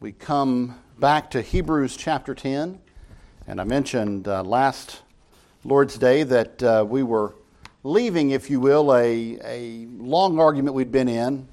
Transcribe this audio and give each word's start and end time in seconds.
we 0.00 0.12
come 0.12 0.78
back 1.00 1.32
to 1.32 1.42
Hebrews 1.42 1.96
chapter 1.96 2.32
10. 2.32 2.78
And 3.48 3.60
I 3.60 3.64
mentioned 3.64 4.28
uh, 4.28 4.44
last 4.44 5.02
Lord's 5.64 5.98
Day 5.98 6.22
that 6.22 6.62
uh, 6.62 6.86
we 6.88 7.02
were 7.02 7.34
leaving, 7.82 8.30
if 8.30 8.48
you 8.48 8.60
will, 8.60 8.94
a, 8.94 9.38
a 9.42 9.86
long 9.96 10.38
argument 10.38 10.76
we'd 10.76 10.92
been 10.92 11.08
in, 11.08 11.48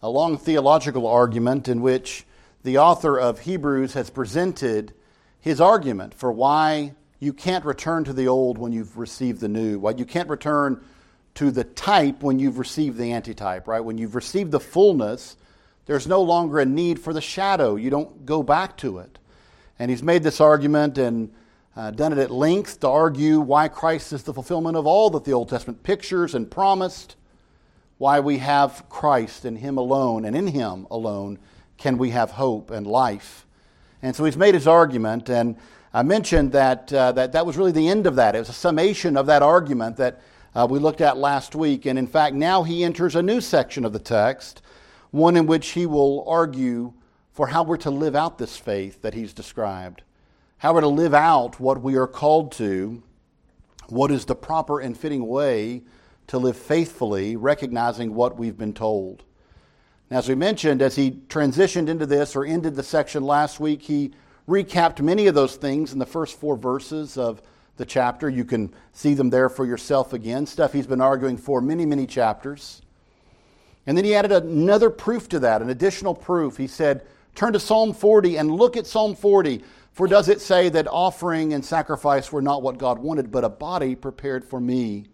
a 0.00 0.08
long 0.08 0.38
theological 0.38 1.08
argument 1.08 1.66
in 1.66 1.80
which 1.80 2.24
the 2.62 2.78
author 2.78 3.18
of 3.18 3.40
Hebrews 3.40 3.94
has 3.94 4.10
presented 4.10 4.94
his 5.40 5.60
argument 5.60 6.14
for 6.14 6.30
why 6.30 6.94
you 7.18 7.32
can't 7.32 7.64
return 7.64 8.04
to 8.04 8.12
the 8.12 8.28
old 8.28 8.58
when 8.58 8.70
you've 8.70 8.96
received 8.96 9.40
the 9.40 9.48
new, 9.48 9.80
why 9.80 9.90
you 9.90 10.04
can't 10.04 10.28
return 10.28 10.84
to 11.34 11.50
the 11.50 11.64
type 11.64 12.22
when 12.22 12.38
you've 12.38 12.60
received 12.60 12.96
the 12.96 13.10
antitype, 13.10 13.66
right? 13.66 13.80
When 13.80 13.98
you've 13.98 14.14
received 14.14 14.52
the 14.52 14.60
fullness 14.60 15.36
there's 15.88 16.06
no 16.06 16.20
longer 16.20 16.60
a 16.60 16.66
need 16.66 17.00
for 17.00 17.14
the 17.14 17.20
shadow. 17.20 17.76
You 17.76 17.88
don't 17.88 18.26
go 18.26 18.42
back 18.42 18.76
to 18.78 18.98
it. 18.98 19.18
And 19.78 19.90
he's 19.90 20.02
made 20.02 20.22
this 20.22 20.38
argument 20.38 20.98
and 20.98 21.32
uh, 21.74 21.92
done 21.92 22.12
it 22.12 22.18
at 22.18 22.30
length 22.30 22.80
to 22.80 22.88
argue 22.88 23.40
why 23.40 23.68
Christ 23.68 24.12
is 24.12 24.22
the 24.22 24.34
fulfillment 24.34 24.76
of 24.76 24.86
all 24.86 25.08
that 25.10 25.24
the 25.24 25.32
Old 25.32 25.48
Testament 25.48 25.82
pictures 25.82 26.34
and 26.34 26.50
promised, 26.50 27.16
why 27.96 28.20
we 28.20 28.36
have 28.36 28.84
Christ 28.90 29.46
and 29.46 29.56
Him 29.56 29.78
alone, 29.78 30.26
and 30.26 30.36
in 30.36 30.48
Him 30.48 30.86
alone 30.90 31.38
can 31.78 31.96
we 31.96 32.10
have 32.10 32.32
hope 32.32 32.70
and 32.70 32.86
life. 32.86 33.46
And 34.02 34.14
so 34.14 34.26
he's 34.26 34.36
made 34.36 34.54
his 34.54 34.66
argument, 34.66 35.30
and 35.30 35.56
I 35.94 36.02
mentioned 36.02 36.52
that 36.52 36.92
uh, 36.92 37.12
that, 37.12 37.32
that 37.32 37.46
was 37.46 37.56
really 37.56 37.72
the 37.72 37.88
end 37.88 38.06
of 38.06 38.16
that. 38.16 38.36
It 38.36 38.40
was 38.40 38.50
a 38.50 38.52
summation 38.52 39.16
of 39.16 39.24
that 39.26 39.42
argument 39.42 39.96
that 39.96 40.20
uh, 40.54 40.66
we 40.68 40.78
looked 40.78 41.00
at 41.00 41.16
last 41.16 41.54
week. 41.54 41.86
And 41.86 41.98
in 41.98 42.06
fact, 42.06 42.34
now 42.34 42.62
he 42.62 42.84
enters 42.84 43.16
a 43.16 43.22
new 43.22 43.40
section 43.40 43.86
of 43.86 43.94
the 43.94 43.98
text 43.98 44.60
one 45.10 45.36
in 45.36 45.46
which 45.46 45.68
he 45.68 45.86
will 45.86 46.24
argue 46.28 46.92
for 47.32 47.48
how 47.48 47.62
we're 47.62 47.76
to 47.78 47.90
live 47.90 48.16
out 48.16 48.38
this 48.38 48.56
faith 48.56 49.02
that 49.02 49.14
he's 49.14 49.32
described, 49.32 50.02
how 50.58 50.74
we're 50.74 50.80
to 50.80 50.88
live 50.88 51.14
out 51.14 51.60
what 51.60 51.80
we 51.80 51.96
are 51.96 52.06
called 52.06 52.52
to, 52.52 53.02
what 53.88 54.10
is 54.10 54.24
the 54.24 54.34
proper 54.34 54.80
and 54.80 54.98
fitting 54.98 55.26
way 55.26 55.82
to 56.26 56.38
live 56.38 56.56
faithfully, 56.56 57.36
recognizing 57.36 58.14
what 58.14 58.36
we've 58.36 58.58
been 58.58 58.74
told. 58.74 59.24
Now, 60.10 60.18
as 60.18 60.28
we 60.28 60.34
mentioned, 60.34 60.82
as 60.82 60.96
he 60.96 61.10
transitioned 61.10 61.88
into 61.88 62.06
this 62.06 62.34
or 62.34 62.44
ended 62.44 62.74
the 62.74 62.82
section 62.82 63.22
last 63.22 63.60
week, 63.60 63.82
he 63.82 64.12
recapped 64.48 65.00
many 65.00 65.26
of 65.26 65.34
those 65.34 65.56
things 65.56 65.92
in 65.92 65.98
the 65.98 66.06
first 66.06 66.38
four 66.38 66.56
verses 66.56 67.18
of 67.18 67.42
the 67.76 67.84
chapter. 67.84 68.28
You 68.28 68.44
can 68.44 68.74
see 68.92 69.14
them 69.14 69.30
there 69.30 69.48
for 69.48 69.66
yourself 69.66 70.12
again, 70.12 70.46
stuff 70.46 70.72
he's 70.72 70.86
been 70.86 71.00
arguing 71.00 71.36
for 71.36 71.60
many, 71.60 71.86
many 71.86 72.06
chapters. 72.06 72.82
And 73.88 73.96
then 73.96 74.04
he 74.04 74.14
added 74.14 74.32
another 74.32 74.90
proof 74.90 75.30
to 75.30 75.38
that, 75.38 75.62
an 75.62 75.70
additional 75.70 76.14
proof. 76.14 76.58
He 76.58 76.66
said, 76.66 77.06
Turn 77.34 77.54
to 77.54 77.58
Psalm 77.58 77.94
40 77.94 78.36
and 78.36 78.50
look 78.50 78.76
at 78.76 78.86
Psalm 78.86 79.16
40. 79.16 79.64
For 79.92 80.06
does 80.06 80.28
it 80.28 80.42
say 80.42 80.68
that 80.68 80.86
offering 80.86 81.54
and 81.54 81.64
sacrifice 81.64 82.30
were 82.30 82.42
not 82.42 82.62
what 82.62 82.76
God 82.76 82.98
wanted, 82.98 83.32
but 83.32 83.44
a 83.44 83.48
body 83.48 83.94
prepared 83.94 84.44
for 84.44 84.60
me? 84.60 85.06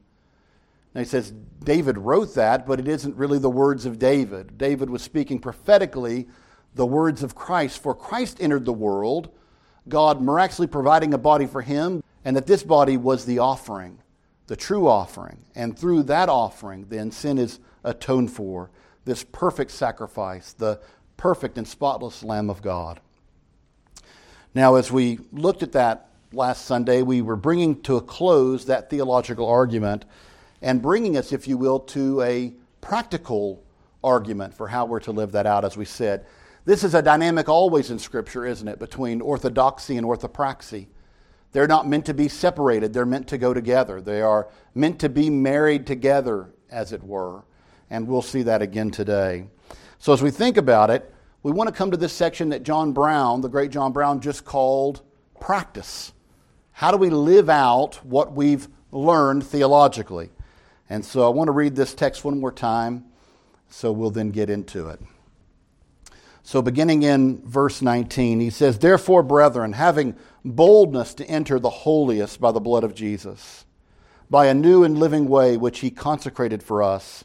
Now 0.93 1.03
he 1.03 1.05
says 1.05 1.33
David 1.63 1.99
wrote 1.99 2.35
that, 2.35 2.67
but 2.67 2.81
it 2.81 2.89
isn't 2.89 3.15
really 3.15 3.39
the 3.39 3.49
words 3.49 3.87
of 3.87 4.01
David. 4.01 4.59
David 4.59 4.91
was 4.91 5.03
speaking 5.03 5.39
prophetically 5.39 6.27
the 6.75 6.85
words 6.85 7.23
of 7.23 7.37
Christ. 7.37 7.81
For 7.81 7.95
Christ 7.95 8.39
entered 8.41 8.65
the 8.65 8.73
world, 8.73 9.31
God 9.89 10.21
miraculously 10.21 10.67
providing 10.67 11.15
a 11.15 11.19
body 11.19 11.47
for 11.47 11.63
him, 11.63 12.03
and 12.25 12.37
that 12.37 12.49
this 12.49 12.65
body 12.65 12.97
was 12.97 13.25
the 13.25 13.39
offering, 13.39 14.01
the 14.49 14.57
true 14.57 14.89
offering. 14.89 15.45
And 15.55 15.79
through 15.79 16.03
that 16.05 16.29
offering, 16.29 16.87
then 16.89 17.13
sin 17.13 17.39
is 17.39 17.61
atone 17.85 18.29
for, 18.29 18.71
this 19.05 19.23
perfect 19.23 19.71
sacrifice, 19.71 20.53
the 20.53 20.81
perfect 21.17 21.59
and 21.59 21.69
spotless 21.69 22.23
Lamb 22.23 22.51
of 22.51 22.63
God. 22.63 23.01
Now, 24.55 24.77
as 24.77 24.91
we 24.91 25.19
looked 25.33 25.63
at 25.63 25.73
that 25.73 26.09
last 26.33 26.65
Sunday, 26.65 27.03
we 27.03 27.23
were 27.23 27.37
bringing 27.37 27.81
to 27.83 27.97
a 27.97 28.03
close 28.03 28.67
that 28.67 28.91
theological 28.91 29.49
argument 29.49 30.05
and 30.63 30.81
bringing 30.81 31.17
us, 31.17 31.33
if 31.33 31.47
you 31.47 31.57
will, 31.57 31.81
to 31.81 32.23
a 32.23 32.55
practical 32.81 33.63
argument 34.03 34.55
for 34.55 34.69
how 34.69 34.87
we're 34.87 35.01
to 35.01 35.13
live 35.13 35.33
that 35.33 35.47
out, 35.47 35.65
as 35.65 35.77
we 35.77 35.85
said. 35.85 36.27
This 36.65 36.85
is 36.85 36.95
a 36.95 37.03
dynamic 37.03 37.49
always 37.49 37.91
in 37.91 37.99
Scripture, 37.99 38.47
isn't 38.47 38.67
it, 38.67 38.79
between 38.79 39.21
orthodoxy 39.21 39.97
and 39.97 40.07
orthopraxy. 40.07 40.87
They're 41.53 41.69
not 41.69 41.87
meant 41.87 42.07
to 42.07 42.15
be 42.15 42.29
separated, 42.29 42.93
they're 42.93 43.07
meant 43.07 43.29
to 43.29 43.39
go 43.39 43.55
together. 43.55 44.01
They 44.01 44.23
are 44.23 44.49
meant 44.75 44.99
to 45.01 45.09
be 45.09 45.31
married 45.31 45.87
together, 45.87 46.51
as 46.71 46.93
it 46.93 47.03
were 47.03 47.45
and 47.95 48.09
we'll 48.09 48.23
see 48.23 48.43
that 48.43 48.61
again 48.61 48.91
today. 48.91 49.47
So, 49.99 50.13
as 50.13 50.21
we 50.21 50.33
think 50.33 50.57
about 50.57 50.91
it, 50.91 51.15
we 51.45 51.53
want 51.53 51.69
to 51.69 51.75
come 51.75 51.93
to 51.93 51.97
this 51.97 52.13
section 52.13 52.49
that 52.49 52.65
John 52.65 52.93
Brown, 52.93 53.41
the 53.41 53.49
great 53.49 53.71
John 53.71 53.93
Brown, 53.93 54.21
just 54.21 54.45
called 54.45 55.03
practice. 55.41 56.13
How 56.73 56.91
do 56.91 56.97
we 56.97 57.09
live 57.09 57.49
out 57.49 58.05
what 58.05 58.33
we've 58.33 58.67
learned 58.91 59.47
theologically? 59.47 60.31
And 60.91 61.05
so 61.05 61.25
I 61.25 61.29
want 61.29 61.47
to 61.47 61.53
read 61.53 61.77
this 61.77 61.95
text 61.95 62.25
one 62.25 62.41
more 62.41 62.51
time, 62.51 63.05
so 63.69 63.93
we'll 63.93 64.11
then 64.11 64.31
get 64.31 64.51
into 64.51 64.89
it. 64.89 65.01
So, 66.43 66.63
beginning 66.63 67.05
in 67.05 67.47
verse 67.47 67.81
19, 67.81 68.41
he 68.41 68.51
says, 68.51 68.81
Therefore, 68.81 69.23
brethren, 69.23 69.73
having 69.73 70.17
boldness 70.45 71.15
to 71.15 71.25
enter 71.27 71.61
the 71.61 71.71
holiest 71.71 72.41
by 72.41 72.51
the 72.51 72.61
blood 72.61 72.83
of 72.83 72.93
Jesus, 72.93 73.65
by 74.29 74.47
a 74.47 74.55
new 74.55 74.83
and 74.83 74.99
living 74.99 75.29
way 75.29 75.57
which 75.57 75.79
he 75.79 75.93
consecrated 75.93 76.61
for 76.61 76.83
us 76.83 77.25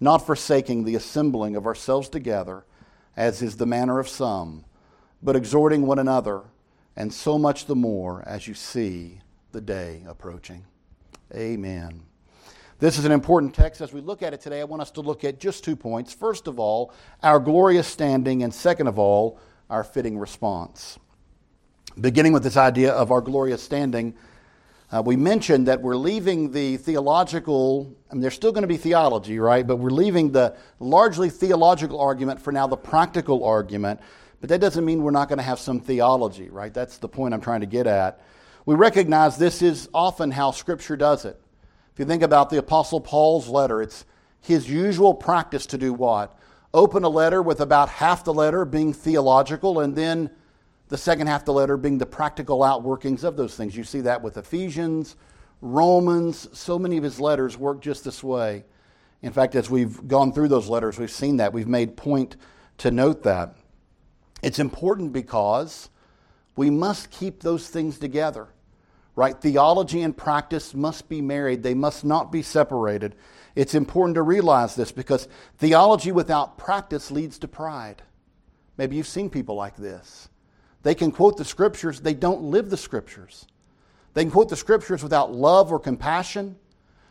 not 0.00 0.26
forsaking 0.26 0.84
the 0.84 0.94
assembling 0.94 1.56
of 1.56 1.66
ourselves 1.66 2.08
together, 2.08 2.64
as 3.16 3.42
is 3.42 3.56
the 3.56 3.66
manner 3.66 3.98
of 3.98 4.08
some, 4.08 4.64
but 5.22 5.36
exhorting 5.36 5.86
one 5.86 5.98
another, 5.98 6.42
and 6.96 7.12
so 7.12 7.38
much 7.38 7.66
the 7.66 7.74
more 7.74 8.22
as 8.26 8.46
you 8.46 8.54
see 8.54 9.20
the 9.52 9.60
day 9.60 10.02
approaching. 10.06 10.64
Amen. 11.34 12.02
This 12.78 12.98
is 12.98 13.04
an 13.04 13.12
important 13.12 13.54
text. 13.54 13.80
As 13.80 13.92
we 13.92 14.00
look 14.00 14.22
at 14.22 14.34
it 14.34 14.40
today, 14.40 14.60
I 14.60 14.64
want 14.64 14.82
us 14.82 14.90
to 14.92 15.00
look 15.00 15.24
at 15.24 15.40
just 15.40 15.64
two 15.64 15.76
points. 15.76 16.12
First 16.12 16.48
of 16.48 16.58
all, 16.58 16.92
our 17.22 17.38
glorious 17.38 17.86
standing, 17.86 18.42
and 18.42 18.52
second 18.52 18.88
of 18.88 18.98
all, 18.98 19.38
our 19.70 19.84
fitting 19.84 20.18
response. 20.18 20.98
Beginning 22.00 22.32
with 22.32 22.42
this 22.42 22.56
idea 22.56 22.92
of 22.92 23.12
our 23.12 23.20
glorious 23.20 23.62
standing, 23.62 24.14
uh, 24.94 25.02
we 25.02 25.16
mentioned 25.16 25.66
that 25.66 25.82
we're 25.82 25.96
leaving 25.96 26.52
the 26.52 26.76
theological, 26.76 27.92
I 28.08 28.14
mean, 28.14 28.20
there's 28.20 28.34
still 28.34 28.52
going 28.52 28.62
to 28.62 28.68
be 28.68 28.76
theology, 28.76 29.40
right? 29.40 29.66
But 29.66 29.78
we're 29.78 29.90
leaving 29.90 30.30
the 30.30 30.54
largely 30.78 31.30
theological 31.30 32.00
argument 32.00 32.40
for 32.40 32.52
now 32.52 32.68
the 32.68 32.76
practical 32.76 33.42
argument. 33.42 33.98
But 34.40 34.50
that 34.50 34.60
doesn't 34.60 34.84
mean 34.84 35.02
we're 35.02 35.10
not 35.10 35.28
going 35.28 35.38
to 35.38 35.44
have 35.44 35.58
some 35.58 35.80
theology, 35.80 36.48
right? 36.48 36.72
That's 36.72 36.98
the 36.98 37.08
point 37.08 37.34
I'm 37.34 37.40
trying 37.40 37.62
to 37.62 37.66
get 37.66 37.88
at. 37.88 38.20
We 38.66 38.76
recognize 38.76 39.36
this 39.36 39.62
is 39.62 39.88
often 39.92 40.30
how 40.30 40.52
Scripture 40.52 40.96
does 40.96 41.24
it. 41.24 41.40
If 41.92 41.98
you 41.98 42.04
think 42.04 42.22
about 42.22 42.50
the 42.50 42.58
Apostle 42.58 43.00
Paul's 43.00 43.48
letter, 43.48 43.82
it's 43.82 44.04
his 44.42 44.70
usual 44.70 45.12
practice 45.12 45.66
to 45.66 45.78
do 45.78 45.92
what? 45.92 46.38
Open 46.72 47.02
a 47.02 47.08
letter 47.08 47.42
with 47.42 47.60
about 47.60 47.88
half 47.88 48.22
the 48.22 48.32
letter 48.32 48.64
being 48.64 48.92
theological 48.92 49.80
and 49.80 49.96
then 49.96 50.30
the 50.94 50.98
second 50.98 51.26
half 51.26 51.40
of 51.40 51.46
the 51.46 51.52
letter 51.52 51.76
being 51.76 51.98
the 51.98 52.06
practical 52.06 52.60
outworkings 52.60 53.24
of 53.24 53.36
those 53.36 53.56
things. 53.56 53.76
You 53.76 53.82
see 53.82 54.02
that 54.02 54.22
with 54.22 54.36
Ephesians, 54.36 55.16
Romans, 55.60 56.48
so 56.56 56.78
many 56.78 56.96
of 56.96 57.02
his 57.02 57.18
letters 57.18 57.58
work 57.58 57.80
just 57.80 58.04
this 58.04 58.22
way. 58.22 58.64
In 59.20 59.32
fact, 59.32 59.56
as 59.56 59.68
we've 59.68 60.06
gone 60.06 60.32
through 60.32 60.46
those 60.46 60.68
letters, 60.68 60.96
we've 60.96 61.10
seen 61.10 61.38
that. 61.38 61.52
We've 61.52 61.66
made 61.66 61.96
point 61.96 62.36
to 62.78 62.92
note 62.92 63.24
that. 63.24 63.56
It's 64.40 64.60
important 64.60 65.12
because 65.12 65.90
we 66.54 66.70
must 66.70 67.10
keep 67.10 67.40
those 67.40 67.66
things 67.66 67.98
together, 67.98 68.46
right? 69.16 69.36
Theology 69.36 70.00
and 70.02 70.16
practice 70.16 70.74
must 70.74 71.08
be 71.08 71.20
married, 71.20 71.64
they 71.64 71.74
must 71.74 72.04
not 72.04 72.30
be 72.30 72.42
separated. 72.42 73.16
It's 73.56 73.74
important 73.74 74.14
to 74.14 74.22
realize 74.22 74.76
this 74.76 74.92
because 74.92 75.26
theology 75.58 76.12
without 76.12 76.56
practice 76.56 77.10
leads 77.10 77.40
to 77.40 77.48
pride. 77.48 78.00
Maybe 78.76 78.94
you've 78.94 79.08
seen 79.08 79.28
people 79.28 79.56
like 79.56 79.74
this. 79.74 80.28
They 80.84 80.94
can 80.94 81.10
quote 81.10 81.38
the 81.38 81.44
scriptures, 81.44 82.00
they 82.00 82.14
don't 82.14 82.42
live 82.42 82.70
the 82.70 82.76
scriptures. 82.76 83.46
They 84.12 84.22
can 84.22 84.30
quote 84.30 84.50
the 84.50 84.56
scriptures 84.56 85.02
without 85.02 85.34
love 85.34 85.72
or 85.72 85.80
compassion, 85.80 86.56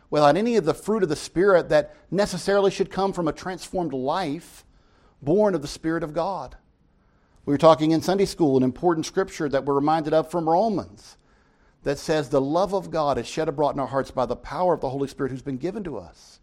without 0.08 0.36
any 0.36 0.56
of 0.56 0.64
the 0.64 0.72
fruit 0.72 1.02
of 1.02 1.08
the 1.08 1.16
Spirit 1.16 1.68
that 1.68 1.94
necessarily 2.10 2.70
should 2.70 2.90
come 2.90 3.12
from 3.12 3.28
a 3.28 3.32
transformed 3.32 3.92
life 3.92 4.64
born 5.20 5.54
of 5.54 5.60
the 5.60 5.68
Spirit 5.68 6.02
of 6.02 6.14
God. 6.14 6.56
We 7.44 7.52
were 7.52 7.58
talking 7.58 7.90
in 7.90 8.00
Sunday 8.00 8.24
school 8.24 8.56
an 8.56 8.62
important 8.62 9.06
scripture 9.06 9.48
that 9.48 9.64
we're 9.64 9.74
reminded 9.74 10.14
of 10.14 10.30
from 10.30 10.48
Romans 10.48 11.16
that 11.82 11.98
says 11.98 12.28
the 12.28 12.40
love 12.40 12.74
of 12.74 12.90
God 12.90 13.18
is 13.18 13.26
shed 13.26 13.48
abroad 13.48 13.74
in 13.74 13.80
our 13.80 13.86
hearts 13.88 14.12
by 14.12 14.24
the 14.24 14.36
power 14.36 14.72
of 14.72 14.80
the 14.80 14.88
Holy 14.88 15.08
Spirit 15.08 15.32
who's 15.32 15.42
been 15.42 15.58
given 15.58 15.82
to 15.84 15.98
us. 15.98 16.38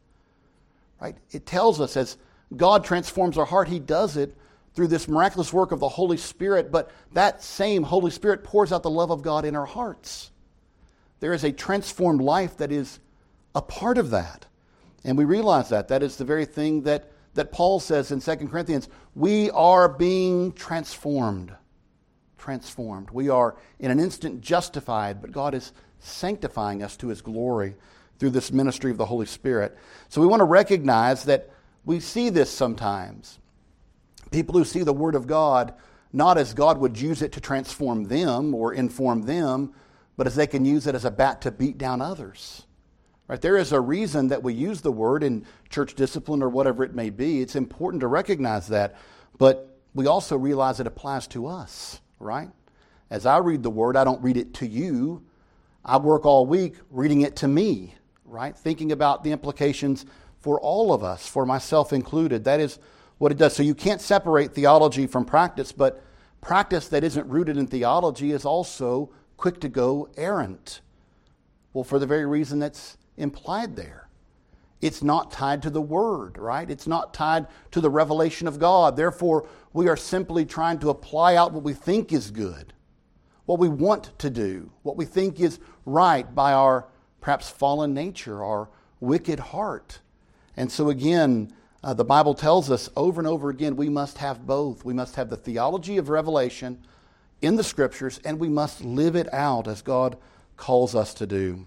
Right? 0.99 1.15
It 1.31 1.45
tells 1.45 1.79
us 1.79 1.95
as 1.95 2.17
God 2.55 2.83
transforms 2.83 3.37
our 3.37 3.45
heart, 3.45 3.69
He 3.69 3.79
does 3.79 4.17
it 4.17 4.35
through 4.73 4.87
this 4.87 5.07
miraculous 5.07 5.51
work 5.51 5.71
of 5.71 5.79
the 5.79 5.89
Holy 5.89 6.17
Spirit, 6.17 6.71
but 6.71 6.91
that 7.13 7.43
same 7.43 7.83
Holy 7.83 8.11
Spirit 8.11 8.43
pours 8.43 8.71
out 8.71 8.83
the 8.83 8.89
love 8.89 9.11
of 9.11 9.21
God 9.21 9.45
in 9.45 9.55
our 9.55 9.65
hearts. 9.65 10.31
There 11.19 11.33
is 11.33 11.43
a 11.43 11.51
transformed 11.51 12.21
life 12.21 12.57
that 12.57 12.71
is 12.71 12.99
a 13.53 13.61
part 13.61 13.97
of 13.97 14.09
that. 14.11 14.47
And 15.03 15.17
we 15.17 15.25
realize 15.25 15.69
that. 15.69 15.87
That 15.87 16.03
is 16.03 16.15
the 16.15 16.25
very 16.25 16.45
thing 16.45 16.83
that, 16.83 17.11
that 17.33 17.51
Paul 17.51 17.79
says 17.79 18.11
in 18.11 18.21
2 18.21 18.47
Corinthians. 18.47 18.87
We 19.15 19.49
are 19.51 19.89
being 19.89 20.51
transformed. 20.53 21.53
Transformed. 22.37 23.09
We 23.11 23.29
are 23.29 23.55
in 23.79 23.91
an 23.91 23.99
instant 23.99 24.41
justified, 24.41 25.21
but 25.21 25.31
God 25.31 25.53
is 25.53 25.73
sanctifying 25.99 26.81
us 26.81 26.97
to 26.97 27.07
his 27.07 27.21
glory 27.21 27.75
through 28.17 28.31
this 28.31 28.51
ministry 28.51 28.91
of 28.91 28.97
the 28.97 29.05
Holy 29.05 29.25
Spirit. 29.25 29.77
So 30.09 30.21
we 30.21 30.27
want 30.27 30.39
to 30.39 30.45
recognize 30.45 31.23
that 31.25 31.49
we 31.85 31.99
see 31.99 32.29
this 32.29 32.49
sometimes. 32.49 33.39
People 34.31 34.57
who 34.57 34.65
see 34.65 34.83
the 34.83 34.93
Word 34.93 35.15
of 35.15 35.27
God 35.27 35.73
not 36.13 36.37
as 36.37 36.53
God 36.53 36.77
would 36.79 36.99
use 36.99 37.21
it 37.21 37.31
to 37.33 37.41
transform 37.41 38.05
them 38.05 38.53
or 38.53 38.73
inform 38.73 39.21
them, 39.21 39.73
but 40.17 40.27
as 40.27 40.35
they 40.35 40.47
can 40.47 40.65
use 40.65 40.87
it 40.87 40.95
as 40.95 41.05
a 41.05 41.11
bat 41.11 41.41
to 41.41 41.51
beat 41.51 41.77
down 41.77 42.01
others. 42.01 42.65
Right? 43.27 43.39
There 43.39 43.57
is 43.57 43.71
a 43.71 43.79
reason 43.79 44.27
that 44.27 44.43
we 44.43 44.53
use 44.53 44.81
the 44.81 44.91
word 44.91 45.23
in 45.23 45.45
church 45.69 45.95
discipline 45.95 46.43
or 46.43 46.49
whatever 46.49 46.83
it 46.83 46.93
may 46.93 47.09
be. 47.09 47.41
It's 47.41 47.55
important 47.55 48.01
to 48.01 48.07
recognize 48.07 48.67
that, 48.67 48.97
but 49.37 49.79
we 49.93 50.05
also 50.05 50.37
realize 50.37 50.79
it 50.79 50.87
applies 50.87 51.27
to 51.27 51.47
us, 51.47 52.01
right? 52.19 52.49
As 53.09 53.25
I 53.25 53.37
read 53.37 53.63
the 53.63 53.69
word, 53.69 53.95
I 53.95 54.03
don't 54.03 54.21
read 54.21 54.37
it 54.37 54.53
to 54.55 54.67
you. 54.67 55.23
I 55.83 55.97
work 55.97 56.25
all 56.25 56.45
week 56.45 56.75
reading 56.89 57.21
it 57.21 57.37
to 57.37 57.47
me, 57.47 57.95
right? 58.25 58.55
Thinking 58.55 58.91
about 58.91 59.23
the 59.23 59.31
implications 59.31 60.05
for 60.39 60.59
all 60.59 60.93
of 60.93 61.03
us, 61.03 61.25
for 61.25 61.45
myself 61.45 61.93
included. 61.93 62.43
That 62.43 62.59
is 62.59 62.79
what 63.21 63.31
it 63.31 63.37
does. 63.37 63.55
So 63.55 63.61
you 63.61 63.75
can't 63.75 64.01
separate 64.01 64.55
theology 64.55 65.05
from 65.05 65.25
practice, 65.25 65.71
but 65.71 66.03
practice 66.41 66.87
that 66.87 67.03
isn't 67.03 67.29
rooted 67.29 67.55
in 67.55 67.67
theology 67.67 68.31
is 68.31 68.45
also 68.45 69.11
quick 69.37 69.61
to 69.61 69.69
go 69.69 70.09
errant. 70.17 70.81
Well, 71.71 71.83
for 71.83 71.99
the 71.99 72.07
very 72.07 72.25
reason 72.25 72.57
that's 72.57 72.97
implied 73.17 73.75
there. 73.75 74.09
It's 74.81 75.03
not 75.03 75.31
tied 75.31 75.61
to 75.61 75.69
the 75.69 75.79
Word, 75.79 76.39
right? 76.39 76.67
It's 76.67 76.87
not 76.87 77.13
tied 77.13 77.45
to 77.69 77.79
the 77.79 77.91
revelation 77.91 78.47
of 78.47 78.57
God. 78.57 78.95
Therefore, 78.95 79.47
we 79.71 79.87
are 79.87 79.95
simply 79.95 80.43
trying 80.43 80.79
to 80.79 80.89
apply 80.89 81.35
out 81.35 81.53
what 81.53 81.61
we 81.61 81.73
think 81.73 82.11
is 82.11 82.31
good, 82.31 82.73
what 83.45 83.59
we 83.59 83.69
want 83.69 84.17
to 84.17 84.31
do, 84.31 84.71
what 84.81 84.97
we 84.97 85.05
think 85.05 85.39
is 85.39 85.59
right 85.85 86.33
by 86.33 86.53
our 86.53 86.87
perhaps 87.19 87.51
fallen 87.51 87.93
nature, 87.93 88.43
our 88.43 88.67
wicked 88.99 89.39
heart. 89.39 89.99
And 90.57 90.71
so, 90.71 90.89
again, 90.89 91.53
uh, 91.83 91.93
the 91.93 92.05
Bible 92.05 92.33
tells 92.33 92.69
us 92.69 92.89
over 92.95 93.19
and 93.19 93.27
over 93.27 93.49
again 93.49 93.75
we 93.75 93.89
must 93.89 94.19
have 94.19 94.45
both. 94.45 94.85
We 94.85 94.93
must 94.93 95.15
have 95.15 95.29
the 95.29 95.37
theology 95.37 95.97
of 95.97 96.09
revelation 96.09 96.79
in 97.41 97.55
the 97.55 97.63
Scriptures, 97.63 98.19
and 98.23 98.39
we 98.39 98.49
must 98.49 98.83
live 98.83 99.15
it 99.15 99.33
out 99.33 99.67
as 99.67 99.81
God 99.81 100.17
calls 100.57 100.93
us 100.93 101.13
to 101.15 101.25
do. 101.25 101.65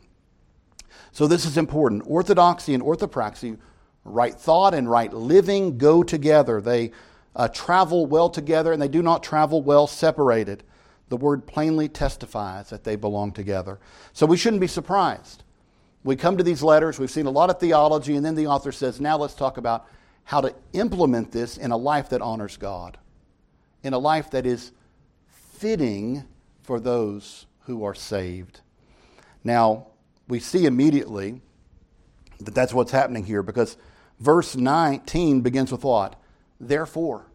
So 1.11 1.27
this 1.27 1.45
is 1.45 1.59
important. 1.59 2.05
Orthodoxy 2.07 2.75
and 2.75 2.83
orthopraxy, 2.83 3.59
right 4.05 4.35
thought 4.35 4.75
and 4.75 4.89
right 4.89 5.13
living, 5.13 5.79
go 5.79 6.03
together. 6.03 6.61
They 6.61 6.93
uh, 7.35 7.49
travel 7.49 8.07
well 8.07 8.31
together 8.31 8.73
and 8.73 8.81
they 8.81 8.89
do 8.89 9.03
not 9.03 9.23
travel 9.23 9.63
well 9.63 9.87
separated. 9.87 10.63
The 11.09 11.17
word 11.17 11.47
plainly 11.47 11.89
testifies 11.89 12.71
that 12.71 12.85
they 12.85 12.97
belong 12.97 13.33
together. 13.33 13.79
So 14.13 14.27
we 14.27 14.37
shouldn't 14.37 14.61
be 14.61 14.67
surprised. 14.67 15.43
We 16.05 16.17
come 16.17 16.37
to 16.37 16.45
these 16.45 16.63
letters, 16.63 16.99
we've 16.99 17.11
seen 17.11 17.27
a 17.27 17.31
lot 17.31 17.51
of 17.51 17.59
theology, 17.59 18.15
and 18.15 18.25
then 18.25 18.35
the 18.35 18.47
author 18.47 18.73
says, 18.73 19.01
now 19.01 19.17
let's 19.17 19.35
talk 19.35 19.57
about 19.57 19.87
how 20.25 20.41
to 20.41 20.55
implement 20.73 21.33
this 21.33 21.57
in 21.57 21.71
a 21.71 21.77
life 21.77 22.09
that 22.11 22.23
honors 22.23 22.57
God, 22.57 22.99
in 23.83 23.93
a 23.93 23.99
life 23.99 24.31
that 24.31 24.47
is 24.47 24.73
fitting 25.27 26.25
for 26.63 26.81
those 26.81 27.47
who 27.61 27.85
are 27.85 27.95
saved. 27.95 28.61
Now, 29.43 29.89
we 30.27 30.41
see 30.41 30.65
immediately 30.67 31.43
that 32.41 32.55
that's 32.55 32.73
what's 32.73 32.93
happening 32.93 33.25
here 33.25 33.43
because 33.43 33.77
verse 34.19 34.57
19 34.57 35.43
begins 35.43 35.71
with 35.71 35.85
what? 35.85 36.21
Therefore. 36.59 37.27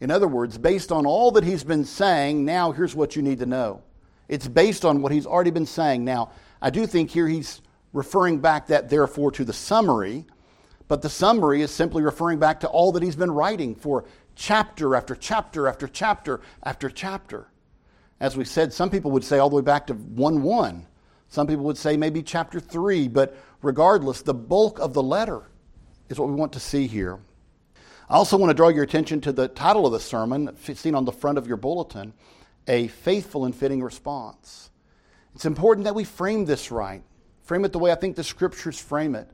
In 0.00 0.10
other 0.10 0.26
words, 0.26 0.58
based 0.58 0.90
on 0.90 1.06
all 1.06 1.30
that 1.32 1.44
he's 1.44 1.62
been 1.62 1.84
saying, 1.84 2.44
now 2.44 2.72
here's 2.72 2.94
what 2.94 3.14
you 3.14 3.22
need 3.22 3.38
to 3.38 3.46
know. 3.46 3.82
It's 4.28 4.48
based 4.48 4.84
on 4.84 5.02
what 5.02 5.12
he's 5.12 5.26
already 5.26 5.50
been 5.50 5.66
saying. 5.66 6.04
Now, 6.04 6.32
I 6.60 6.70
do 6.70 6.86
think 6.86 7.10
here 7.10 7.28
he's 7.28 7.60
referring 7.92 8.38
back 8.38 8.68
that 8.68 8.88
therefore 8.88 9.30
to 9.32 9.44
the 9.44 9.52
summary, 9.52 10.26
but 10.92 11.00
the 11.00 11.08
summary 11.08 11.62
is 11.62 11.70
simply 11.70 12.02
referring 12.02 12.38
back 12.38 12.60
to 12.60 12.68
all 12.68 12.92
that 12.92 13.02
he's 13.02 13.16
been 13.16 13.30
writing 13.30 13.74
for 13.74 14.04
chapter 14.36 14.94
after 14.94 15.14
chapter 15.14 15.66
after 15.66 15.88
chapter 15.88 16.42
after 16.64 16.90
chapter. 16.90 17.46
As 18.20 18.36
we 18.36 18.44
said, 18.44 18.74
some 18.74 18.90
people 18.90 19.10
would 19.12 19.24
say 19.24 19.38
all 19.38 19.48
the 19.48 19.56
way 19.56 19.62
back 19.62 19.86
to 19.86 19.94
1 19.94 20.42
1. 20.42 20.86
Some 21.28 21.46
people 21.46 21.64
would 21.64 21.78
say 21.78 21.96
maybe 21.96 22.22
chapter 22.22 22.60
3, 22.60 23.08
but 23.08 23.34
regardless, 23.62 24.20
the 24.20 24.34
bulk 24.34 24.80
of 24.80 24.92
the 24.92 25.02
letter 25.02 25.44
is 26.10 26.18
what 26.18 26.28
we 26.28 26.34
want 26.34 26.52
to 26.52 26.60
see 26.60 26.86
here. 26.86 27.20
I 28.10 28.16
also 28.16 28.36
want 28.36 28.50
to 28.50 28.54
draw 28.54 28.68
your 28.68 28.84
attention 28.84 29.22
to 29.22 29.32
the 29.32 29.48
title 29.48 29.86
of 29.86 29.92
the 29.92 29.98
sermon, 29.98 30.54
seen 30.74 30.94
on 30.94 31.06
the 31.06 31.10
front 31.10 31.38
of 31.38 31.46
your 31.46 31.56
bulletin 31.56 32.12
A 32.68 32.88
Faithful 32.88 33.46
and 33.46 33.56
Fitting 33.56 33.82
Response. 33.82 34.70
It's 35.34 35.46
important 35.46 35.84
that 35.84 35.94
we 35.94 36.04
frame 36.04 36.44
this 36.44 36.70
right, 36.70 37.02
frame 37.44 37.64
it 37.64 37.72
the 37.72 37.78
way 37.78 37.92
I 37.92 37.94
think 37.94 38.14
the 38.14 38.22
scriptures 38.22 38.78
frame 38.78 39.14
it. 39.14 39.30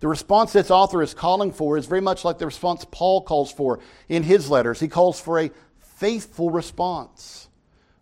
The 0.00 0.08
response 0.08 0.52
this 0.52 0.70
author 0.70 1.02
is 1.02 1.14
calling 1.14 1.52
for 1.52 1.76
is 1.76 1.86
very 1.86 2.00
much 2.00 2.24
like 2.24 2.38
the 2.38 2.46
response 2.46 2.84
Paul 2.90 3.22
calls 3.22 3.50
for 3.50 3.80
in 4.08 4.22
his 4.22 4.48
letters. 4.48 4.78
He 4.80 4.88
calls 4.88 5.20
for 5.20 5.40
a 5.40 5.50
faithful 5.80 6.50
response. 6.50 7.48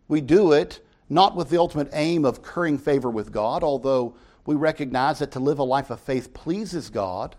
We 0.08 0.20
do 0.20 0.52
it 0.52 0.81
not 1.08 1.37
with 1.37 1.50
the 1.50 1.58
ultimate 1.58 1.88
aim 1.93 2.25
of 2.25 2.43
currying 2.43 2.78
favor 2.78 3.08
with 3.08 3.32
God, 3.32 3.62
although 3.62 4.16
we 4.44 4.54
recognize 4.54 5.20
that 5.20 5.32
to 5.32 5.40
live 5.40 5.58
a 5.58 5.64
life 5.64 5.90
of 5.90 6.00
faith 6.00 6.34
pleases 6.34 6.90
God, 6.90 7.37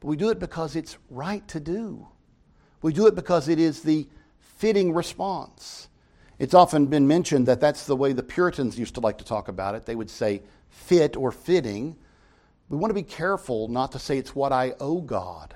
but 0.00 0.08
we 0.08 0.16
do 0.16 0.30
it 0.30 0.38
because 0.38 0.74
it's 0.74 0.96
right 1.10 1.46
to 1.48 1.60
do. 1.60 2.08
We 2.82 2.92
do 2.92 3.06
it 3.06 3.14
because 3.14 3.48
it 3.48 3.58
is 3.58 3.82
the 3.82 4.08
fitting 4.38 4.94
response. 4.94 5.88
It's 6.38 6.54
often 6.54 6.86
been 6.86 7.06
mentioned 7.06 7.46
that 7.46 7.60
that's 7.60 7.84
the 7.84 7.96
way 7.96 8.12
the 8.14 8.22
Puritans 8.22 8.78
used 8.78 8.94
to 8.94 9.00
like 9.00 9.18
to 9.18 9.24
talk 9.24 9.48
about 9.48 9.74
it. 9.74 9.84
They 9.84 9.94
would 9.94 10.08
say 10.08 10.42
fit 10.70 11.16
or 11.16 11.30
fitting. 11.30 11.96
We 12.70 12.76
want 12.76 12.90
to 12.90 12.94
be 12.94 13.02
careful 13.02 13.68
not 13.68 13.92
to 13.92 13.98
say 13.98 14.16
it's 14.16 14.34
what 14.34 14.52
I 14.52 14.74
owe 14.80 15.00
God. 15.00 15.54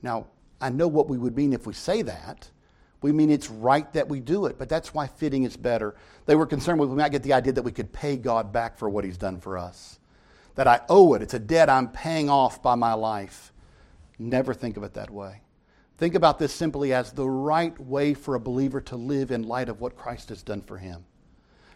Now, 0.00 0.28
I 0.60 0.70
know 0.70 0.88
what 0.88 1.08
we 1.08 1.18
would 1.18 1.36
mean 1.36 1.52
if 1.52 1.66
we 1.66 1.74
say 1.74 2.02
that, 2.02 2.50
we 3.02 3.12
mean 3.12 3.30
it's 3.30 3.50
right 3.50 3.92
that 3.92 4.08
we 4.08 4.20
do 4.20 4.46
it, 4.46 4.58
but 4.58 4.68
that's 4.68 4.94
why 4.94 5.08
fitting 5.08 5.42
is 5.42 5.56
better. 5.56 5.94
They 6.26 6.36
were 6.36 6.46
concerned 6.46 6.80
with 6.80 6.88
we 6.88 6.96
might 6.96 7.12
get 7.12 7.24
the 7.24 7.32
idea 7.32 7.52
that 7.52 7.62
we 7.62 7.72
could 7.72 7.92
pay 7.92 8.16
God 8.16 8.52
back 8.52 8.78
for 8.78 8.88
what 8.88 9.04
He's 9.04 9.18
done 9.18 9.40
for 9.40 9.58
us, 9.58 9.98
that 10.54 10.66
I 10.66 10.80
owe 10.88 11.14
it. 11.14 11.22
It's 11.22 11.34
a 11.34 11.38
debt 11.38 11.68
I'm 11.68 11.88
paying 11.88 12.30
off 12.30 12.62
by 12.62 12.76
my 12.76 12.94
life. 12.94 13.52
Never 14.18 14.54
think 14.54 14.76
of 14.76 14.82
it 14.84 14.94
that 14.94 15.10
way. 15.10 15.42
Think 15.96 16.14
about 16.14 16.38
this 16.38 16.52
simply 16.52 16.92
as 16.92 17.12
the 17.12 17.28
right 17.28 17.78
way 17.80 18.14
for 18.14 18.36
a 18.36 18.40
believer 18.40 18.80
to 18.82 18.96
live 18.96 19.32
in 19.32 19.42
light 19.42 19.68
of 19.68 19.80
what 19.80 19.96
Christ 19.96 20.28
has 20.28 20.44
done 20.44 20.62
for 20.62 20.78
him. 20.78 21.04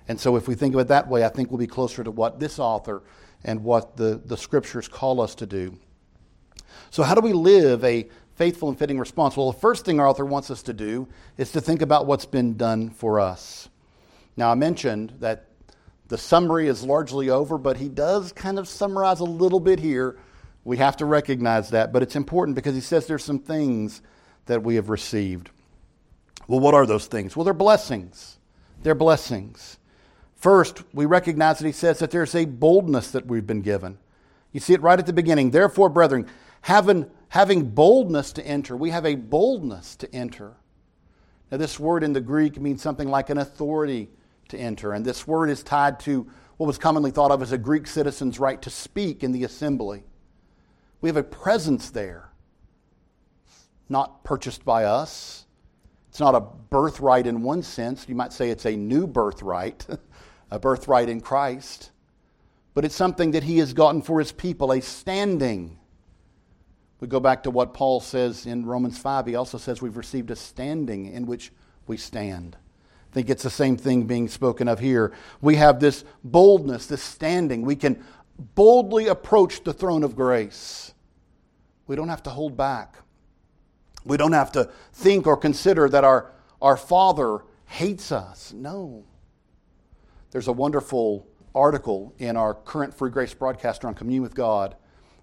And 0.06 0.18
so, 0.18 0.36
if 0.36 0.48
we 0.48 0.54
think 0.54 0.74
of 0.74 0.80
it 0.80 0.88
that 0.88 1.08
way, 1.08 1.24
I 1.24 1.28
think 1.28 1.50
we'll 1.50 1.58
be 1.58 1.66
closer 1.66 2.02
to 2.02 2.10
what 2.10 2.40
this 2.40 2.58
author 2.58 3.02
and 3.44 3.64
what 3.64 3.96
the, 3.96 4.20
the 4.24 4.36
scriptures 4.36 4.88
call 4.88 5.20
us 5.20 5.34
to 5.36 5.46
do. 5.46 5.78
So, 6.90 7.02
how 7.02 7.14
do 7.14 7.20
we 7.20 7.32
live 7.32 7.84
a 7.84 8.08
faithful 8.36 8.68
and 8.68 8.78
fitting 8.78 8.98
response? 8.98 9.36
Well, 9.36 9.52
the 9.52 9.58
first 9.58 9.84
thing 9.84 10.00
our 10.00 10.08
author 10.08 10.24
wants 10.24 10.50
us 10.50 10.62
to 10.64 10.72
do 10.72 11.08
is 11.36 11.52
to 11.52 11.60
think 11.60 11.82
about 11.82 12.06
what's 12.06 12.26
been 12.26 12.56
done 12.56 12.90
for 12.90 13.20
us. 13.20 13.68
Now, 14.36 14.50
I 14.50 14.54
mentioned 14.54 15.14
that 15.20 15.46
the 16.08 16.18
summary 16.18 16.68
is 16.68 16.82
largely 16.82 17.30
over, 17.30 17.58
but 17.58 17.76
he 17.76 17.88
does 17.88 18.32
kind 18.32 18.58
of 18.58 18.68
summarize 18.68 19.20
a 19.20 19.24
little 19.24 19.60
bit 19.60 19.78
here. 19.78 20.18
We 20.64 20.76
have 20.76 20.96
to 20.98 21.06
recognize 21.06 21.70
that, 21.70 21.92
but 21.92 22.02
it's 22.02 22.16
important 22.16 22.54
because 22.54 22.74
he 22.74 22.80
says 22.80 23.06
there's 23.06 23.24
some 23.24 23.38
things 23.38 24.02
that 24.46 24.62
we 24.62 24.76
have 24.76 24.90
received. 24.90 25.50
Well, 26.46 26.60
what 26.60 26.74
are 26.74 26.86
those 26.86 27.06
things? 27.06 27.36
Well, 27.36 27.44
they're 27.44 27.54
blessings. 27.54 28.38
They're 28.82 28.94
blessings. 28.94 29.78
First, 30.42 30.82
we 30.92 31.06
recognize 31.06 31.58
that 31.58 31.66
he 31.66 31.72
says 31.72 32.00
that 32.00 32.10
there's 32.10 32.34
a 32.34 32.44
boldness 32.44 33.12
that 33.12 33.26
we've 33.26 33.46
been 33.46 33.62
given. 33.62 33.96
You 34.52 34.60
see 34.60 34.74
it 34.74 34.82
right 34.82 34.98
at 34.98 35.06
the 35.06 35.14
beginning. 35.14 35.52
Therefore, 35.52 35.88
brethren, 35.88 36.26
having 36.60 37.10
having 37.32 37.70
boldness 37.70 38.30
to 38.30 38.46
enter. 38.46 38.76
We 38.76 38.90
have 38.90 39.06
a 39.06 39.14
boldness 39.14 39.96
to 39.96 40.14
enter. 40.14 40.52
Now, 41.50 41.56
this 41.56 41.80
word 41.80 42.04
in 42.04 42.12
the 42.12 42.20
Greek 42.20 42.60
means 42.60 42.82
something 42.82 43.08
like 43.08 43.30
an 43.30 43.38
authority 43.38 44.10
to 44.48 44.58
enter, 44.58 44.92
and 44.92 45.02
this 45.02 45.26
word 45.26 45.48
is 45.48 45.62
tied 45.62 45.98
to 46.00 46.30
what 46.58 46.66
was 46.66 46.76
commonly 46.76 47.10
thought 47.10 47.30
of 47.30 47.40
as 47.40 47.52
a 47.52 47.56
Greek 47.56 47.86
citizen's 47.86 48.38
right 48.38 48.60
to 48.60 48.68
speak 48.68 49.24
in 49.24 49.32
the 49.32 49.44
assembly. 49.44 50.04
We 51.00 51.08
have 51.08 51.16
a 51.16 51.22
presence 51.22 51.88
there, 51.88 52.28
not 53.88 54.24
purchased 54.24 54.62
by 54.62 54.84
us, 54.84 55.46
It's 56.10 56.20
not 56.20 56.34
a 56.34 56.40
birthright 56.40 57.26
in 57.26 57.40
one 57.42 57.62
sense. 57.62 58.06
You 58.06 58.14
might 58.14 58.34
say 58.34 58.50
it's 58.50 58.66
a 58.66 58.76
new 58.76 59.06
birthright, 59.06 59.86
a 60.52 60.58
birthright 60.58 61.08
in 61.08 61.22
Christ. 61.22 61.90
But 62.74 62.84
it's 62.84 62.94
something 62.94 63.30
that 63.30 63.42
he 63.42 63.58
has 63.58 63.72
gotten 63.72 64.02
for 64.02 64.18
his 64.18 64.32
people, 64.32 64.70
a 64.70 64.82
standing. 64.82 65.78
We 67.00 67.08
go 67.08 67.20
back 67.20 67.44
to 67.44 67.50
what 67.50 67.72
Paul 67.72 68.00
says 68.00 68.44
in 68.44 68.66
Romans 68.66 68.98
5. 68.98 69.26
He 69.26 69.34
also 69.34 69.56
says 69.56 69.80
we've 69.80 69.96
received 69.96 70.30
a 70.30 70.36
standing 70.36 71.06
in 71.06 71.24
which 71.24 71.52
we 71.86 71.96
stand. 71.96 72.56
I 73.10 73.14
think 73.14 73.30
it's 73.30 73.42
the 73.42 73.50
same 73.50 73.78
thing 73.78 74.04
being 74.04 74.28
spoken 74.28 74.68
of 74.68 74.78
here. 74.78 75.12
We 75.40 75.56
have 75.56 75.80
this 75.80 76.04
boldness, 76.22 76.86
this 76.86 77.02
standing. 77.02 77.62
We 77.62 77.76
can 77.76 78.04
boldly 78.54 79.08
approach 79.08 79.64
the 79.64 79.72
throne 79.72 80.04
of 80.04 80.14
grace. 80.14 80.92
We 81.86 81.96
don't 81.96 82.08
have 82.08 82.22
to 82.24 82.30
hold 82.30 82.58
back. 82.58 82.96
We 84.04 84.18
don't 84.18 84.32
have 84.32 84.52
to 84.52 84.70
think 84.92 85.26
or 85.26 85.38
consider 85.38 85.88
that 85.88 86.04
our, 86.04 86.30
our 86.60 86.76
Father 86.76 87.42
hates 87.64 88.12
us. 88.12 88.52
No. 88.52 89.04
There's 90.32 90.48
a 90.48 90.52
wonderful 90.52 91.26
article 91.54 92.14
in 92.18 92.38
our 92.38 92.54
current 92.54 92.94
Free 92.94 93.10
Grace 93.10 93.34
broadcaster 93.34 93.86
on 93.86 93.92
communion 93.92 94.22
with 94.22 94.34
God, 94.34 94.74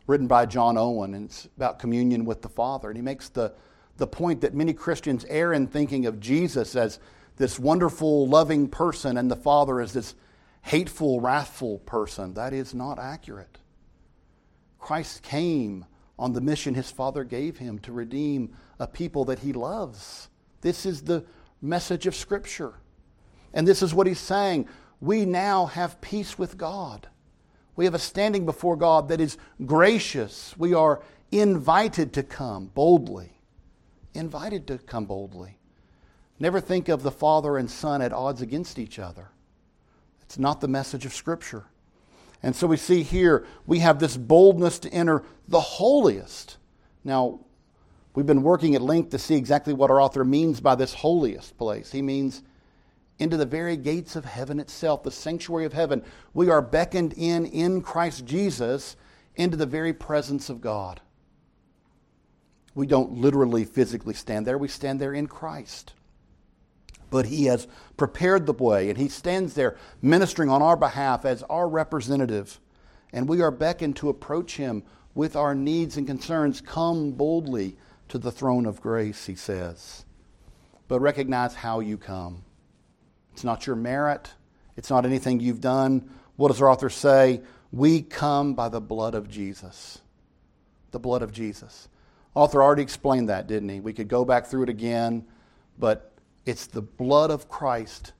written 0.05 0.27
by 0.27 0.45
John 0.45 0.77
Owen, 0.77 1.15
and 1.15 1.25
it's 1.25 1.45
about 1.57 1.79
communion 1.79 2.25
with 2.25 2.43
the 2.43 2.49
Father. 2.49 2.89
And 2.89 2.95
he 2.95 3.01
makes 3.01 3.27
the, 3.27 3.55
the 3.97 4.05
point 4.05 4.41
that 4.41 4.53
many 4.53 4.71
Christians 4.71 5.25
err 5.27 5.51
in 5.51 5.65
thinking 5.65 6.05
of 6.05 6.19
Jesus 6.19 6.75
as 6.75 6.99
this 7.37 7.57
wonderful, 7.57 8.27
loving 8.27 8.67
person 8.67 9.17
and 9.17 9.31
the 9.31 9.35
Father 9.35 9.81
as 9.81 9.93
this 9.93 10.13
hateful, 10.61 11.19
wrathful 11.19 11.79
person. 11.79 12.35
That 12.35 12.53
is 12.53 12.75
not 12.75 12.99
accurate. 12.99 13.57
Christ 14.77 15.23
came 15.23 15.85
on 16.19 16.33
the 16.33 16.41
mission 16.41 16.75
his 16.75 16.91
Father 16.91 17.23
gave 17.23 17.57
him 17.57 17.79
to 17.79 17.91
redeem 17.91 18.55
a 18.77 18.85
people 18.85 19.25
that 19.25 19.39
he 19.39 19.53
loves. 19.53 20.29
This 20.61 20.85
is 20.85 21.01
the 21.01 21.25
message 21.63 22.05
of 22.05 22.13
Scripture. 22.13 22.73
And 23.55 23.67
this 23.67 23.81
is 23.81 23.91
what 23.91 24.05
he's 24.05 24.19
saying. 24.19 24.67
We 25.01 25.25
now 25.25 25.67
have 25.67 26.01
peace 26.01 26.37
with 26.37 26.57
God. 26.57 27.07
We 27.75 27.85
have 27.85 27.93
a 27.93 27.99
standing 27.99 28.45
before 28.45 28.75
God 28.75 29.07
that 29.09 29.21
is 29.21 29.37
gracious. 29.65 30.53
We 30.57 30.73
are 30.73 31.01
invited 31.31 32.13
to 32.13 32.23
come 32.23 32.67
boldly. 32.67 33.31
Invited 34.13 34.67
to 34.67 34.77
come 34.77 35.05
boldly. 35.05 35.57
Never 36.39 36.59
think 36.59 36.89
of 36.89 37.03
the 37.03 37.11
Father 37.11 37.57
and 37.57 37.69
Son 37.69 38.01
at 38.01 38.13
odds 38.13 38.41
against 38.41 38.79
each 38.79 38.99
other. 38.99 39.29
It's 40.21 40.39
not 40.39 40.61
the 40.61 40.67
message 40.67 41.05
of 41.05 41.13
Scripture. 41.13 41.65
And 42.41 42.55
so 42.55 42.67
we 42.67 42.77
see 42.77 43.03
here 43.03 43.45
we 43.65 43.79
have 43.79 43.99
this 43.99 44.17
boldness 44.17 44.79
to 44.79 44.89
enter 44.89 45.23
the 45.47 45.59
holiest. 45.59 46.57
Now, 47.03 47.39
We've 48.19 48.25
been 48.25 48.43
working 48.43 48.75
at 48.75 48.81
length 48.81 49.11
to 49.11 49.19
see 49.19 49.35
exactly 49.35 49.73
what 49.73 49.91
our 49.91 50.01
author 50.01 50.25
means 50.25 50.59
by 50.59 50.75
this 50.75 50.93
holiest 50.93 51.57
place. 51.57 51.91
He 51.91 52.01
means 52.01 52.41
into 53.19 53.37
the 53.37 53.45
very 53.45 53.77
gates 53.77 54.15
of 54.15 54.25
heaven 54.25 54.59
itself, 54.59 55.03
the 55.03 55.11
sanctuary 55.11 55.65
of 55.65 55.73
heaven. 55.73 56.03
We 56.33 56.49
are 56.49 56.61
beckoned 56.61 57.13
in 57.13 57.45
in 57.45 57.81
Christ 57.81 58.25
Jesus 58.25 58.95
into 59.35 59.57
the 59.57 59.65
very 59.65 59.93
presence 59.93 60.49
of 60.49 60.61
God. 60.61 61.01
We 62.73 62.87
don't 62.87 63.17
literally 63.17 63.65
physically 63.65 64.13
stand 64.13 64.45
there, 64.45 64.57
we 64.57 64.67
stand 64.67 64.99
there 64.99 65.13
in 65.13 65.27
Christ. 65.27 65.93
But 67.09 67.25
He 67.25 67.45
has 67.45 67.67
prepared 67.97 68.45
the 68.45 68.53
way, 68.53 68.89
and 68.89 68.97
He 68.97 69.09
stands 69.09 69.53
there 69.53 69.77
ministering 70.01 70.49
on 70.49 70.61
our 70.61 70.77
behalf 70.77 71.25
as 71.25 71.43
our 71.43 71.67
representative. 71.67 72.59
And 73.11 73.27
we 73.27 73.41
are 73.41 73.51
beckoned 73.51 73.95
to 73.97 74.09
approach 74.09 74.57
Him 74.57 74.83
with 75.15 75.35
our 75.35 75.55
needs 75.55 75.97
and 75.97 76.07
concerns. 76.07 76.61
Come 76.61 77.11
boldly 77.11 77.75
to 78.09 78.17
the 78.17 78.31
throne 78.31 78.65
of 78.65 78.81
grace, 78.81 79.25
he 79.25 79.35
says. 79.35 80.05
But 80.87 80.99
recognize 80.99 81.55
how 81.55 81.79
you 81.79 81.97
come. 81.97 82.43
It's 83.39 83.45
not 83.45 83.65
your 83.65 83.77
merit, 83.77 84.33
it's 84.75 84.89
not 84.89 85.05
anything 85.05 85.39
you've 85.39 85.61
done. 85.61 86.09
What 86.35 86.49
does 86.49 86.61
our 86.61 86.69
author 86.69 86.89
say? 86.89 87.39
We 87.71 88.01
come 88.01 88.53
by 88.53 88.67
the 88.67 88.81
blood 88.81 89.15
of 89.15 89.29
Jesus. 89.29 90.01
The 90.91 90.99
blood 90.99 91.21
of 91.21 91.31
Jesus. 91.31 91.87
Author 92.35 92.61
already 92.61 92.81
explained 92.81 93.29
that, 93.29 93.47
didn't 93.47 93.69
he? 93.69 93.79
We 93.79 93.93
could 93.93 94.09
go 94.09 94.25
back 94.25 94.47
through 94.47 94.63
it 94.63 94.69
again, 94.69 95.25
but 95.77 96.11
it's 96.45 96.67
the 96.67 96.81
blood 96.81 97.31
of 97.31 97.47
Christ 97.47 98.11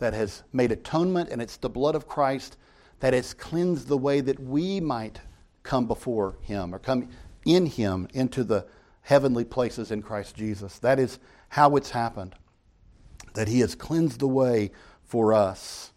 that 0.00 0.14
has 0.14 0.42
made 0.52 0.72
atonement, 0.72 1.30
and 1.30 1.40
it's 1.40 1.58
the 1.58 1.70
blood 1.70 1.94
of 1.94 2.08
Christ 2.08 2.56
that 2.98 3.14
has 3.14 3.34
cleansed 3.34 3.86
the 3.86 3.96
way 3.96 4.20
that 4.20 4.40
we 4.40 4.80
might 4.80 5.20
come 5.62 5.86
before 5.86 6.38
Him 6.40 6.74
or 6.74 6.80
come 6.80 7.08
in 7.44 7.66
Him 7.66 8.08
into 8.14 8.42
the 8.42 8.66
heavenly 9.02 9.44
places 9.44 9.92
in 9.92 10.02
Christ 10.02 10.34
Jesus. 10.34 10.80
That 10.80 10.98
is 10.98 11.20
how 11.50 11.76
it's 11.76 11.90
happened, 11.90 12.34
that 13.36 13.48
He 13.48 13.60
has 13.60 13.74
cleansed 13.74 14.18
the 14.18 14.28
way 14.28 14.72
for 15.04 15.32
us. 15.32 15.92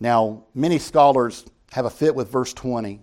Now, 0.00 0.44
many 0.54 0.78
scholars 0.78 1.46
have 1.72 1.84
a 1.84 1.90
fit 1.90 2.14
with 2.14 2.30
verse 2.30 2.52
20, 2.52 3.00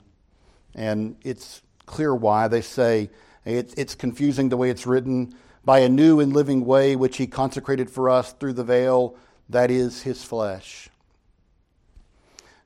and 0.76 1.16
it's 1.24 1.62
clear 1.86 2.14
why. 2.14 2.48
They 2.48 2.62
say 2.62 3.10
it's 3.46 3.96
confusing 3.96 4.50
the 4.50 4.58
way 4.58 4.70
it's 4.70 4.86
written 4.86 5.34
by 5.64 5.80
a 5.80 5.90
new 5.90 6.20
and 6.20 6.34
living 6.34 6.66
way 6.66 6.96
which 6.96 7.18
He 7.18 7.28
consecrated 7.28 7.90
for 7.90 8.10
us 8.10 8.34
through 8.34 8.54
the 8.54 8.64
veil, 8.64 9.16
that 9.50 9.72
is 9.72 10.02
His 10.02 10.24
flesh. 10.24 10.90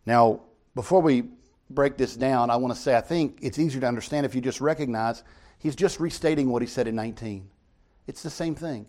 Now, 0.05 0.41
before 0.73 1.01
we 1.01 1.23
break 1.69 1.97
this 1.97 2.15
down, 2.15 2.49
I 2.49 2.57
want 2.57 2.73
to 2.73 2.79
say 2.79 2.95
I 2.95 3.01
think 3.01 3.39
it's 3.41 3.59
easier 3.59 3.81
to 3.81 3.87
understand 3.87 4.25
if 4.25 4.35
you 4.35 4.41
just 4.41 4.61
recognize 4.61 5.23
He's 5.57 5.75
just 5.75 5.99
restating 5.99 6.51
what 6.51 6.61
he 6.61 6.67
said 6.67 6.87
in 6.87 6.95
19. 6.95 7.49
It's 8.05 8.21
the 8.21 8.29
same 8.29 8.53
thing. 8.53 8.85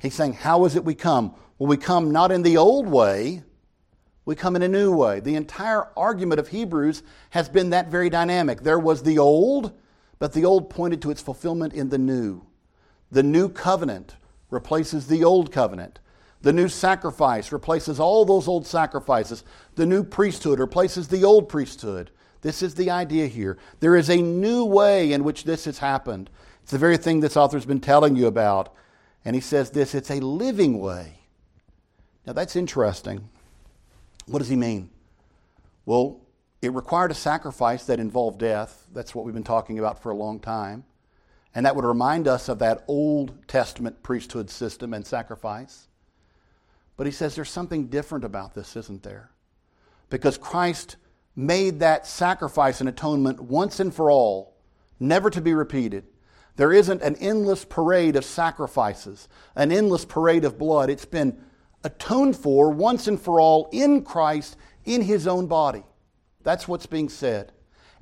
He's 0.00 0.14
saying, 0.14 0.34
How 0.34 0.64
is 0.64 0.76
it 0.76 0.84
we 0.84 0.94
come? 0.94 1.34
Well, 1.58 1.68
we 1.68 1.76
come 1.76 2.10
not 2.10 2.30
in 2.30 2.42
the 2.42 2.56
old 2.56 2.86
way, 2.86 3.42
we 4.26 4.34
come 4.34 4.56
in 4.56 4.62
a 4.62 4.68
new 4.68 4.94
way. 4.94 5.20
The 5.20 5.36
entire 5.36 5.88
argument 5.96 6.40
of 6.40 6.48
Hebrews 6.48 7.02
has 7.30 7.48
been 7.48 7.70
that 7.70 7.88
very 7.88 8.10
dynamic. 8.10 8.60
There 8.60 8.78
was 8.78 9.02
the 9.02 9.18
old, 9.18 9.72
but 10.18 10.32
the 10.32 10.44
old 10.44 10.68
pointed 10.68 11.00
to 11.02 11.10
its 11.10 11.22
fulfillment 11.22 11.72
in 11.72 11.88
the 11.88 11.98
new. 11.98 12.42
The 13.12 13.22
new 13.22 13.48
covenant 13.48 14.16
replaces 14.50 15.06
the 15.06 15.22
old 15.22 15.52
covenant. 15.52 16.00
The 16.42 16.52
new 16.52 16.68
sacrifice 16.68 17.52
replaces 17.52 18.00
all 18.00 18.24
those 18.24 18.48
old 18.48 18.66
sacrifices. 18.66 19.44
The 19.76 19.86
new 19.86 20.02
priesthood 20.02 20.58
replaces 20.58 21.08
the 21.08 21.24
old 21.24 21.48
priesthood. 21.48 22.10
This 22.42 22.62
is 22.62 22.74
the 22.74 22.90
idea 22.90 23.28
here. 23.28 23.58
There 23.80 23.96
is 23.96 24.10
a 24.10 24.20
new 24.20 24.64
way 24.64 25.12
in 25.12 25.24
which 25.24 25.44
this 25.44 25.64
has 25.64 25.78
happened. 25.78 26.30
It's 26.62 26.72
the 26.72 26.78
very 26.78 26.96
thing 26.96 27.20
this 27.20 27.36
author's 27.36 27.64
been 27.64 27.80
telling 27.80 28.16
you 28.16 28.26
about. 28.26 28.74
And 29.26 29.34
he 29.34 29.40
says 29.40 29.70
this 29.70 29.94
it's 29.94 30.10
a 30.10 30.20
living 30.20 30.78
way. 30.78 31.18
Now 32.26 32.32
that's 32.32 32.54
interesting. 32.54 33.28
What 34.26 34.38
does 34.38 34.48
he 34.48 34.56
mean? 34.56 34.88
Well, 35.84 36.20
it 36.62 36.72
required 36.72 37.10
a 37.10 37.14
sacrifice 37.14 37.84
that 37.86 37.98
involved 37.98 38.38
death. 38.38 38.86
That's 38.94 39.14
what 39.14 39.24
we've 39.24 39.34
been 39.34 39.42
talking 39.42 39.80
about 39.80 40.00
for 40.00 40.10
a 40.10 40.14
long 40.14 40.38
time. 40.38 40.84
And 41.56 41.66
that 41.66 41.74
would 41.74 41.84
remind 41.84 42.28
us 42.28 42.48
of 42.48 42.60
that 42.60 42.84
Old 42.86 43.48
Testament 43.48 44.00
priesthood 44.04 44.48
system 44.48 44.94
and 44.94 45.04
sacrifice. 45.04 45.88
But 46.96 47.06
he 47.06 47.12
says 47.12 47.34
there's 47.34 47.50
something 47.50 47.88
different 47.88 48.24
about 48.24 48.54
this, 48.54 48.76
isn't 48.76 49.02
there? 49.02 49.30
Because 50.08 50.38
Christ 50.38 50.96
made 51.34 51.80
that 51.80 52.06
sacrifice 52.06 52.78
and 52.78 52.88
atonement 52.88 53.40
once 53.40 53.80
and 53.80 53.92
for 53.92 54.08
all, 54.08 54.54
never 55.00 55.30
to 55.30 55.40
be 55.40 55.52
repeated. 55.52 56.04
There 56.56 56.72
isn't 56.72 57.02
an 57.02 57.16
endless 57.16 57.64
parade 57.64 58.16
of 58.16 58.24
sacrifices, 58.24 59.28
an 59.54 59.70
endless 59.70 60.04
parade 60.04 60.44
of 60.44 60.58
blood. 60.58 60.90
It's 60.90 61.04
been 61.04 61.38
atoned 61.84 62.36
for 62.36 62.70
once 62.70 63.06
and 63.06 63.20
for 63.20 63.38
all 63.38 63.68
in 63.72 64.02
Christ, 64.02 64.56
in 64.84 65.02
his 65.02 65.26
own 65.26 65.46
body. 65.46 65.84
That's 66.42 66.66
what's 66.66 66.86
being 66.86 67.08
said. 67.08 67.52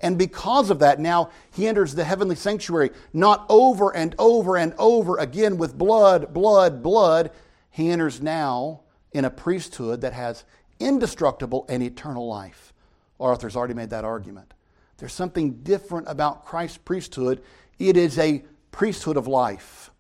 And 0.00 0.18
because 0.18 0.70
of 0.70 0.80
that, 0.80 1.00
now 1.00 1.30
he 1.52 1.66
enters 1.66 1.94
the 1.94 2.04
heavenly 2.04 2.36
sanctuary, 2.36 2.90
not 3.12 3.46
over 3.48 3.94
and 3.94 4.14
over 4.18 4.56
and 4.56 4.74
over 4.78 5.18
again 5.18 5.56
with 5.56 5.78
blood, 5.78 6.32
blood, 6.34 6.82
blood. 6.82 7.30
He 7.70 7.90
enters 7.90 8.20
now 8.20 8.82
in 9.12 9.24
a 9.24 9.30
priesthood 9.30 10.02
that 10.02 10.12
has 10.12 10.44
indestructible 10.78 11.64
and 11.68 11.82
eternal 11.82 12.28
life. 12.28 12.72
Author's 13.18 13.56
already 13.56 13.74
made 13.74 13.90
that 13.90 14.04
argument. 14.04 14.52
There's 14.98 15.12
something 15.12 15.62
different 15.62 16.08
about 16.08 16.44
Christ's 16.44 16.78
priesthood. 16.78 17.42
It 17.78 17.96
is 17.96 18.18
a 18.18 18.44
priesthood 18.70 19.16
of 19.16 19.26
life. 19.26 19.90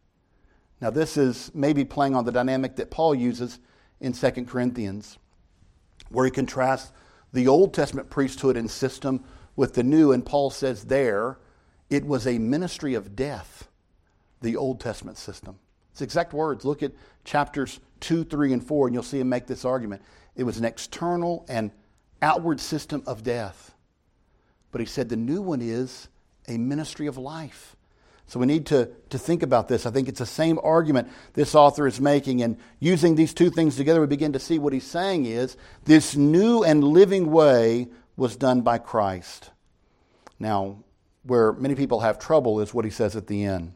Now, 0.80 0.90
this 0.90 1.16
is 1.16 1.50
maybe 1.54 1.84
playing 1.84 2.14
on 2.14 2.24
the 2.24 2.32
dynamic 2.32 2.76
that 2.76 2.90
Paul 2.90 3.14
uses 3.14 3.58
in 4.00 4.12
2 4.12 4.30
Corinthians, 4.44 5.18
where 6.08 6.24
he 6.24 6.30
contrasts 6.30 6.92
the 7.32 7.48
Old 7.48 7.72
Testament 7.72 8.10
priesthood 8.10 8.56
and 8.56 8.70
system 8.70 9.24
with 9.56 9.74
the 9.74 9.82
new, 9.82 10.12
and 10.12 10.24
Paul 10.24 10.50
says 10.50 10.84
there 10.84 11.38
it 11.90 12.04
was 12.04 12.26
a 12.26 12.38
ministry 12.38 12.94
of 12.94 13.14
death, 13.14 13.68
the 14.40 14.56
Old 14.56 14.80
Testament 14.80 15.16
system. 15.16 15.58
It's 15.92 16.02
exact 16.02 16.32
words. 16.32 16.64
Look 16.64 16.82
at 16.82 16.92
chapters 17.24 17.80
2, 18.00 18.24
3, 18.24 18.52
and 18.52 18.66
4, 18.66 18.88
and 18.88 18.94
you'll 18.94 19.02
see 19.02 19.20
him 19.20 19.28
make 19.28 19.46
this 19.46 19.64
argument. 19.64 20.02
It 20.34 20.42
was 20.42 20.58
an 20.58 20.64
external 20.64 21.46
and 21.48 21.70
outward 22.20 22.60
system 22.60 23.02
of 23.06 23.22
death. 23.22 23.74
But 24.72 24.80
he 24.80 24.86
said 24.86 25.08
the 25.08 25.16
new 25.16 25.40
one 25.40 25.60
is 25.62 26.08
a 26.48 26.58
ministry 26.58 27.06
of 27.06 27.16
life. 27.16 27.76
So 28.26 28.40
we 28.40 28.46
need 28.46 28.66
to, 28.66 28.90
to 29.10 29.18
think 29.18 29.42
about 29.42 29.68
this. 29.68 29.86
I 29.86 29.90
think 29.90 30.08
it's 30.08 30.18
the 30.18 30.26
same 30.26 30.58
argument 30.62 31.10
this 31.34 31.54
author 31.54 31.86
is 31.86 32.00
making. 32.00 32.42
And 32.42 32.56
using 32.80 33.14
these 33.14 33.34
two 33.34 33.50
things 33.50 33.76
together, 33.76 34.00
we 34.00 34.06
begin 34.06 34.32
to 34.32 34.38
see 34.38 34.58
what 34.58 34.72
he's 34.72 34.86
saying 34.86 35.26
is 35.26 35.56
this 35.84 36.16
new 36.16 36.64
and 36.64 36.82
living 36.82 37.30
way 37.30 37.88
was 38.16 38.36
done 38.36 38.62
by 38.62 38.78
Christ. 38.78 39.50
Now, 40.38 40.78
where 41.22 41.52
many 41.52 41.74
people 41.74 42.00
have 42.00 42.18
trouble 42.18 42.60
is 42.60 42.72
what 42.72 42.84
he 42.84 42.90
says 42.90 43.16
at 43.16 43.26
the 43.26 43.44
end. 43.44 43.74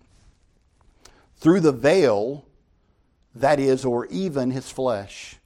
Through 1.37 1.61
the 1.61 1.73
veil, 1.73 2.45
that 3.35 3.61
is, 3.61 3.85
or 3.85 4.07
even 4.07 4.51
his 4.51 4.71
flesh. 4.71 5.37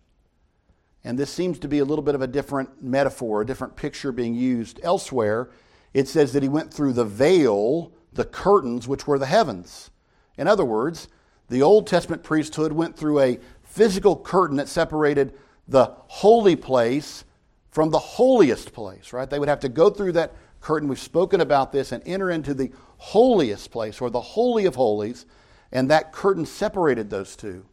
And 1.05 1.19
this 1.19 1.31
seems 1.31 1.59
to 1.61 1.69
be 1.69 1.81
a 1.81 1.85
little 1.85 2.03
bit 2.03 2.15
of 2.15 2.23
a 2.23 2.27
different 2.27 2.83
metaphor, 2.83 3.43
a 3.43 3.47
different 3.47 3.77
picture 3.77 4.13
being 4.13 4.35
used 4.35 4.81
elsewhere. 4.83 5.51
It 5.95 6.09
says 6.09 6.33
that 6.33 6.43
he 6.43 6.49
went 6.49 6.73
through 6.73 6.95
the 6.95 7.05
veil, 7.05 7.93
the 8.13 8.25
curtains, 8.25 8.89
which 8.89 9.07
were 9.07 9.19
the 9.19 9.27
heavens. 9.27 9.91
In 10.39 10.49
other 10.49 10.65
words, 10.65 11.09
the 11.49 11.63
Old 11.63 11.87
Testament 11.87 12.23
priesthood 12.23 12.73
went 12.73 12.97
through 12.97 13.21
a 13.21 13.39
physical 13.63 14.17
curtain 14.17 14.57
that 14.57 14.69
separated 14.69 15.35
the 15.69 15.93
holy 16.07 16.57
place 16.57 17.25
from 17.71 17.91
the 17.91 17.99
holiest 17.99 18.73
place, 18.73 19.13
right? 19.13 19.29
They 19.29 19.39
would 19.39 19.49
have 19.49 19.61
to 19.61 19.69
go 19.69 19.91
through 19.91 20.13
that 20.13 20.35
curtain. 20.61 20.89
We've 20.89 20.99
spoken 20.99 21.41
about 21.41 21.73
this 21.73 21.93
and 21.93 22.03
enter 22.07 22.31
into 22.31 22.55
the 22.55 22.71
holiest 22.99 23.71
place 23.71 24.01
or 24.01 24.11
the 24.11 24.21
Holy 24.21 24.67
of 24.67 24.77
Holies, 24.77 25.27
and 25.73 25.91
that 25.91 26.13
curtain 26.13 26.47
separated 26.47 27.11
those 27.11 27.35
two. 27.35 27.65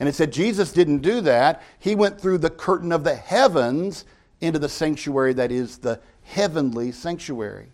And 0.00 0.08
it 0.08 0.14
said 0.14 0.32
Jesus 0.32 0.72
didn't 0.72 0.98
do 0.98 1.20
that. 1.20 1.62
He 1.78 1.94
went 1.94 2.20
through 2.20 2.38
the 2.38 2.50
curtain 2.50 2.92
of 2.92 3.04
the 3.04 3.14
heavens 3.14 4.04
into 4.40 4.58
the 4.58 4.68
sanctuary 4.68 5.32
that 5.34 5.52
is 5.52 5.78
the 5.78 6.00
heavenly 6.24 6.92
sanctuary. 6.92 7.68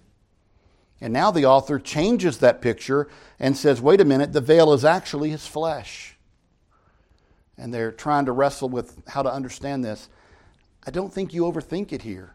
And 1.01 1.13
now 1.13 1.31
the 1.31 1.47
author 1.47 1.79
changes 1.79 2.39
that 2.39 2.61
picture 2.61 3.09
and 3.39 3.57
says, 3.57 3.81
wait 3.81 4.01
a 4.01 4.05
minute, 4.05 4.33
the 4.33 4.41
veil 4.41 4.73
is 4.73 4.85
actually 4.85 5.31
his 5.31 5.47
flesh. 5.47 6.17
And 7.57 7.73
they're 7.73 7.93
trying 7.93 8.27
to 8.27 8.33
wrestle 8.33 8.69
with 8.69 9.03
how 9.09 9.23
to 9.23 9.33
understand 9.33 9.85
this. 9.85 10.09
I 10.87 10.91
don't 10.91 11.13
think 11.13 11.33
you 11.33 11.43
overthink 11.43 11.93
it 11.93 12.03
here. 12.03 12.35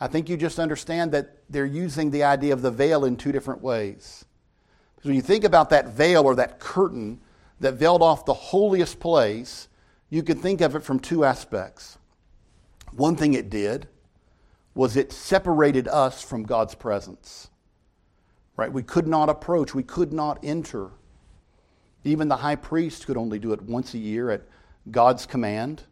I 0.00 0.06
think 0.06 0.28
you 0.28 0.36
just 0.36 0.58
understand 0.58 1.12
that 1.12 1.38
they're 1.48 1.64
using 1.66 2.10
the 2.10 2.24
idea 2.24 2.52
of 2.52 2.62
the 2.62 2.70
veil 2.70 3.04
in 3.04 3.16
two 3.16 3.32
different 3.32 3.62
ways. 3.62 4.24
Because 4.96 5.08
when 5.08 5.16
you 5.16 5.22
think 5.22 5.44
about 5.44 5.70
that 5.70 5.88
veil 5.88 6.24
or 6.24 6.34
that 6.36 6.58
curtain 6.58 7.20
that 7.60 7.74
veiled 7.74 8.02
off 8.02 8.24
the 8.24 8.34
holiest 8.34 8.98
place, 8.98 9.68
you 10.10 10.22
can 10.22 10.38
think 10.38 10.60
of 10.60 10.74
it 10.74 10.82
from 10.82 11.00
two 11.00 11.24
aspects. 11.24 11.98
One 12.92 13.16
thing 13.16 13.34
it 13.34 13.50
did 13.50 13.88
was 14.74 14.96
it 14.96 15.12
separated 15.12 15.88
us 15.88 16.22
from 16.22 16.44
God's 16.44 16.74
presence. 16.74 17.48
Right? 18.56 18.72
We 18.72 18.82
could 18.82 19.06
not 19.06 19.28
approach, 19.28 19.74
we 19.74 19.82
could 19.82 20.12
not 20.12 20.38
enter. 20.44 20.90
Even 22.04 22.28
the 22.28 22.36
high 22.36 22.56
priest 22.56 23.06
could 23.06 23.16
only 23.16 23.38
do 23.38 23.52
it 23.52 23.62
once 23.62 23.94
a 23.94 23.98
year 23.98 24.30
at 24.30 24.42
God's 24.90 25.26
command 25.26 25.82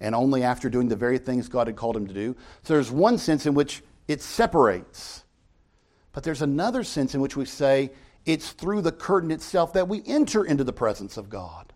and 0.00 0.14
only 0.14 0.42
after 0.42 0.70
doing 0.70 0.88
the 0.88 0.96
very 0.96 1.18
things 1.18 1.48
God 1.48 1.66
had 1.66 1.76
called 1.76 1.96
him 1.96 2.06
to 2.06 2.14
do. 2.14 2.36
So 2.62 2.74
there's 2.74 2.90
one 2.90 3.18
sense 3.18 3.46
in 3.46 3.54
which 3.54 3.82
it 4.06 4.22
separates. 4.22 5.24
But 6.12 6.24
there's 6.24 6.42
another 6.42 6.82
sense 6.82 7.14
in 7.14 7.20
which 7.20 7.36
we 7.36 7.44
say 7.44 7.92
it's 8.24 8.50
through 8.50 8.82
the 8.82 8.92
curtain 8.92 9.30
itself 9.30 9.72
that 9.74 9.88
we 9.88 10.02
enter 10.06 10.44
into 10.44 10.64
the 10.64 10.72
presence 10.72 11.16
of 11.16 11.28
God. 11.28 11.72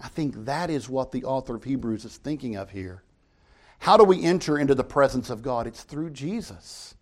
I 0.00 0.08
think 0.08 0.44
that 0.46 0.70
is 0.70 0.88
what 0.88 1.12
the 1.12 1.24
author 1.24 1.54
of 1.54 1.64
Hebrews 1.64 2.04
is 2.04 2.16
thinking 2.16 2.56
of 2.56 2.70
here. 2.70 3.03
How 3.78 3.96
do 3.96 4.04
we 4.04 4.22
enter 4.22 4.58
into 4.58 4.74
the 4.74 4.84
presence 4.84 5.30
of 5.30 5.42
God? 5.42 5.66
It's 5.66 5.82
through 5.82 6.10
Jesus. 6.10 6.94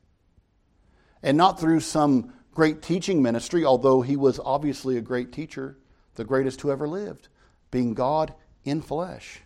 And 1.23 1.37
not 1.37 1.61
through 1.61 1.81
some 1.81 2.33
great 2.53 2.83
teaching 2.83 3.23
ministry, 3.23 3.65
although 3.65 4.03
he 4.03 4.17
was 4.17 4.41
obviously 4.45 4.97
a 4.97 5.03
great 5.03 5.33
teacher, 5.33 5.79
the 6.17 6.25
greatest 6.25 6.61
who 6.61 6.71
ever 6.71 6.89
lived, 6.89 7.29
being 7.71 7.95
God 7.95 8.35
in 8.65 8.83
flesh 8.83 9.43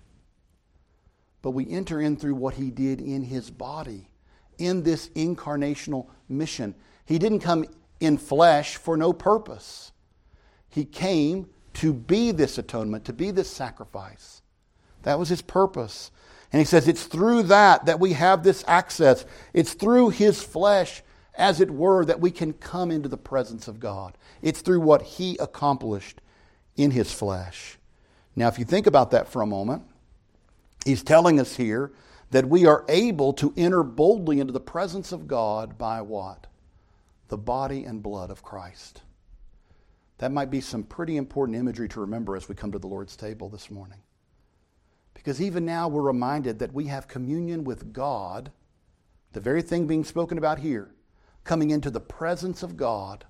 but 1.46 1.52
we 1.52 1.70
enter 1.70 2.00
in 2.00 2.16
through 2.16 2.34
what 2.34 2.54
he 2.54 2.72
did 2.72 3.00
in 3.00 3.22
his 3.22 3.52
body, 3.52 4.08
in 4.58 4.82
this 4.82 5.10
incarnational 5.10 6.08
mission. 6.28 6.74
He 7.04 7.20
didn't 7.20 7.38
come 7.38 7.64
in 8.00 8.18
flesh 8.18 8.78
for 8.78 8.96
no 8.96 9.12
purpose. 9.12 9.92
He 10.68 10.84
came 10.84 11.48
to 11.74 11.94
be 11.94 12.32
this 12.32 12.58
atonement, 12.58 13.04
to 13.04 13.12
be 13.12 13.30
this 13.30 13.48
sacrifice. 13.48 14.42
That 15.04 15.20
was 15.20 15.28
his 15.28 15.40
purpose. 15.40 16.10
And 16.52 16.60
he 16.60 16.64
says 16.64 16.88
it's 16.88 17.04
through 17.04 17.44
that 17.44 17.86
that 17.86 18.00
we 18.00 18.12
have 18.12 18.42
this 18.42 18.64
access. 18.66 19.24
It's 19.52 19.74
through 19.74 20.10
his 20.10 20.42
flesh, 20.42 21.02
as 21.34 21.60
it 21.60 21.70
were, 21.70 22.04
that 22.04 22.20
we 22.20 22.30
can 22.30 22.52
come 22.52 22.90
into 22.90 23.08
the 23.08 23.16
presence 23.16 23.68
of 23.68 23.80
God. 23.80 24.16
It's 24.42 24.60
through 24.60 24.80
what 24.80 25.02
he 25.02 25.36
accomplished 25.38 26.20
in 26.76 26.92
his 26.92 27.12
flesh. 27.12 27.78
Now, 28.34 28.48
if 28.48 28.58
you 28.58 28.64
think 28.64 28.86
about 28.86 29.10
that 29.12 29.28
for 29.28 29.42
a 29.42 29.46
moment, 29.46 29.82
He's 30.86 31.02
telling 31.02 31.40
us 31.40 31.56
here 31.56 31.90
that 32.30 32.48
we 32.48 32.64
are 32.64 32.84
able 32.88 33.32
to 33.34 33.52
enter 33.56 33.82
boldly 33.82 34.38
into 34.38 34.52
the 34.52 34.60
presence 34.60 35.10
of 35.10 35.26
God 35.26 35.76
by 35.76 36.00
what? 36.00 36.46
The 37.26 37.36
body 37.36 37.82
and 37.82 38.00
blood 38.00 38.30
of 38.30 38.44
Christ. 38.44 39.02
That 40.18 40.30
might 40.30 40.48
be 40.48 40.60
some 40.60 40.84
pretty 40.84 41.16
important 41.16 41.58
imagery 41.58 41.88
to 41.88 42.00
remember 42.00 42.36
as 42.36 42.48
we 42.48 42.54
come 42.54 42.70
to 42.70 42.78
the 42.78 42.86
Lord's 42.86 43.16
table 43.16 43.48
this 43.48 43.68
morning. 43.68 43.98
Because 45.16 45.40
even 45.40 45.64
now 45.64 45.88
we're 45.88 46.02
reminded 46.02 46.58
that 46.58 46.74
we 46.74 46.84
have 46.84 47.08
communion 47.08 47.64
with 47.64 47.92
God, 47.92 48.52
the 49.32 49.40
very 49.40 49.62
thing 49.62 49.86
being 49.86 50.04
spoken 50.04 50.36
about 50.36 50.58
here, 50.58 50.90
coming 51.42 51.70
into 51.70 51.90
the 51.90 52.00
presence 52.00 52.62
of 52.62 52.76
God 52.76 53.24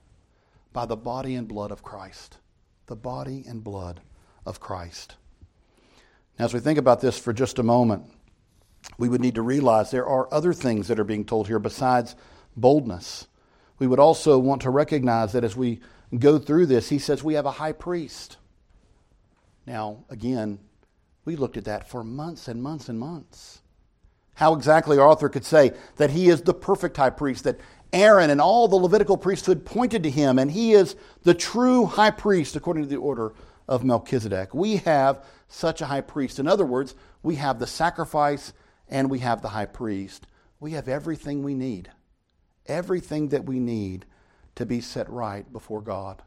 by 0.72 0.85
the 0.85 0.96
body 0.96 1.37
and 1.37 1.46
blood 1.46 1.70
of 1.70 1.85
Christ. 1.85 2.38
The 2.87 2.96
body 2.96 3.44
and 3.49 3.62
blood 3.64 4.01
of 4.44 4.61
Christ. 4.61 5.14
Now, 6.38 6.46
as 6.46 6.53
we 6.53 6.61
think 6.61 6.79
about 6.79 7.01
this 7.01 7.18
for 7.18 7.33
just 7.33 7.59
a 7.59 7.62
moment, 7.62 8.05
we 8.99 9.09
would 9.09 9.20
need 9.20 9.37
to 9.37 9.42
realize 9.42 9.90
there 9.90 10.07
are 10.07 10.33
other 10.35 10.53
things 10.53 10.88
that 10.88 10.99
are 10.99 11.05
being 11.05 11.25
told 11.25 11.46
here 11.46 11.59
besides 11.59 12.16
boldness. 12.57 13.27
We 13.79 13.87
would 13.87 14.01
also 14.01 14.38
want 14.38 14.62
to 14.62 14.70
recognize 14.70 15.33
that 15.33 15.44
as 15.44 15.57
we 15.57 15.81
go 16.18 16.38
through 16.38 16.66
this, 16.66 16.88
he 16.88 16.99
says 16.99 17.22
we 17.22 17.35
have 17.35 17.46
a 17.46 17.53
high 17.53 17.72
priest. 17.72 18.38
Now, 19.66 20.05
again, 20.11 20.59
we 21.26 21.36
looked 21.36 21.58
at 21.58 21.64
that 21.64 21.90
for 21.90 22.02
months 22.02 22.48
and 22.48 22.62
months 22.62 22.88
and 22.88 22.98
months. 22.98 23.60
How 24.34 24.54
exactly 24.54 24.98
our 24.98 25.08
author 25.08 25.28
could 25.28 25.44
say 25.44 25.72
that 25.96 26.10
he 26.10 26.28
is 26.28 26.42
the 26.42 26.54
perfect 26.54 26.96
high 26.96 27.10
priest, 27.10 27.44
that 27.44 27.60
Aaron 27.92 28.30
and 28.30 28.40
all 28.40 28.68
the 28.68 28.76
Levitical 28.76 29.16
priesthood 29.16 29.66
pointed 29.66 30.02
to 30.04 30.10
him, 30.10 30.38
and 30.38 30.50
he 30.50 30.72
is 30.72 30.94
the 31.24 31.34
true 31.34 31.86
high 31.86 32.10
priest 32.10 32.54
according 32.56 32.84
to 32.84 32.88
the 32.88 32.96
order 32.96 33.34
of 33.68 33.84
Melchizedek. 33.84 34.54
We 34.54 34.76
have 34.78 35.24
such 35.48 35.80
a 35.80 35.86
high 35.86 36.00
priest. 36.00 36.38
In 36.38 36.46
other 36.46 36.64
words, 36.64 36.94
we 37.22 37.36
have 37.36 37.58
the 37.58 37.66
sacrifice 37.66 38.52
and 38.88 39.10
we 39.10 39.18
have 39.20 39.42
the 39.42 39.48
high 39.48 39.66
priest. 39.66 40.26
We 40.60 40.72
have 40.72 40.88
everything 40.88 41.42
we 41.42 41.54
need. 41.54 41.90
Everything 42.66 43.28
that 43.28 43.44
we 43.44 43.58
need 43.58 44.06
to 44.54 44.66
be 44.66 44.80
set 44.80 45.08
right 45.08 45.50
before 45.52 45.80
God. 45.82 46.22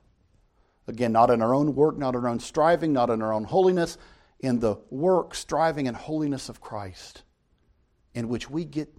Again, 0.88 1.12
not 1.12 1.30
in 1.30 1.42
our 1.42 1.54
own 1.54 1.76
work, 1.76 1.98
not 1.98 2.16
in 2.16 2.24
our 2.24 2.30
own 2.30 2.40
striving, 2.40 2.92
not 2.92 3.10
in 3.10 3.22
our 3.22 3.32
own 3.32 3.44
holiness, 3.44 3.98
in 4.40 4.60
the 4.60 4.78
work, 4.90 5.36
striving, 5.36 5.88
and 5.88 5.98
holiness 5.98 6.50
of 6.50 6.62
Christ, 6.62 7.24
in 8.14 8.30
which 8.30 8.50
we 8.50 8.66
get 8.66 8.96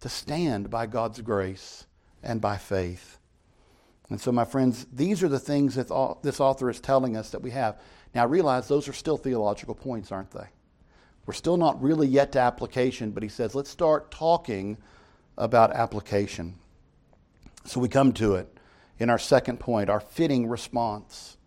to 0.00 0.08
stand 0.08 0.70
by 0.70 0.86
God's 0.86 1.20
grace 1.20 1.86
and 2.22 2.40
by 2.40 2.56
faith. 2.56 3.18
And 4.10 4.20
so, 4.20 4.32
my 4.32 4.44
friends, 4.44 4.86
these 4.92 5.22
are 5.22 5.28
the 5.28 5.38
things 5.38 5.74
that 5.76 5.88
this 6.22 6.40
author 6.40 6.68
is 6.68 6.80
telling 6.80 7.16
us 7.16 7.30
that 7.30 7.42
we 7.42 7.50
have. 7.50 7.80
Now, 8.14 8.26
realize 8.26 8.68
those 8.68 8.88
are 8.88 8.92
still 8.92 9.16
theological 9.16 9.74
points, 9.74 10.12
aren't 10.12 10.30
they? 10.30 10.46
We're 11.26 11.34
still 11.34 11.56
not 11.56 11.82
really 11.82 12.06
yet 12.06 12.32
to 12.32 12.40
application, 12.40 13.10
but 13.10 13.22
he 13.22 13.28
says, 13.28 13.54
let's 13.54 13.70
start 13.70 14.10
talking 14.10 14.76
about 15.38 15.72
application. 15.72 16.56
So 17.64 17.80
we 17.80 17.88
come 17.88 18.12
to 18.14 18.34
it 18.34 18.58
in 18.98 19.08
our 19.08 19.18
second 19.18 19.58
point, 19.58 19.88
our 19.88 20.00
fitting 20.00 20.48
response. 20.48 21.38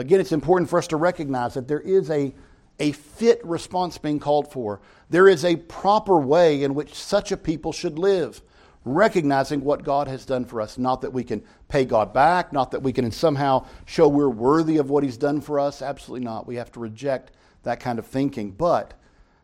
Again, 0.00 0.20
it's 0.20 0.32
important 0.32 0.70
for 0.70 0.78
us 0.78 0.88
to 0.88 0.96
recognize 0.96 1.54
that 1.54 1.68
there 1.68 1.80
is 1.80 2.10
a, 2.10 2.34
a 2.78 2.92
fit 2.92 3.44
response 3.44 3.98
being 3.98 4.18
called 4.18 4.50
for. 4.50 4.80
There 5.10 5.28
is 5.28 5.44
a 5.44 5.56
proper 5.56 6.18
way 6.18 6.62
in 6.62 6.74
which 6.74 6.94
such 6.94 7.32
a 7.32 7.36
people 7.36 7.72
should 7.72 7.98
live 7.98 8.42
recognizing 8.84 9.62
what 9.62 9.84
God 9.84 10.08
has 10.08 10.24
done 10.24 10.44
for 10.44 10.60
us. 10.60 10.78
Not 10.78 11.02
that 11.02 11.12
we 11.12 11.24
can 11.24 11.42
pay 11.68 11.84
God 11.84 12.12
back, 12.12 12.52
not 12.52 12.70
that 12.70 12.82
we 12.82 12.92
can 12.92 13.10
somehow 13.10 13.66
show 13.84 14.08
we're 14.08 14.28
worthy 14.28 14.78
of 14.78 14.90
what 14.90 15.04
He's 15.04 15.16
done 15.16 15.40
for 15.40 15.60
us. 15.60 15.82
Absolutely 15.82 16.24
not. 16.24 16.46
We 16.46 16.56
have 16.56 16.72
to 16.72 16.80
reject 16.80 17.32
that 17.62 17.80
kind 17.80 17.98
of 17.98 18.06
thinking. 18.06 18.52
But 18.52 18.94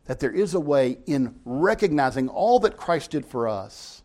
that 0.06 0.20
there 0.20 0.32
is 0.32 0.54
a 0.54 0.60
way 0.60 0.98
in 1.06 1.38
recognizing 1.44 2.28
all 2.28 2.60
that 2.60 2.76
Christ 2.76 3.10
did 3.10 3.26
for 3.26 3.48
us 3.48 4.02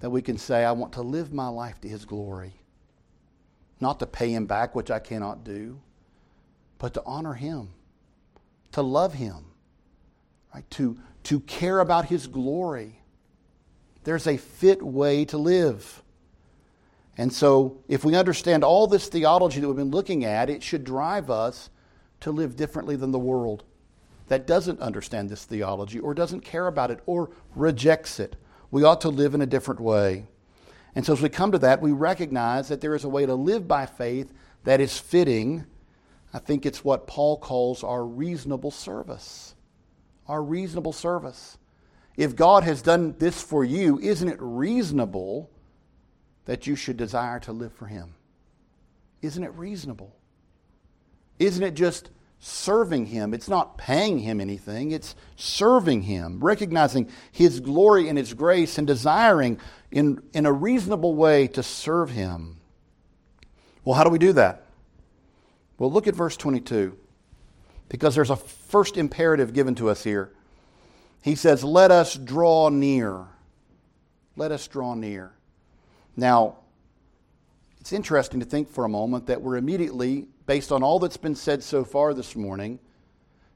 that 0.00 0.10
we 0.10 0.22
can 0.22 0.38
say, 0.38 0.64
I 0.64 0.72
want 0.72 0.94
to 0.94 1.02
live 1.02 1.32
my 1.32 1.48
life 1.48 1.80
to 1.82 1.88
His 1.88 2.04
glory. 2.04 2.60
Not 3.80 3.98
to 4.00 4.06
pay 4.06 4.30
Him 4.30 4.46
back, 4.46 4.74
which 4.74 4.90
I 4.90 4.98
cannot 4.98 5.44
do, 5.44 5.80
but 6.78 6.94
to 6.94 7.02
honor 7.04 7.34
Him, 7.34 7.70
to 8.72 8.82
love 8.82 9.14
Him, 9.14 9.44
right? 10.54 10.68
to, 10.72 10.98
to 11.24 11.40
care 11.40 11.80
about 11.80 12.06
His 12.06 12.26
glory 12.26 13.00
there's 14.06 14.28
a 14.28 14.36
fit 14.36 14.80
way 14.84 15.24
to 15.26 15.36
live. 15.36 16.00
And 17.18 17.32
so, 17.32 17.78
if 17.88 18.04
we 18.04 18.14
understand 18.14 18.62
all 18.62 18.86
this 18.86 19.08
theology 19.08 19.58
that 19.60 19.66
we've 19.66 19.76
been 19.76 19.90
looking 19.90 20.24
at, 20.24 20.48
it 20.48 20.62
should 20.62 20.84
drive 20.84 21.28
us 21.28 21.70
to 22.20 22.30
live 22.30 22.54
differently 22.54 22.94
than 22.94 23.10
the 23.10 23.18
world 23.18 23.64
that 24.28 24.46
doesn't 24.46 24.80
understand 24.80 25.28
this 25.28 25.44
theology 25.44 25.98
or 25.98 26.14
doesn't 26.14 26.42
care 26.42 26.68
about 26.68 26.92
it 26.92 27.00
or 27.04 27.30
rejects 27.56 28.20
it. 28.20 28.36
We 28.70 28.84
ought 28.84 29.00
to 29.00 29.08
live 29.08 29.34
in 29.34 29.42
a 29.42 29.46
different 29.46 29.80
way. 29.80 30.26
And 30.96 31.04
so, 31.04 31.12
as 31.12 31.20
we 31.20 31.28
come 31.28 31.52
to 31.52 31.58
that, 31.58 31.82
we 31.82 31.92
recognize 31.92 32.68
that 32.68 32.80
there 32.80 32.94
is 32.94 33.04
a 33.04 33.08
way 33.08 33.26
to 33.26 33.34
live 33.34 33.68
by 33.68 33.84
faith 33.84 34.32
that 34.64 34.80
is 34.80 34.98
fitting. 34.98 35.66
I 36.32 36.38
think 36.38 36.64
it's 36.64 36.82
what 36.82 37.06
Paul 37.06 37.36
calls 37.36 37.84
our 37.84 38.02
reasonable 38.02 38.70
service. 38.70 39.54
Our 40.26 40.42
reasonable 40.42 40.94
service. 40.94 41.58
If 42.16 42.34
God 42.34 42.64
has 42.64 42.80
done 42.80 43.14
this 43.18 43.42
for 43.42 43.62
you, 43.62 43.98
isn't 43.98 44.26
it 44.26 44.38
reasonable 44.40 45.50
that 46.46 46.66
you 46.66 46.74
should 46.74 46.96
desire 46.96 47.40
to 47.40 47.52
live 47.52 47.74
for 47.74 47.86
Him? 47.86 48.14
Isn't 49.20 49.44
it 49.44 49.52
reasonable? 49.52 50.16
Isn't 51.38 51.62
it 51.62 51.74
just 51.74 52.08
serving 52.38 53.06
Him? 53.06 53.34
It's 53.34 53.48
not 53.48 53.78
paying 53.78 54.18
Him 54.18 54.40
anything, 54.40 54.92
it's 54.92 55.14
serving 55.36 56.02
Him, 56.02 56.40
recognizing 56.40 57.10
His 57.32 57.60
glory 57.60 58.08
and 58.08 58.18
His 58.18 58.34
grace 58.34 58.78
and 58.78 58.86
desiring 58.86 59.58
in, 59.90 60.22
in 60.32 60.46
a 60.46 60.52
reasonable 60.52 61.14
way 61.14 61.46
to 61.48 61.62
serve 61.62 62.10
Him. 62.10 62.58
Well, 63.84 63.94
how 63.94 64.04
do 64.04 64.10
we 64.10 64.18
do 64.18 64.32
that? 64.34 64.66
Well, 65.78 65.92
look 65.92 66.06
at 66.06 66.14
verse 66.14 66.36
22, 66.36 66.96
because 67.88 68.14
there's 68.14 68.30
a 68.30 68.36
first 68.36 68.96
imperative 68.96 69.52
given 69.52 69.74
to 69.76 69.90
us 69.90 70.02
here. 70.02 70.32
He 71.22 71.34
says, 71.34 71.62
Let 71.62 71.90
us 71.90 72.14
draw 72.14 72.68
near. 72.68 73.26
Let 74.36 74.52
us 74.52 74.66
draw 74.68 74.94
near. 74.94 75.32
Now, 76.16 76.56
it's 77.80 77.92
interesting 77.92 78.40
to 78.40 78.46
think 78.46 78.70
for 78.70 78.84
a 78.84 78.88
moment 78.88 79.26
that 79.26 79.42
we're 79.42 79.56
immediately, 79.56 80.26
based 80.46 80.72
on 80.72 80.82
all 80.82 80.98
that's 80.98 81.16
been 81.16 81.34
said 81.34 81.62
so 81.62 81.84
far 81.84 82.14
this 82.14 82.34
morning, 82.34 82.78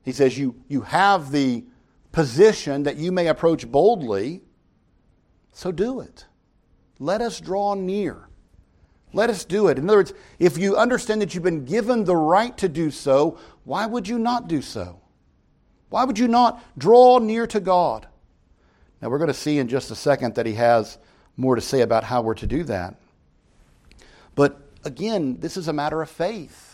he 0.03 0.13
says, 0.13 0.39
You, 0.39 0.57
you 0.69 0.83
have 0.83 1.31
the 1.31 1.65
position 2.13 2.83
that 2.83 2.97
you 2.97 3.13
may 3.13 3.29
approach 3.29 3.71
boldly, 3.71 4.43
so 5.53 5.73
do 5.73 6.01
it. 6.01 6.27
Let 6.99 7.21
us 7.21 7.41
draw 7.41 7.75
near. 7.75 8.29
Let 9.13 9.31
us 9.31 9.45
do 9.45 9.69
it. 9.69 9.79
In 9.79 9.89
other 9.89 9.99
words, 9.99 10.15
if 10.39 10.57
you 10.59 10.77
understand 10.77 11.23
that 11.23 11.35
you've 11.35 11.43
been 11.43 11.65
given 11.65 12.05
the 12.05 12.17
right 12.17 12.57
to 12.59 12.69
do 12.69 12.91
so, 12.91 13.39
why 13.65 13.87
would 13.87 14.07
you 14.07 14.19
not 14.19 14.49
do 14.49 14.63
so? 14.63 15.01
Why 15.89 16.05
would 16.05 16.19
you 16.19 16.29
not 16.29 16.63
draw 16.79 17.19
near 17.19 17.47
to 17.49 17.59
God? 17.59 18.07
Now, 19.03 19.09
we're 19.09 19.19
going 19.19 19.29
to 19.29 19.35
see 19.35 19.59
in 19.59 19.67
just 19.67 19.91
a 19.91 19.97
second 19.97 20.35
that 20.35 20.47
he 20.47 20.55
has 20.55 20.99
more 21.37 21.57
to 21.57 21.61
say 21.61 21.81
about 21.81 22.05
how 22.05 22.21
we're 22.21 22.35
to 22.35 22.47
do 22.47 22.63
that. 22.65 22.95
But 24.35 24.61
again, 24.85 25.39
this 25.41 25.57
is 25.57 25.69
a 25.69 25.73
matter 25.73 26.03
of 26.03 26.11
faith. 26.11 26.70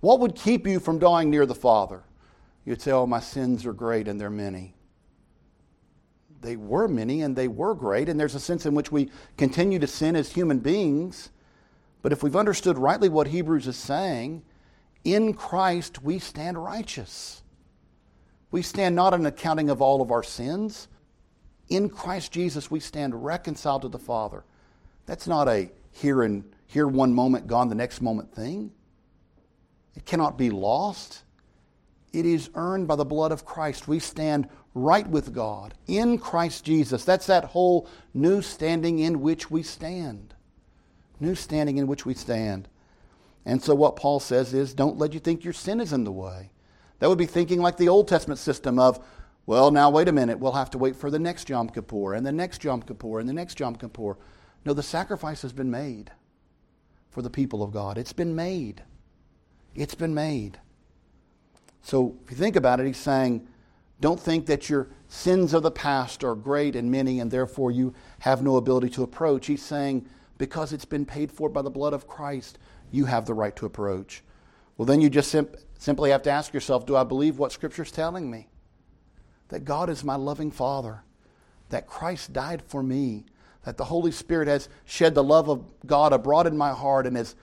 What 0.00 0.20
would 0.20 0.34
keep 0.34 0.66
you 0.66 0.80
from 0.80 0.98
drawing 0.98 1.30
near 1.30 1.46
the 1.46 1.54
Father? 1.54 2.02
You'd 2.64 2.80
say, 2.80 2.92
Oh, 2.92 3.06
my 3.06 3.20
sins 3.20 3.66
are 3.66 3.72
great 3.72 4.08
and 4.08 4.20
they're 4.20 4.30
many. 4.30 4.74
They 6.40 6.56
were 6.56 6.86
many 6.86 7.22
and 7.22 7.34
they 7.34 7.48
were 7.48 7.74
great, 7.74 8.08
and 8.08 8.18
there's 8.18 8.36
a 8.36 8.40
sense 8.40 8.64
in 8.64 8.74
which 8.74 8.92
we 8.92 9.10
continue 9.36 9.78
to 9.80 9.86
sin 9.86 10.14
as 10.14 10.32
human 10.32 10.60
beings. 10.60 11.30
But 12.00 12.12
if 12.12 12.22
we've 12.22 12.36
understood 12.36 12.78
rightly 12.78 13.08
what 13.08 13.28
Hebrews 13.28 13.66
is 13.66 13.76
saying, 13.76 14.42
in 15.04 15.34
Christ 15.34 16.02
we 16.02 16.18
stand 16.18 16.62
righteous. 16.62 17.42
We 18.50 18.62
stand 18.62 18.94
not 18.94 19.14
in 19.14 19.26
accounting 19.26 19.68
of 19.68 19.82
all 19.82 20.00
of 20.00 20.12
our 20.12 20.22
sins. 20.22 20.88
In 21.68 21.88
Christ 21.88 22.32
Jesus 22.32 22.70
we 22.70 22.80
stand 22.80 23.24
reconciled 23.24 23.82
to 23.82 23.88
the 23.88 23.98
Father. 23.98 24.44
That's 25.06 25.26
not 25.26 25.48
a 25.48 25.70
here 25.90 26.22
and 26.22 26.44
here 26.66 26.86
one 26.86 27.12
moment, 27.12 27.46
gone 27.46 27.68
the 27.68 27.74
next 27.74 28.00
moment 28.00 28.32
thing. 28.32 28.70
It 29.96 30.04
cannot 30.06 30.38
be 30.38 30.50
lost. 30.50 31.22
It 32.12 32.24
is 32.24 32.50
earned 32.54 32.88
by 32.88 32.96
the 32.96 33.04
blood 33.04 33.32
of 33.32 33.44
Christ. 33.44 33.88
We 33.88 33.98
stand 33.98 34.48
right 34.74 35.06
with 35.06 35.34
God 35.34 35.74
in 35.86 36.18
Christ 36.18 36.64
Jesus. 36.64 37.04
That's 37.04 37.26
that 37.26 37.46
whole 37.46 37.88
new 38.14 38.42
standing 38.42 38.98
in 38.98 39.20
which 39.20 39.50
we 39.50 39.62
stand. 39.62 40.34
New 41.20 41.34
standing 41.34 41.78
in 41.78 41.86
which 41.86 42.06
we 42.06 42.14
stand. 42.14 42.68
And 43.44 43.62
so, 43.62 43.74
what 43.74 43.96
Paul 43.96 44.20
says 44.20 44.54
is 44.54 44.74
don't 44.74 44.98
let 44.98 45.12
you 45.12 45.20
think 45.20 45.44
your 45.44 45.52
sin 45.52 45.80
is 45.80 45.92
in 45.92 46.04
the 46.04 46.12
way. 46.12 46.50
That 46.98 47.08
would 47.08 47.18
be 47.18 47.26
thinking 47.26 47.60
like 47.60 47.76
the 47.76 47.88
Old 47.88 48.08
Testament 48.08 48.38
system 48.38 48.78
of, 48.78 49.04
well, 49.46 49.70
now 49.70 49.90
wait 49.90 50.08
a 50.08 50.12
minute, 50.12 50.38
we'll 50.38 50.52
have 50.52 50.70
to 50.70 50.78
wait 50.78 50.96
for 50.96 51.10
the 51.10 51.18
next 51.18 51.48
Yom 51.48 51.70
Kippur 51.70 52.14
and 52.14 52.26
the 52.26 52.32
next 52.32 52.64
Yom 52.64 52.82
Kippur 52.82 53.20
and 53.20 53.28
the 53.28 53.32
next 53.32 53.58
Yom 53.60 53.76
Kippur. 53.76 54.18
No, 54.64 54.74
the 54.74 54.82
sacrifice 54.82 55.42
has 55.42 55.52
been 55.52 55.70
made 55.70 56.10
for 57.10 57.22
the 57.22 57.30
people 57.30 57.62
of 57.62 57.72
God. 57.72 57.96
It's 57.96 58.12
been 58.12 58.34
made. 58.34 58.82
It's 59.74 59.94
been 59.94 60.14
made. 60.14 60.58
So 61.82 62.16
if 62.24 62.32
you 62.32 62.36
think 62.36 62.56
about 62.56 62.80
it, 62.80 62.86
he's 62.86 62.96
saying, 62.96 63.46
don't 64.00 64.20
think 64.20 64.46
that 64.46 64.68
your 64.68 64.88
sins 65.08 65.54
of 65.54 65.62
the 65.62 65.70
past 65.70 66.22
are 66.22 66.34
great 66.34 66.76
and 66.76 66.90
many 66.90 67.20
and 67.20 67.30
therefore 67.30 67.70
you 67.70 67.94
have 68.20 68.42
no 68.42 68.56
ability 68.56 68.90
to 68.90 69.02
approach. 69.02 69.46
He's 69.46 69.62
saying, 69.62 70.06
because 70.36 70.72
it's 70.72 70.84
been 70.84 71.06
paid 71.06 71.32
for 71.32 71.48
by 71.48 71.62
the 71.62 71.70
blood 71.70 71.92
of 71.92 72.06
Christ, 72.06 72.58
you 72.90 73.06
have 73.06 73.26
the 73.26 73.34
right 73.34 73.54
to 73.56 73.66
approach. 73.66 74.22
Well, 74.76 74.86
then 74.86 75.00
you 75.00 75.10
just 75.10 75.30
sim- 75.30 75.48
simply 75.78 76.10
have 76.10 76.22
to 76.22 76.30
ask 76.30 76.54
yourself 76.54 76.86
do 76.86 76.96
I 76.96 77.04
believe 77.04 77.38
what 77.38 77.52
Scripture's 77.52 77.90
telling 77.90 78.30
me? 78.30 78.48
That 79.48 79.64
God 79.64 79.90
is 79.90 80.04
my 80.04 80.14
loving 80.14 80.50
Father, 80.50 81.02
that 81.70 81.86
Christ 81.86 82.32
died 82.32 82.62
for 82.62 82.82
me, 82.82 83.24
that 83.64 83.76
the 83.76 83.84
Holy 83.84 84.12
Spirit 84.12 84.46
has 84.46 84.68
shed 84.84 85.14
the 85.14 85.24
love 85.24 85.48
of 85.48 85.64
God 85.86 86.12
abroad 86.12 86.46
in 86.46 86.56
my 86.56 86.70
heart 86.70 87.06
and 87.06 87.16
is, 87.16 87.34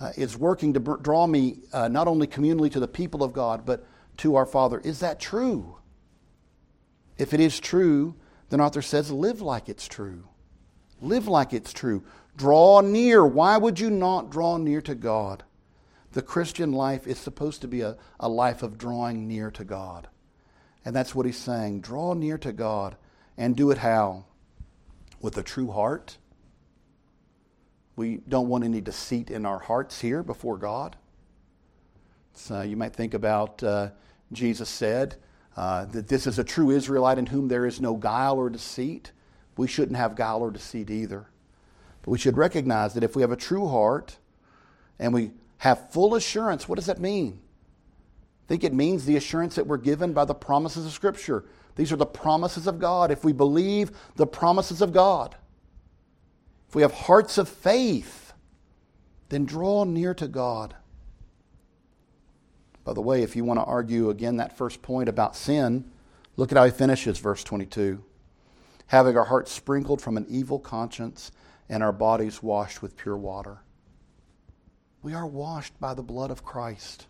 uh, 0.00 0.12
is 0.16 0.36
working 0.36 0.74
to 0.74 0.80
br- 0.80 0.96
draw 0.96 1.26
me 1.26 1.58
uh, 1.72 1.88
not 1.88 2.08
only 2.08 2.26
communally 2.26 2.70
to 2.70 2.80
the 2.80 2.88
people 2.88 3.22
of 3.22 3.32
God, 3.32 3.64
but 3.64 3.86
to 4.18 4.36
our 4.36 4.46
Father. 4.46 4.80
Is 4.80 5.00
that 5.00 5.20
true? 5.20 5.76
If 7.18 7.32
it 7.32 7.40
is 7.40 7.60
true, 7.60 8.14
then 8.50 8.60
Author 8.60 8.82
says, 8.82 9.10
live 9.10 9.40
like 9.40 9.68
it's 9.68 9.88
true. 9.88 10.28
Live 11.00 11.28
like 11.28 11.52
it's 11.52 11.72
true. 11.72 12.04
Draw 12.36 12.82
near. 12.82 13.24
Why 13.24 13.56
would 13.56 13.80
you 13.80 13.90
not 13.90 14.30
draw 14.30 14.56
near 14.56 14.82
to 14.82 14.94
God? 14.94 15.44
The 16.12 16.22
Christian 16.22 16.72
life 16.72 17.06
is 17.06 17.18
supposed 17.18 17.60
to 17.62 17.68
be 17.68 17.80
a, 17.80 17.96
a 18.20 18.28
life 18.28 18.62
of 18.62 18.78
drawing 18.78 19.26
near 19.26 19.50
to 19.50 19.64
God. 19.64 20.08
And 20.84 20.94
that's 20.94 21.14
what 21.14 21.26
he's 21.26 21.38
saying. 21.38 21.80
Draw 21.80 22.14
near 22.14 22.38
to 22.38 22.52
God. 22.52 22.96
And 23.36 23.56
do 23.56 23.70
it 23.70 23.78
how? 23.78 24.24
with 25.20 25.36
a 25.36 25.42
true 25.42 25.70
heart. 25.70 26.18
We 27.96 28.20
don't 28.28 28.48
want 28.48 28.64
any 28.64 28.80
deceit 28.80 29.30
in 29.30 29.46
our 29.46 29.58
hearts 29.58 30.00
here 30.00 30.22
before 30.22 30.58
God. 30.58 30.96
So 32.34 32.60
you 32.60 32.76
might 32.76 32.94
think 32.94 33.14
about 33.14 33.62
uh, 33.62 33.90
Jesus 34.32 34.68
said 34.68 35.16
uh, 35.56 35.86
that 35.86 36.08
this 36.08 36.26
is 36.26 36.38
a 36.38 36.44
true 36.44 36.70
Israelite 36.70 37.18
in 37.18 37.26
whom 37.26 37.48
there 37.48 37.64
is 37.64 37.80
no 37.80 37.94
guile 37.94 38.36
or 38.36 38.50
deceit. 38.50 39.12
We 39.56 39.66
shouldn't 39.66 39.96
have 39.96 40.14
guile 40.14 40.42
or 40.42 40.50
deceit 40.50 40.90
either. 40.90 41.26
But 42.02 42.10
we 42.10 42.18
should 42.18 42.36
recognize 42.36 42.92
that 42.94 43.02
if 43.02 43.16
we 43.16 43.22
have 43.22 43.32
a 43.32 43.36
true 43.36 43.66
heart 43.66 44.18
and 44.98 45.14
we 45.14 45.32
have 45.58 45.90
full 45.90 46.14
assurance, 46.14 46.68
what 46.68 46.76
does 46.76 46.86
that 46.86 47.00
mean? 47.00 47.40
I 48.44 48.48
think 48.48 48.64
it 48.64 48.74
means 48.74 49.06
the 49.06 49.16
assurance 49.16 49.54
that 49.54 49.66
we're 49.66 49.78
given 49.78 50.12
by 50.12 50.26
the 50.26 50.34
promises 50.34 50.84
of 50.84 50.92
Scripture. 50.92 51.46
These 51.74 51.90
are 51.92 51.96
the 51.96 52.06
promises 52.06 52.66
of 52.66 52.78
God. 52.78 53.10
If 53.10 53.24
we 53.24 53.32
believe 53.32 53.90
the 54.16 54.26
promises 54.26 54.82
of 54.82 54.92
God, 54.92 55.34
if 56.68 56.74
we 56.74 56.82
have 56.82 56.92
hearts 56.92 57.38
of 57.38 57.48
faith, 57.48 58.32
then 59.28 59.44
draw 59.44 59.84
near 59.84 60.14
to 60.14 60.28
God. 60.28 60.74
By 62.84 62.92
the 62.92 63.02
way, 63.02 63.22
if 63.22 63.34
you 63.34 63.44
want 63.44 63.58
to 63.58 63.64
argue 63.64 64.10
again 64.10 64.36
that 64.36 64.56
first 64.56 64.80
point 64.82 65.08
about 65.08 65.34
sin, 65.34 65.90
look 66.36 66.52
at 66.52 66.58
how 66.58 66.64
he 66.64 66.70
finishes 66.70 67.18
verse 67.18 67.42
22. 67.42 68.02
Having 68.88 69.16
our 69.16 69.24
hearts 69.24 69.50
sprinkled 69.50 70.00
from 70.00 70.16
an 70.16 70.26
evil 70.28 70.60
conscience 70.60 71.32
and 71.68 71.82
our 71.82 71.92
bodies 71.92 72.42
washed 72.42 72.82
with 72.82 72.96
pure 72.96 73.16
water. 73.16 73.58
We 75.02 75.14
are 75.14 75.26
washed 75.26 75.78
by 75.80 75.94
the 75.94 76.02
blood 76.02 76.30
of 76.30 76.44
Christ, 76.44 77.06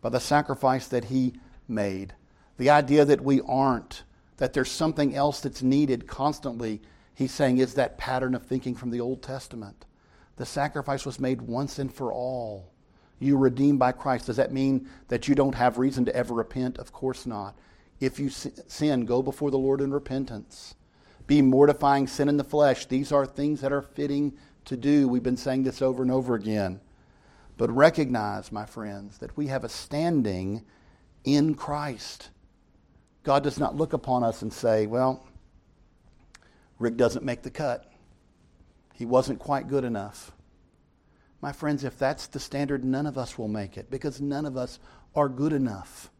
by 0.00 0.08
the 0.08 0.20
sacrifice 0.20 0.88
that 0.88 1.04
he 1.04 1.34
made. 1.68 2.14
The 2.56 2.70
idea 2.70 3.04
that 3.04 3.20
we 3.20 3.40
aren't, 3.42 4.02
that 4.38 4.52
there's 4.52 4.70
something 4.70 5.14
else 5.14 5.40
that's 5.40 5.62
needed 5.62 6.08
constantly, 6.08 6.82
he's 7.18 7.32
saying 7.32 7.58
is 7.58 7.74
that 7.74 7.98
pattern 7.98 8.32
of 8.36 8.44
thinking 8.46 8.76
from 8.76 8.90
the 8.90 9.00
Old 9.00 9.22
Testament. 9.22 9.84
The 10.36 10.46
sacrifice 10.46 11.04
was 11.04 11.18
made 11.18 11.42
once 11.42 11.80
and 11.80 11.92
for 11.92 12.12
all. 12.12 12.70
You 13.18 13.36
redeemed 13.36 13.80
by 13.80 13.90
Christ. 13.90 14.26
Does 14.26 14.36
that 14.36 14.52
mean 14.52 14.88
that 15.08 15.26
you 15.26 15.34
don't 15.34 15.56
have 15.56 15.78
reason 15.78 16.04
to 16.04 16.14
ever 16.14 16.32
repent? 16.32 16.78
Of 16.78 16.92
course 16.92 17.26
not. 17.26 17.58
If 17.98 18.20
you 18.20 18.30
sin, 18.30 19.04
go 19.04 19.20
before 19.20 19.50
the 19.50 19.58
Lord 19.58 19.80
in 19.80 19.92
repentance. 19.92 20.76
Be 21.26 21.42
mortifying 21.42 22.06
sin 22.06 22.28
in 22.28 22.36
the 22.36 22.44
flesh. 22.44 22.86
These 22.86 23.10
are 23.10 23.26
things 23.26 23.62
that 23.62 23.72
are 23.72 23.82
fitting 23.82 24.34
to 24.66 24.76
do. 24.76 25.08
We've 25.08 25.20
been 25.20 25.36
saying 25.36 25.64
this 25.64 25.82
over 25.82 26.04
and 26.04 26.12
over 26.12 26.36
again. 26.36 26.80
But 27.56 27.74
recognize, 27.74 28.52
my 28.52 28.64
friends, 28.64 29.18
that 29.18 29.36
we 29.36 29.48
have 29.48 29.64
a 29.64 29.68
standing 29.68 30.64
in 31.24 31.56
Christ. 31.56 32.30
God 33.24 33.42
does 33.42 33.58
not 33.58 33.74
look 33.74 33.92
upon 33.92 34.22
us 34.22 34.42
and 34.42 34.52
say, 34.52 34.86
well, 34.86 35.27
Rick 36.78 36.96
doesn't 36.96 37.24
make 37.24 37.42
the 37.42 37.50
cut. 37.50 37.90
He 38.94 39.06
wasn't 39.06 39.38
quite 39.38 39.68
good 39.68 39.84
enough. 39.84 40.32
My 41.40 41.52
friends, 41.52 41.84
if 41.84 41.98
that's 41.98 42.26
the 42.26 42.40
standard, 42.40 42.84
none 42.84 43.06
of 43.06 43.16
us 43.16 43.38
will 43.38 43.48
make 43.48 43.76
it 43.76 43.90
because 43.90 44.20
none 44.20 44.44
of 44.44 44.56
us 44.56 44.78
are 45.14 45.28
good 45.28 45.52
enough. 45.52 46.10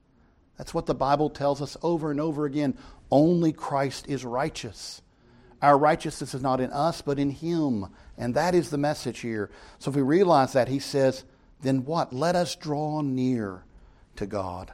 That's 0.57 0.75
what 0.75 0.87
the 0.87 0.94
Bible 0.94 1.31
tells 1.31 1.61
us 1.62 1.77
over 1.83 2.11
and 2.11 2.21
over 2.21 2.44
again. 2.44 2.77
Only 3.11 3.53
Christ 3.53 4.07
is 4.09 4.25
righteous. 4.25 5.03
Our 5.61 5.77
righteousness 5.77 6.35
is 6.35 6.42
not 6.42 6.61
in 6.61 6.71
us, 6.71 7.01
but 7.03 7.18
in 7.18 7.31
Him. 7.31 7.87
And 8.16 8.35
that 8.35 8.55
is 8.55 8.71
the 8.71 8.79
message 8.79 9.21
here. 9.21 9.51
So 9.79 9.90
if 9.90 9.97
we 9.97 10.03
realize 10.03 10.53
that, 10.53 10.68
He 10.68 10.79
says, 10.79 11.25
then 11.62 11.85
what? 11.85 12.12
Let 12.12 12.37
us 12.37 12.55
draw 12.55 13.01
near 13.01 13.64
to 14.16 14.27
God. 14.27 14.73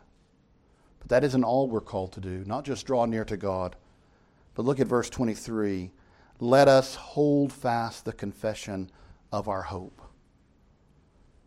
But 0.99 1.09
that 1.09 1.25
isn't 1.25 1.45
all 1.45 1.69
we're 1.69 1.81
called 1.81 2.13
to 2.13 2.21
do, 2.21 2.45
not 2.47 2.65
just 2.65 2.87
draw 2.87 3.07
near 3.07 3.25
to 3.27 3.37
God. 3.37 3.77
But 4.55 4.65
look 4.65 4.81
at 4.81 4.87
verse 4.87 5.11
23. 5.11 5.91
Let 6.41 6.69
us 6.69 6.95
hold 6.95 7.53
fast 7.53 8.05
the 8.05 8.13
confession 8.13 8.91
of 9.33 9.49
our 9.49 9.63
hope. 9.63 10.01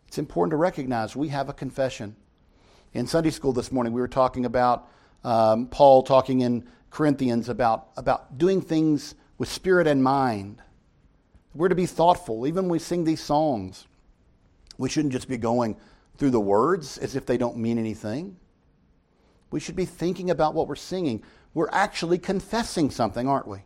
It's 0.07 0.17
important 0.17 0.51
to 0.51 0.57
recognize 0.57 1.15
we 1.15 1.29
have 1.29 1.49
a 1.49 1.53
confession. 1.53 2.15
In 2.93 3.07
Sunday 3.07 3.29
school 3.29 3.53
this 3.53 3.71
morning, 3.71 3.93
we 3.93 4.01
were 4.01 4.07
talking 4.07 4.45
about 4.45 4.89
um, 5.23 5.67
Paul 5.67 6.03
talking 6.03 6.41
in 6.41 6.67
Corinthians 6.89 7.49
about, 7.49 7.89
about 7.97 8.37
doing 8.37 8.61
things 8.61 9.15
with 9.37 9.49
spirit 9.49 9.87
and 9.87 10.01
mind. 10.01 10.61
We're 11.53 11.69
to 11.69 11.75
be 11.75 11.85
thoughtful. 11.85 12.47
Even 12.47 12.65
when 12.65 12.71
we 12.71 12.79
sing 12.79 13.03
these 13.03 13.21
songs, 13.21 13.87
we 14.77 14.89
shouldn't 14.89 15.13
just 15.13 15.27
be 15.27 15.37
going 15.37 15.75
through 16.17 16.31
the 16.31 16.39
words 16.39 16.97
as 16.97 17.15
if 17.15 17.25
they 17.25 17.37
don't 17.37 17.57
mean 17.57 17.77
anything. 17.77 18.37
We 19.51 19.59
should 19.59 19.75
be 19.75 19.85
thinking 19.85 20.29
about 20.29 20.53
what 20.53 20.67
we're 20.67 20.75
singing. 20.75 21.23
We're 21.53 21.69
actually 21.71 22.17
confessing 22.17 22.91
something, 22.91 23.27
aren't 23.27 23.47
we? 23.47 23.59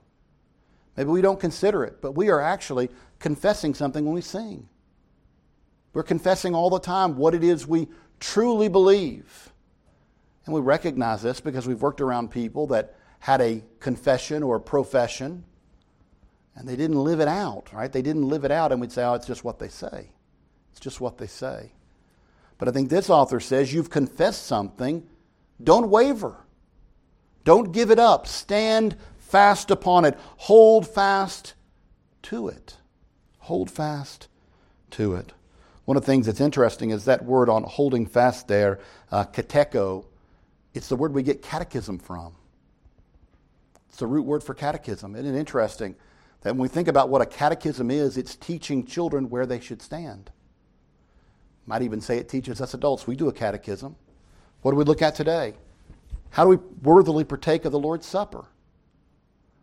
Maybe 0.95 1.09
we 1.09 1.21
don't 1.21 1.39
consider 1.39 1.83
it, 1.83 2.01
but 2.01 2.13
we 2.13 2.29
are 2.29 2.41
actually 2.41 2.89
confessing 3.19 3.73
something 3.73 4.05
when 4.05 4.13
we 4.13 4.21
sing. 4.21 4.67
We're 5.93 6.03
confessing 6.03 6.55
all 6.55 6.69
the 6.69 6.79
time 6.79 7.17
what 7.17 7.33
it 7.35 7.43
is 7.43 7.67
we 7.67 7.87
truly 8.19 8.67
believe. 8.67 9.51
And 10.45 10.55
we 10.55 10.61
recognize 10.61 11.21
this 11.21 11.39
because 11.39 11.67
we've 11.67 11.81
worked 11.81 12.01
around 12.01 12.31
people 12.31 12.67
that 12.67 12.95
had 13.19 13.41
a 13.41 13.63
confession 13.79 14.43
or 14.43 14.55
a 14.55 14.61
profession 14.61 15.43
and 16.55 16.67
they 16.67 16.75
didn't 16.75 17.01
live 17.01 17.19
it 17.19 17.27
out, 17.27 17.71
right? 17.71 17.91
They 17.91 18.01
didn't 18.01 18.27
live 18.27 18.43
it 18.43 18.51
out, 18.51 18.71
and 18.71 18.81
we'd 18.81 18.91
say, 18.91 19.03
oh, 19.03 19.13
it's 19.13 19.27
just 19.27 19.43
what 19.43 19.59
they 19.59 19.69
say. 19.69 20.09
It's 20.71 20.79
just 20.79 20.99
what 20.99 21.17
they 21.17 21.27
say. 21.27 21.71
But 22.57 22.67
I 22.67 22.71
think 22.71 22.89
this 22.89 23.09
author 23.09 23.39
says 23.39 23.73
you've 23.73 23.89
confessed 23.89 24.45
something, 24.45 25.07
don't 25.63 25.89
waver. 25.89 26.35
Don't 27.43 27.71
give 27.71 27.91
it 27.91 27.99
up. 27.99 28.27
Stand 28.27 28.95
fast 29.17 29.71
upon 29.71 30.05
it. 30.05 30.17
Hold 30.37 30.87
fast 30.87 31.53
to 32.23 32.47
it. 32.47 32.77
Hold 33.39 33.71
fast 33.71 34.27
to 34.91 35.15
it. 35.15 35.33
One 35.85 35.97
of 35.97 36.03
the 36.03 36.07
things 36.07 36.27
that's 36.27 36.41
interesting 36.41 36.91
is 36.91 37.05
that 37.05 37.25
word 37.25 37.49
on 37.49 37.63
holding 37.63 38.05
fast 38.05 38.47
there, 38.47 38.79
uh, 39.11 39.25
kateko, 39.25 40.05
it's 40.73 40.87
the 40.87 40.95
word 40.95 41.13
we 41.13 41.23
get 41.23 41.41
catechism 41.41 41.97
from. 41.97 42.33
It's 43.89 43.97
the 43.97 44.07
root 44.07 44.25
word 44.25 44.43
for 44.43 44.53
catechism. 44.53 45.15
Isn't 45.15 45.35
it 45.35 45.37
interesting 45.37 45.95
that 46.41 46.53
when 46.53 46.61
we 46.61 46.67
think 46.67 46.87
about 46.87 47.09
what 47.09 47.21
a 47.21 47.25
catechism 47.25 47.91
is, 47.91 48.17
it's 48.17 48.35
teaching 48.35 48.85
children 48.85 49.29
where 49.29 49.45
they 49.45 49.59
should 49.59 49.81
stand. 49.81 50.31
Might 51.65 51.81
even 51.81 52.01
say 52.01 52.17
it 52.17 52.29
teaches 52.29 52.61
us 52.61 52.73
adults. 52.73 53.05
We 53.05 53.15
do 53.15 53.27
a 53.27 53.33
catechism. 53.33 53.95
What 54.61 54.71
do 54.71 54.77
we 54.77 54.83
look 54.83 55.01
at 55.01 55.15
today? 55.15 55.55
How 56.31 56.43
do 56.45 56.49
we 56.49 56.55
worthily 56.81 57.23
partake 57.23 57.65
of 57.65 57.71
the 57.71 57.79
Lord's 57.79 58.05
Supper? 58.05 58.45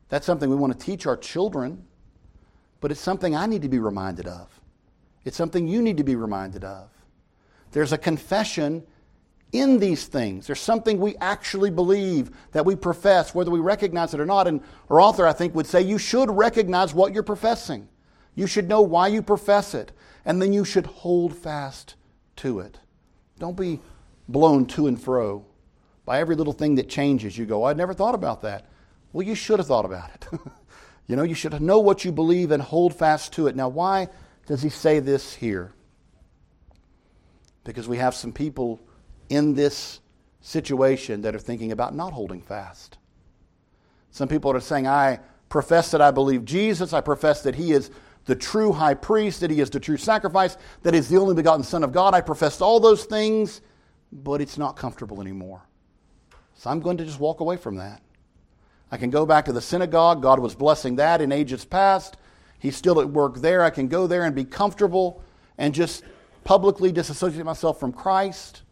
That's 0.08 0.26
something 0.26 0.48
we 0.48 0.56
want 0.56 0.78
to 0.78 0.86
teach 0.86 1.06
our 1.06 1.16
children, 1.16 1.84
but 2.80 2.90
it's 2.90 3.00
something 3.00 3.34
I 3.34 3.46
need 3.46 3.62
to 3.62 3.68
be 3.68 3.78
reminded 3.78 4.26
of. 4.26 4.48
It's 5.24 5.36
something 5.36 5.66
you 5.66 5.82
need 5.82 5.96
to 5.96 6.04
be 6.04 6.14
reminded 6.14 6.64
of. 6.64 6.90
There's 7.72 7.92
a 7.92 7.98
confession 7.98 8.86
in 9.52 9.78
these 9.78 10.06
things. 10.06 10.46
There's 10.46 10.60
something 10.60 11.00
we 11.00 11.16
actually 11.16 11.70
believe 11.70 12.30
that 12.52 12.66
we 12.66 12.76
profess, 12.76 13.34
whether 13.34 13.50
we 13.50 13.60
recognize 13.60 14.12
it 14.12 14.20
or 14.20 14.26
not. 14.26 14.46
And 14.46 14.60
our 14.90 15.00
author, 15.00 15.26
I 15.26 15.32
think, 15.32 15.54
would 15.54 15.66
say 15.66 15.80
you 15.80 15.98
should 15.98 16.30
recognize 16.30 16.92
what 16.92 17.14
you're 17.14 17.22
professing. 17.22 17.88
You 18.34 18.46
should 18.46 18.68
know 18.68 18.82
why 18.82 19.08
you 19.08 19.22
profess 19.22 19.74
it, 19.74 19.92
and 20.24 20.40
then 20.40 20.52
you 20.52 20.64
should 20.64 20.86
hold 20.86 21.34
fast 21.34 21.94
to 22.36 22.60
it. 22.60 22.78
Don't 23.38 23.56
be 23.56 23.80
blown 24.28 24.66
to 24.66 24.86
and 24.86 25.00
fro 25.00 25.46
by 26.08 26.20
every 26.20 26.36
little 26.36 26.54
thing 26.54 26.76
that 26.76 26.88
changes. 26.88 27.36
You 27.36 27.44
go, 27.44 27.66
I 27.66 27.74
never 27.74 27.92
thought 27.92 28.14
about 28.14 28.40
that. 28.40 28.64
Well, 29.12 29.26
you 29.26 29.34
should 29.34 29.58
have 29.58 29.68
thought 29.68 29.84
about 29.84 30.08
it. 30.14 30.40
you 31.06 31.16
know, 31.16 31.22
you 31.22 31.34
should 31.34 31.60
know 31.60 31.80
what 31.80 32.02
you 32.02 32.12
believe 32.12 32.50
and 32.50 32.62
hold 32.62 32.94
fast 32.94 33.34
to 33.34 33.46
it. 33.46 33.54
Now, 33.54 33.68
why 33.68 34.08
does 34.46 34.62
he 34.62 34.70
say 34.70 35.00
this 35.00 35.34
here? 35.34 35.74
Because 37.62 37.86
we 37.86 37.98
have 37.98 38.14
some 38.14 38.32
people 38.32 38.80
in 39.28 39.52
this 39.52 40.00
situation 40.40 41.20
that 41.20 41.34
are 41.34 41.38
thinking 41.38 41.72
about 41.72 41.94
not 41.94 42.14
holding 42.14 42.40
fast. 42.40 42.96
Some 44.10 44.28
people 44.28 44.50
are 44.52 44.60
saying, 44.60 44.86
I 44.86 45.20
profess 45.50 45.90
that 45.90 46.00
I 46.00 46.10
believe 46.10 46.46
Jesus, 46.46 46.94
I 46.94 47.02
profess 47.02 47.42
that 47.42 47.54
he 47.54 47.72
is 47.72 47.90
the 48.24 48.34
true 48.34 48.72
high 48.72 48.94
priest, 48.94 49.40
that 49.40 49.50
he 49.50 49.60
is 49.60 49.68
the 49.68 49.78
true 49.78 49.98
sacrifice, 49.98 50.56
that 50.84 50.94
he 50.94 51.00
is 51.00 51.10
the 51.10 51.18
only 51.18 51.34
begotten 51.34 51.64
Son 51.64 51.84
of 51.84 51.92
God. 51.92 52.14
I 52.14 52.22
profess 52.22 52.62
all 52.62 52.80
those 52.80 53.04
things, 53.04 53.60
but 54.10 54.40
it's 54.40 54.56
not 54.56 54.74
comfortable 54.74 55.20
anymore. 55.20 55.67
So 56.58 56.70
I'm 56.70 56.80
going 56.80 56.96
to 56.96 57.04
just 57.04 57.20
walk 57.20 57.38
away 57.38 57.56
from 57.56 57.76
that. 57.76 58.02
I 58.90 58.96
can 58.96 59.10
go 59.10 59.24
back 59.24 59.44
to 59.44 59.52
the 59.52 59.60
synagogue. 59.60 60.20
God 60.20 60.40
was 60.40 60.56
blessing 60.56 60.96
that 60.96 61.20
in 61.20 61.30
ages 61.30 61.64
past. 61.64 62.16
He's 62.58 62.76
still 62.76 63.00
at 63.00 63.08
work 63.08 63.36
there. 63.36 63.62
I 63.62 63.70
can 63.70 63.86
go 63.86 64.08
there 64.08 64.24
and 64.24 64.34
be 64.34 64.44
comfortable 64.44 65.22
and 65.56 65.72
just 65.72 66.02
publicly 66.42 66.90
disassociate 66.90 67.44
myself 67.44 67.78
from 67.78 67.92
Christ, 67.92 68.62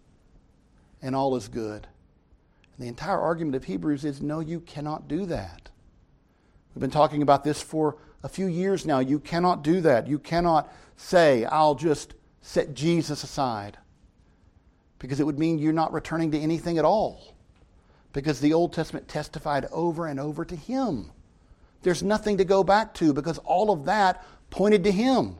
and 1.01 1.14
all 1.14 1.37
is 1.37 1.46
good. 1.46 1.87
And 2.77 2.85
the 2.85 2.88
entire 2.88 3.20
argument 3.20 3.55
of 3.55 3.64
Hebrews 3.64 4.05
is 4.05 4.20
no, 4.20 4.40
you 4.40 4.61
cannot 4.61 5.07
do 5.07 5.25
that. 5.27 5.70
We've 6.75 6.81
been 6.81 6.90
talking 6.90 7.22
about 7.22 7.44
this 7.44 7.62
for 7.62 7.99
a 8.25 8.29
few 8.29 8.46
years 8.46 8.85
now. 8.85 8.99
You 8.99 9.20
cannot 9.20 9.62
do 9.62 9.81
that. 9.83 10.09
You 10.09 10.18
cannot 10.18 10.72
say, 10.96 11.44
I'll 11.44 11.77
just 11.77 12.14
set 12.40 12.75
Jesus 12.75 13.22
aside. 13.22 13.79
Because 14.99 15.20
it 15.20 15.25
would 15.25 15.38
mean 15.38 15.61
you're 15.61 15.72
not 15.72 15.92
returning 15.92 16.33
to 16.33 16.38
anything 16.38 16.79
at 16.79 16.85
all 16.85 17.36
because 18.12 18.40
the 18.40 18.55
Old 18.55 18.73
Testament 18.73 19.09
testified 19.09 19.66
over 19.73 20.07
and 20.07 20.19
over 20.19 20.45
to 20.45 20.57
Him. 20.57 21.11
There's 21.83 22.03
nothing 22.03 22.38
to 22.38 22.45
go 22.45 22.64
back 22.64 22.95
to 22.95 23.12
because 23.12 23.38
all 23.38 23.71
of 23.71 23.85
that 23.85 24.25
pointed 24.51 24.85
to 24.85 24.92
Him. 24.92 25.37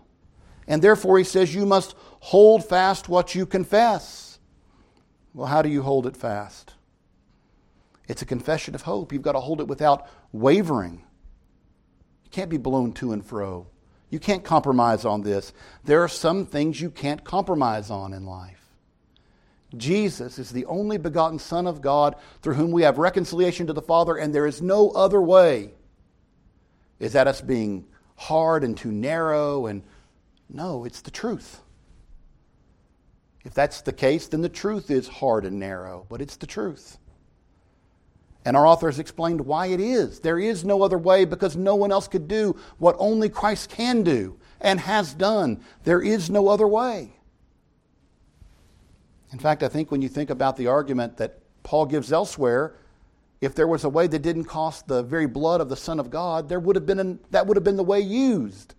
And 0.69 0.83
therefore, 0.83 1.19
He 1.19 1.25
says, 1.25 1.55
You 1.55 1.67
must 1.67 1.95
hold 2.21 2.65
fast 2.65 3.09
what 3.09 3.35
you 3.35 3.47
confess. 3.47 4.39
Well, 5.35 5.47
how 5.47 5.63
do 5.63 5.69
you 5.69 5.83
hold 5.83 6.07
it 6.07 6.17
fast? 6.17 6.75
It's 8.09 8.23
a 8.23 8.27
confession 8.27 8.75
of 8.75 8.83
hope. 8.83 9.13
You've 9.13 9.23
got 9.23 9.33
to 9.33 9.41
hold 9.41 9.61
it 9.61 9.69
without 9.69 10.09
wavering. 10.33 11.05
You 12.25 12.31
can't 12.31 12.51
be 12.51 12.57
blown 12.57 12.93
to 12.95 13.13
and 13.13 13.25
fro. 13.25 13.67
You 14.11 14.21
can't 14.21 14.45
compromise 14.45 15.05
on 15.05 15.23
this. 15.23 15.53
There 15.85 16.03
are 16.03 16.09
some 16.09 16.47
things 16.47 16.81
you 16.81 16.91
can't 16.91 17.25
compromise 17.25 17.91
on 17.91 18.13
in 18.13 18.25
life. 18.25 18.66
Jesus 19.77 20.39
is 20.39 20.51
the 20.51 20.67
only 20.67 20.99
begotten 20.99 21.39
Son 21.39 21.67
of 21.67 21.81
God 21.81 22.17
through 22.43 22.55
whom 22.55 22.71
we 22.71 22.83
have 22.83 22.99
reconciliation 22.99 23.67
to 23.67 23.73
the 23.73 23.83
Father, 23.83 24.17
and 24.17 24.35
there 24.35 24.47
is 24.47 24.63
no 24.63 24.91
other 24.91 25.21
way. 25.21 25.73
Is 26.99 27.13
that 27.13 27.27
us 27.27 27.41
being 27.41 27.87
hard 28.17 28.65
and 28.65 28.77
too 28.77 28.93
narrow? 28.93 29.67
And 29.67 29.83
no, 30.49 30.85
it's 30.85 31.03
the 31.03 31.11
truth. 31.11 31.61
If 33.45 33.55
that's 33.55 33.83
the 33.83 33.93
case, 33.93 34.29
then 34.29 34.43
the 34.43 34.49
truth 34.49 34.91
is 34.91 35.07
hard 35.07 35.45
and 35.45 35.59
narrow, 35.59 36.07
but 36.09 36.21
it's 36.21 36.37
the 36.37 36.47
truth. 36.47 36.99
And 38.45 38.57
our 38.57 38.67
author 38.67 38.87
has 38.87 39.01
explained 39.01 39.41
why 39.41 39.67
it 39.67 39.81
is. 39.81 40.21
There 40.21 40.39
is 40.39 40.65
no 40.65 40.83
other 40.83 40.99
way 40.99 41.25
because 41.25 41.57
no 41.57 41.75
one 41.75 41.91
else 41.91 42.07
could 42.07 42.29
do 42.29 42.57
what 42.79 42.95
only 42.99 43.29
Christ 43.29 43.71
can 43.71 44.05
do 44.05 44.39
and 44.61 44.79
has 44.81 45.15
done. 45.15 45.61
There 45.85 46.01
is 46.01 46.31
no 46.31 46.49
other 46.49 46.67
way. 46.67 47.16
In 49.37 49.41
fact, 49.41 49.63
I 49.63 49.69
think 49.69 49.91
when 49.91 50.01
you 50.01 50.09
think 50.09 50.31
about 50.31 50.57
the 50.57 50.69
argument 50.69 51.19
that 51.19 51.41
Paul 51.63 51.85
gives 51.85 52.11
elsewhere, 52.11 52.75
if 53.43 53.55
there 53.55 53.67
was 53.67 53.85
a 53.85 53.89
way 53.91 54.07
that 54.07 54.21
didn't 54.21 54.45
cost 54.45 54.89
the 54.89 55.03
very 55.03 55.27
blood 55.27 55.61
of 55.61 55.69
the 55.69 55.77
Son 55.77 56.01
of 56.01 56.09
God, 56.09 56.49
there 56.49 56.59
would 56.59 56.75
have 56.75 56.87
been 56.87 56.99
an, 56.99 57.21
that 57.33 57.47
would 57.47 57.55
have 57.55 57.63
been 57.63 57.77
the 57.77 57.85
way 57.85 58.01
used. 58.01 58.75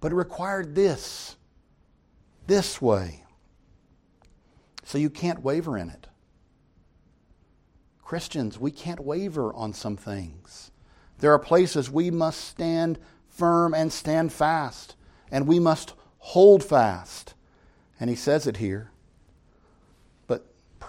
But 0.00 0.12
it 0.12 0.14
required 0.14 0.74
this, 0.74 1.36
this 2.46 2.80
way. 2.80 3.26
So 4.84 4.96
you 4.96 5.10
can't 5.10 5.42
waver 5.42 5.76
in 5.76 5.90
it. 5.90 6.06
Christians, 8.02 8.58
we 8.58 8.70
can't 8.70 9.00
waver 9.00 9.52
on 9.52 9.74
some 9.74 9.98
things. 9.98 10.70
There 11.18 11.34
are 11.34 11.38
places 11.38 11.90
we 11.90 12.10
must 12.10 12.40
stand 12.40 12.98
firm 13.28 13.74
and 13.74 13.92
stand 13.92 14.32
fast, 14.32 14.96
and 15.30 15.46
we 15.46 15.58
must 15.58 15.92
hold 16.20 16.64
fast. 16.64 17.34
And 18.00 18.08
he 18.08 18.16
says 18.16 18.46
it 18.46 18.56
here 18.56 18.89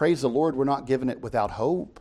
praise 0.01 0.21
the 0.21 0.27
Lord, 0.27 0.55
we're 0.55 0.65
not 0.65 0.87
given 0.87 1.11
it 1.11 1.21
without 1.21 1.51
hope. 1.51 1.99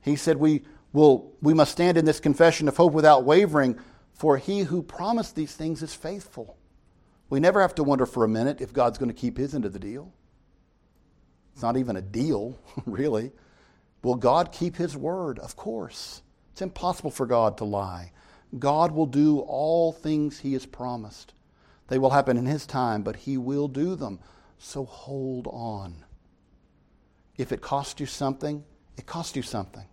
He 0.00 0.14
said 0.14 0.36
we 0.36 0.62
will 0.92 1.32
we 1.42 1.52
must 1.52 1.72
stand 1.72 1.98
in 1.98 2.04
this 2.04 2.20
confession 2.20 2.68
of 2.68 2.76
hope 2.76 2.92
without 2.92 3.24
wavering, 3.24 3.76
For 4.12 4.38
he 4.38 4.60
who 4.60 4.84
promised 4.84 5.34
these 5.34 5.52
things 5.52 5.82
is 5.82 5.92
faithful. 5.96 6.56
We 7.28 7.40
never 7.40 7.60
have 7.60 7.74
to 7.74 7.82
wonder 7.82 8.06
for 8.06 8.22
a 8.22 8.28
minute 8.28 8.60
if 8.60 8.72
God's 8.72 8.98
going 8.98 9.08
to 9.08 9.20
keep 9.20 9.36
his 9.36 9.52
end 9.52 9.64
of 9.64 9.72
the 9.72 9.80
deal. 9.80 10.12
It's 11.54 11.62
not 11.62 11.76
even 11.76 11.96
a 11.96 12.02
deal, 12.02 12.56
really. 12.86 13.32
Will 14.04 14.14
God 14.14 14.52
keep 14.52 14.76
his 14.76 14.96
word? 14.96 15.40
Of 15.40 15.56
course. 15.56 16.22
It's 16.52 16.62
impossible 16.62 17.10
for 17.10 17.26
God 17.26 17.58
to 17.58 17.64
lie. 17.64 18.12
God 18.56 18.92
will 18.92 19.06
do 19.06 19.40
all 19.40 19.90
things 19.90 20.38
he 20.38 20.52
has 20.52 20.66
promised. 20.66 21.34
They 21.88 21.98
will 21.98 22.10
happen 22.10 22.36
in 22.36 22.46
his 22.46 22.64
time, 22.64 23.02
but 23.02 23.16
he 23.16 23.36
will 23.36 23.66
do 23.66 23.96
them. 23.96 24.20
So 24.56 24.84
hold 24.84 25.48
on. 25.48 26.04
If 27.36 27.52
it 27.52 27.60
costs 27.60 28.00
you 28.00 28.06
something, 28.06 28.64
it 28.96 29.06
costs 29.06 29.36
you 29.36 29.42
something. 29.42 29.86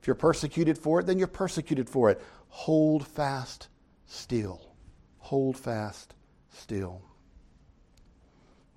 If 0.00 0.06
you're 0.06 0.16
persecuted 0.16 0.78
for 0.78 1.00
it, 1.00 1.06
then 1.06 1.18
you're 1.18 1.26
persecuted 1.26 1.88
for 1.88 2.10
it. 2.10 2.20
Hold 2.48 3.06
fast 3.06 3.68
still. 4.06 4.74
Hold 5.18 5.56
fast 5.56 6.14
still. 6.50 7.02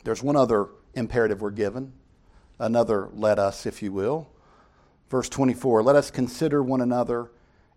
There's 0.04 0.24
one 0.24 0.36
other 0.36 0.68
imperative 0.94 1.42
we're 1.42 1.52
given, 1.52 1.94
another 2.60 3.10
let 3.14 3.40
us, 3.40 3.66
if 3.66 3.82
you 3.82 3.92
will. 3.92 4.30
Verse 5.10 5.30
24 5.30 5.84
let 5.84 5.96
us 5.96 6.10
consider 6.10 6.64
one 6.64 6.82
another 6.82 7.32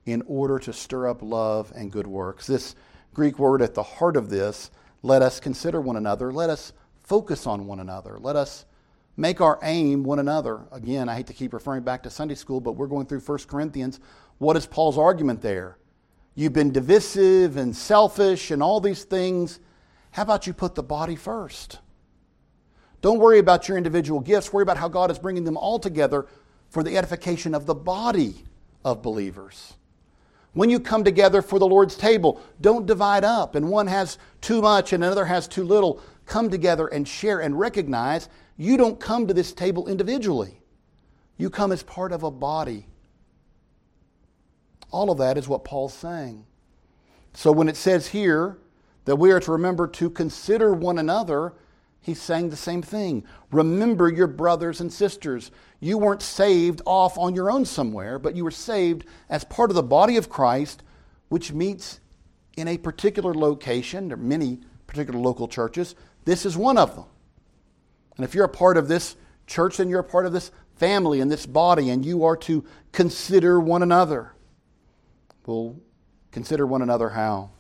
in 0.07 0.23
order 0.27 0.59
to 0.59 0.73
stir 0.73 1.09
up 1.09 1.23
love 1.23 1.73
and 1.75 1.91
good 1.93 2.07
works. 2.07 2.47
This 2.47 2.75
Greek 3.13 3.39
word 3.39 3.63
at 3.63 3.75
the 3.75 3.83
heart 3.83 4.17
of 4.17 4.31
this, 4.31 4.71
let 5.03 5.23
us 5.23 5.41
consider 5.41 5.81
one 5.81 5.97
another, 5.97 6.33
let 6.33 6.51
us 6.51 6.73
focus 7.03 7.47
on 7.47 7.67
one 7.67 7.81
another, 7.81 8.19
let 8.19 8.37
us 8.37 8.65
make 9.17 9.41
our 9.41 9.59
aim 9.63 10.03
one 10.03 10.19
another. 10.19 10.63
Again, 10.73 11.09
I 11.09 11.15
hate 11.17 11.27
to 11.29 11.33
keep 11.33 11.53
referring 11.53 11.83
back 11.83 12.03
to 12.03 12.11
Sunday 12.11 12.35
school, 12.35 12.61
but 12.61 12.73
we're 12.73 12.87
going 12.87 13.07
through 13.07 13.21
1 13.21 13.39
Corinthians. 13.47 14.01
What 14.39 14.57
is 14.57 14.67
Paul's 14.67 14.99
argument 14.99 15.41
there? 15.41 15.79
You've 16.35 16.53
been 16.53 16.73
divisive 16.73 17.57
and 17.57 17.77
selfish 17.77 18.51
and 18.51 18.63
all 18.63 18.81
these 18.81 19.05
things. 19.05 19.61
How 20.11 20.23
about 20.23 20.47
you 20.47 20.53
put 20.53 20.75
the 20.75 20.83
body 20.83 21.17
first? 21.17 21.79
Don't 23.01 23.19
worry 23.19 23.39
about 23.39 23.69
your 23.69 23.77
individual 23.77 24.21
gifts. 24.21 24.53
Worry 24.53 24.63
about 24.63 24.79
how 24.79 24.89
God 24.89 25.11
is 25.11 25.19
bringing 25.19 25.45
them 25.45 25.57
all 25.57 25.79
together 25.79 26.27
for 26.71 26.83
the 26.83 26.97
edification 26.97 27.55
of 27.55 27.67
the 27.67 27.75
body 27.75 28.45
of 28.85 29.03
believers. 29.03 29.75
When 30.55 30.71
you 30.71 30.81
come 30.81 31.05
together 31.05 31.43
for 31.43 31.59
the 31.59 31.67
Lord's 31.67 31.97
table, 31.97 32.41
don't 32.61 32.87
divide 32.87 33.25
up 33.25 33.55
and 33.55 33.69
one 33.69 33.89
has 33.89 34.19
too 34.41 34.63
much 34.63 34.93
and 34.93 35.05
another 35.05 35.25
has 35.25 35.47
too 35.47 35.65
little. 35.65 36.01
Come 36.27 36.49
together 36.49 36.87
and 36.87 37.07
share 37.07 37.41
and 37.41 37.59
recognize 37.59 38.29
you 38.57 38.77
don't 38.77 39.01
come 39.01 39.27
to 39.27 39.35
this 39.35 39.53
table 39.53 39.89
individually. 39.89 40.61
You 41.37 41.51
come 41.51 41.73
as 41.73 41.83
part 41.83 42.13
of 42.13 42.23
a 42.23 42.31
body 42.31 42.87
all 44.95 45.11
of 45.11 45.19
that 45.19 45.37
is 45.37 45.49
what 45.49 45.65
Paul's 45.65 45.93
saying. 45.93 46.47
So 47.33 47.51
when 47.51 47.69
it 47.69 47.77
says 47.77 48.07
here 48.07 48.59
that 49.07 49.17
we 49.17 49.33
are 49.33 49.41
to 49.41 49.53
remember 49.53 49.89
to 49.89 50.09
consider 50.09 50.73
one 50.73 50.99
another, 50.99 51.55
he's 52.01 52.23
saying 52.23 52.51
the 52.51 52.57
same 52.57 52.81
thing. 52.81 53.25
Remember 53.51 54.09
your 54.09 54.29
brothers 54.29 54.81
and 54.81 54.93
sisters. 54.93 55.51
You 55.81 55.99
weren't 55.99 56.23
saved 56.23 56.81
off 56.87 57.19
on 57.19 57.35
your 57.35 57.51
own 57.51 57.65
somewhere, 57.65 58.21
but 58.21 58.37
you 58.37 58.45
were 58.45 58.53
saved 58.53 59.05
as 59.29 59.43
part 59.43 59.71
of 59.71 59.75
the 59.75 59.83
body 59.83 60.17
of 60.17 60.29
Christ, 60.29 60.85
which 61.29 61.53
meets 61.53 61.99
in 62.57 62.69
a 62.69 62.79
particular 62.79 63.35
location. 63.35 64.07
There 64.09 64.17
are 64.17 64.21
many 64.21 64.61
particular 64.87 65.19
local 65.19 65.49
churches. 65.49 65.97
This 66.25 66.47
is 66.47 66.57
one 66.57 66.79
of 66.79 66.95
them. 66.95 67.07
And 68.17 68.25
if 68.25 68.35
you're 68.35 68.45
a 68.45 68.49
part 68.49 68.77
of 68.77 68.89
this 68.89 69.17
church, 69.47 69.79
and 69.81 69.91
you're 69.91 70.01
a 70.01 70.05
part 70.05 70.27
of 70.27 70.33
this 70.33 70.51
family 70.77 71.21
and 71.21 71.31
this 71.31 71.47
body, 71.47 71.91
and 71.91 72.05
you 72.05 72.25
are 72.25 72.37
to 72.37 72.65
consider 72.93 73.61
one 73.61 73.83
another. 73.83 74.33
We'll 75.47 75.77
consider 76.33 76.67
one 76.67 76.83
another 76.83 77.11
how 77.11 77.51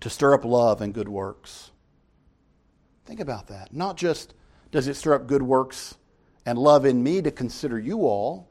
to 0.00 0.10
stir 0.10 0.34
up 0.34 0.44
love 0.44 0.80
and 0.80 0.94
good 0.94 1.08
works. 1.08 1.70
Think 3.04 3.20
about 3.20 3.48
that. 3.48 3.72
Not 3.72 3.96
just 3.96 4.34
does 4.70 4.88
it 4.88 4.94
stir 4.94 5.14
up 5.14 5.26
good 5.26 5.42
works 5.42 5.96
and 6.46 6.58
love 6.58 6.84
in 6.84 7.02
me 7.02 7.22
to 7.22 7.30
consider 7.30 7.78
you 7.78 8.00
all, 8.00 8.48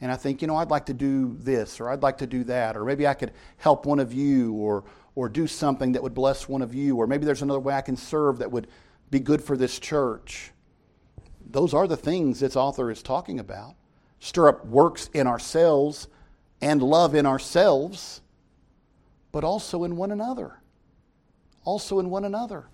and 0.00 0.12
I 0.12 0.16
think, 0.16 0.40
you 0.42 0.48
know, 0.48 0.56
I'd 0.56 0.70
like 0.70 0.86
to 0.86 0.94
do 0.94 1.36
this 1.40 1.80
or 1.80 1.88
I'd 1.88 2.02
like 2.02 2.18
to 2.18 2.26
do 2.26 2.44
that, 2.44 2.76
or 2.76 2.84
maybe 2.84 3.06
I 3.06 3.14
could 3.14 3.32
help 3.56 3.86
one 3.86 3.98
of 3.98 4.12
you 4.12 4.52
or, 4.52 4.84
or 5.14 5.28
do 5.28 5.46
something 5.46 5.92
that 5.92 6.02
would 6.02 6.14
bless 6.14 6.48
one 6.48 6.62
of 6.62 6.74
you, 6.74 6.96
or 6.96 7.06
maybe 7.06 7.24
there's 7.24 7.42
another 7.42 7.60
way 7.60 7.74
I 7.74 7.80
can 7.80 7.96
serve 7.96 8.38
that 8.38 8.50
would 8.52 8.68
be 9.10 9.20
good 9.20 9.42
for 9.42 9.56
this 9.56 9.78
church. 9.78 10.52
Those 11.50 11.72
are 11.72 11.86
the 11.86 11.96
things 11.96 12.40
this 12.40 12.56
author 12.56 12.90
is 12.90 13.02
talking 13.02 13.38
about. 13.38 13.74
Stir 14.20 14.48
up 14.48 14.66
works 14.66 15.08
in 15.14 15.26
ourselves 15.26 16.08
and 16.60 16.82
love 16.82 17.14
in 17.14 17.24
ourselves, 17.24 18.20
but 19.32 19.44
also 19.44 19.84
in 19.84 19.96
one 19.96 20.10
another. 20.10 20.60
Also 21.64 22.00
in 22.00 22.10
one 22.10 22.24
another. 22.24 22.68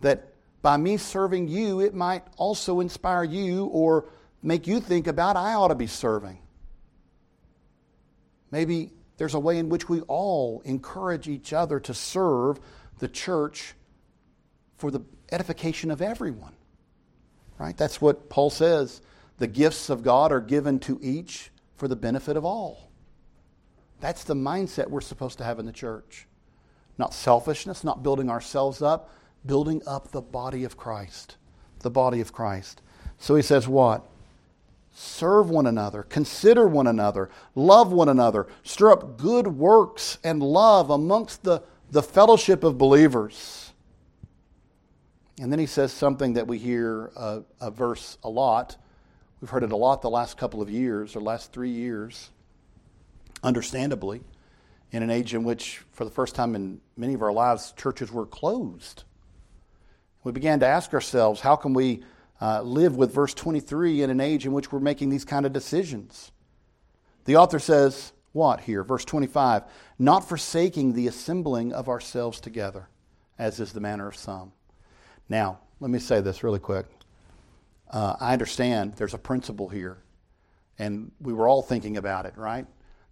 That 0.00 0.34
by 0.60 0.76
me 0.76 0.96
serving 0.96 1.48
you, 1.48 1.80
it 1.80 1.94
might 1.94 2.24
also 2.36 2.80
inspire 2.80 3.24
you 3.24 3.66
or 3.66 4.06
make 4.42 4.66
you 4.66 4.80
think 4.80 5.06
about, 5.06 5.36
I 5.36 5.54
ought 5.54 5.68
to 5.68 5.74
be 5.74 5.86
serving. 5.86 6.38
Maybe 8.50 8.92
there's 9.16 9.34
a 9.34 9.40
way 9.40 9.58
in 9.58 9.68
which 9.68 9.88
we 9.88 10.00
all 10.02 10.62
encourage 10.64 11.28
each 11.28 11.52
other 11.52 11.80
to 11.80 11.94
serve 11.94 12.60
the 12.98 13.08
church 13.08 13.74
for 14.76 14.90
the 14.90 15.02
edification 15.32 15.90
of 15.90 16.02
everyone. 16.02 16.54
Right? 17.58 17.76
That's 17.76 18.00
what 18.00 18.28
Paul 18.28 18.50
says. 18.50 19.00
The 19.38 19.46
gifts 19.46 19.90
of 19.90 20.02
God 20.02 20.32
are 20.32 20.40
given 20.40 20.78
to 20.80 20.98
each 21.02 21.50
for 21.76 21.88
the 21.88 21.96
benefit 21.96 22.36
of 22.36 22.44
all. 22.44 22.90
That's 24.00 24.24
the 24.24 24.34
mindset 24.34 24.88
we're 24.88 25.00
supposed 25.00 25.38
to 25.38 25.44
have 25.44 25.58
in 25.58 25.66
the 25.66 25.72
church. 25.72 26.26
Not 26.98 27.14
selfishness, 27.14 27.82
not 27.84 28.02
building 28.02 28.30
ourselves 28.30 28.82
up, 28.82 29.10
building 29.46 29.82
up 29.86 30.10
the 30.10 30.20
body 30.20 30.64
of 30.64 30.76
Christ. 30.76 31.36
The 31.80 31.90
body 31.90 32.20
of 32.20 32.32
Christ. 32.32 32.82
So 33.18 33.34
he 33.34 33.42
says, 33.42 33.66
what? 33.66 34.06
Serve 34.92 35.50
one 35.50 35.66
another, 35.66 36.04
consider 36.04 36.68
one 36.68 36.86
another, 36.86 37.28
love 37.56 37.92
one 37.92 38.08
another, 38.08 38.46
stir 38.62 38.92
up 38.92 39.16
good 39.16 39.48
works 39.48 40.18
and 40.22 40.40
love 40.40 40.88
amongst 40.90 41.42
the, 41.42 41.62
the 41.90 42.02
fellowship 42.02 42.62
of 42.62 42.78
believers. 42.78 43.63
And 45.40 45.50
then 45.50 45.58
he 45.58 45.66
says 45.66 45.92
something 45.92 46.34
that 46.34 46.46
we 46.46 46.58
hear 46.58 47.10
a, 47.16 47.42
a 47.60 47.70
verse 47.70 48.18
a 48.22 48.28
lot 48.28 48.76
We've 49.44 49.50
heard 49.50 49.62
it 49.62 49.72
a 49.72 49.76
lot 49.76 50.00
the 50.00 50.08
last 50.08 50.38
couple 50.38 50.62
of 50.62 50.70
years 50.70 51.14
or 51.14 51.20
last 51.20 51.52
three 51.52 51.68
years, 51.68 52.30
understandably, 53.42 54.22
in 54.90 55.02
an 55.02 55.10
age 55.10 55.34
in 55.34 55.44
which, 55.44 55.82
for 55.92 56.06
the 56.06 56.10
first 56.10 56.34
time 56.34 56.54
in 56.54 56.80
many 56.96 57.12
of 57.12 57.20
our 57.20 57.30
lives, 57.30 57.74
churches 57.76 58.10
were 58.10 58.24
closed. 58.24 59.04
We 60.22 60.32
began 60.32 60.60
to 60.60 60.66
ask 60.66 60.94
ourselves, 60.94 61.42
how 61.42 61.56
can 61.56 61.74
we 61.74 62.04
uh, 62.40 62.62
live 62.62 62.96
with 62.96 63.12
verse 63.12 63.34
23 63.34 64.00
in 64.00 64.08
an 64.08 64.18
age 64.18 64.46
in 64.46 64.54
which 64.54 64.72
we're 64.72 64.80
making 64.80 65.10
these 65.10 65.26
kind 65.26 65.44
of 65.44 65.52
decisions? 65.52 66.32
The 67.26 67.36
author 67.36 67.58
says, 67.58 68.14
what 68.32 68.60
here? 68.60 68.82
Verse 68.82 69.04
25, 69.04 69.64
not 69.98 70.26
forsaking 70.26 70.94
the 70.94 71.06
assembling 71.06 71.74
of 71.74 71.90
ourselves 71.90 72.40
together, 72.40 72.88
as 73.38 73.60
is 73.60 73.74
the 73.74 73.80
manner 73.80 74.08
of 74.08 74.16
some. 74.16 74.52
Now, 75.28 75.60
let 75.80 75.90
me 75.90 75.98
say 75.98 76.20
this 76.20 76.42
really 76.42 76.58
quick. 76.58 76.86
Uh, 77.90 78.16
I 78.20 78.32
understand 78.32 78.94
there's 78.96 79.14
a 79.14 79.18
principle 79.18 79.68
here, 79.68 79.98
and 80.78 81.12
we 81.20 81.32
were 81.32 81.48
all 81.48 81.62
thinking 81.62 81.96
about 81.96 82.26
it, 82.26 82.36
right? 82.36 82.66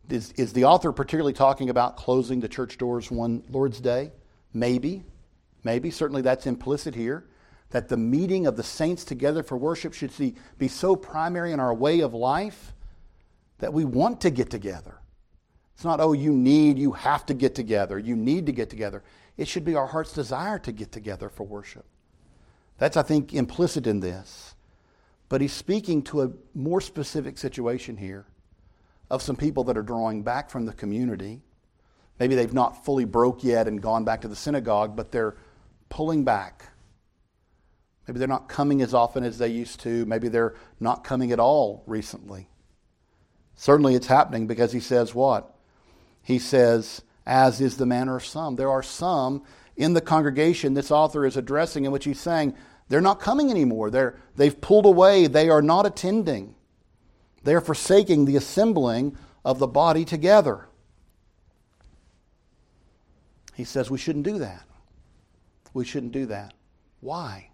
Is, 0.09 0.33
is 0.33 0.53
the 0.53 0.65
author 0.65 0.93
particularly 0.93 1.33
talking 1.33 1.71
about 1.71 1.97
closing 1.97 2.41
the 2.41 2.49
church 2.49 2.77
doors 2.77 3.11
one 3.11 3.45
Lord's 3.49 3.81
Day? 3.81 4.13
Maybe. 4.53 5.05
Maybe. 5.65 5.91
Certainly 5.91 6.23
that's 6.23 6.47
implicit 6.47 6.95
here. 6.95 7.25
That 7.71 7.89
the 7.89 7.97
meeting 7.97 8.47
of 8.47 8.57
the 8.57 8.63
saints 8.63 9.05
together 9.05 9.43
for 9.43 9.57
worship 9.57 9.95
should 9.95 10.13
see, 10.13 10.35
be 10.59 10.69
so 10.69 10.97
primary 10.97 11.53
in 11.53 11.61
our 11.61 11.73
way 11.73 12.01
of 12.01 12.13
life 12.13 12.75
that 13.59 13.73
we 13.73 13.85
want 13.85 14.21
to 14.23 14.31
get 14.31 14.51
together. 14.51 14.99
It's 15.75 15.85
not, 15.85 16.01
oh, 16.01 16.13
you 16.13 16.33
need, 16.33 16.79
you 16.79 16.93
have 16.93 17.25
to 17.27 17.35
get 17.35 17.55
together. 17.55 17.99
You 17.99 18.17
need 18.17 18.47
to 18.47 18.53
get 18.53 18.69
together. 18.69 19.03
It 19.37 19.49
should 19.49 19.65
be 19.65 19.75
our 19.75 19.87
heart's 19.87 20.13
desire 20.13 20.59
to 20.59 20.73
get 20.73 20.93
together 20.93 21.29
for 21.29 21.45
worship. 21.45 21.87
That's, 22.83 22.97
I 22.97 23.03
think, 23.03 23.33
implicit 23.33 23.87
in 23.87 24.01
this. 24.01 24.57
But 25.29 25.41
he's 25.41 25.53
speaking 25.53 26.03
to 26.03 26.23
a 26.23 26.33
more 26.53 26.81
specific 26.81 27.39
situation 27.39 27.97
here 27.97 28.27
of 29.09 29.23
some 29.23 29.37
people 29.37 29.63
that 29.65 29.79
are 29.79 29.85
drawing 29.85 30.25
back 30.25 30.51
from 30.51 30.67
the 30.67 30.73
community. 30.73 31.43
Maybe 32.19 32.35
they've 32.35 32.53
not 32.53 32.85
fully 32.85 33.05
broke 33.05 33.45
yet 33.45 33.69
and 33.69 33.81
gone 33.81 34.05
back 34.05 34.23
to 34.23 34.29
the 34.29 34.35
synagogue, 34.35 34.97
but 34.97 35.13
they're 35.13 35.37
pulling 35.91 36.25
back. 36.25 36.73
Maybe 38.09 38.19
they're 38.19 38.27
not 38.27 38.49
coming 38.49 38.83
as 38.83 38.95
often 38.95 39.23
as 39.23 39.39
they 39.39 39.47
used 39.47 39.79
to. 39.83 40.05
Maybe 40.07 40.27
they're 40.27 40.57
not 40.81 41.05
coming 41.05 41.31
at 41.31 41.39
all 41.39 41.85
recently. 41.87 42.49
Certainly 43.55 43.95
it's 43.95 44.09
happening 44.09 44.49
because 44.49 44.73
he 44.73 44.81
says 44.81 45.15
what? 45.15 45.55
He 46.21 46.41
says, 46.41 47.03
as 47.25 47.61
is 47.61 47.77
the 47.77 47.87
manner 47.87 48.17
of 48.17 48.25
some. 48.25 48.57
There 48.57 48.73
are 48.73 48.83
some 48.83 49.45
in 49.77 49.95
the 49.95 50.01
congregation 50.01 50.75
this 50.75 50.91
author 50.91 51.25
is 51.25 51.37
addressing 51.37 51.85
in 51.85 51.93
which 51.93 52.07
he's 52.07 52.21
saying, 52.21 52.57
they're 52.89 53.01
not 53.01 53.21
coming 53.21 53.51
anymore. 53.51 53.91
They're, 53.91 54.17
they've 54.37 54.61
pulled 54.61 54.87
away. 54.87 55.27
They 55.27 55.49
are 55.49 55.63
not 55.63 55.87
attending. 55.87 56.55
They're 57.45 57.61
forsaking 57.61 58.25
the 58.25 58.37
assembling 58.37 59.17
of 59.45 59.59
the 59.59 59.67
body 59.67 60.05
together. 60.05 60.69
He 63.55 63.65
says 63.65 63.91
we 63.91 63.99
shouldn't 63.99 64.25
do 64.25 64.39
that. 64.39 64.65
We 65.75 65.85
shouldn't 65.85 66.13
do 66.13 66.27
that. 66.27 66.55
Why? 67.01 67.49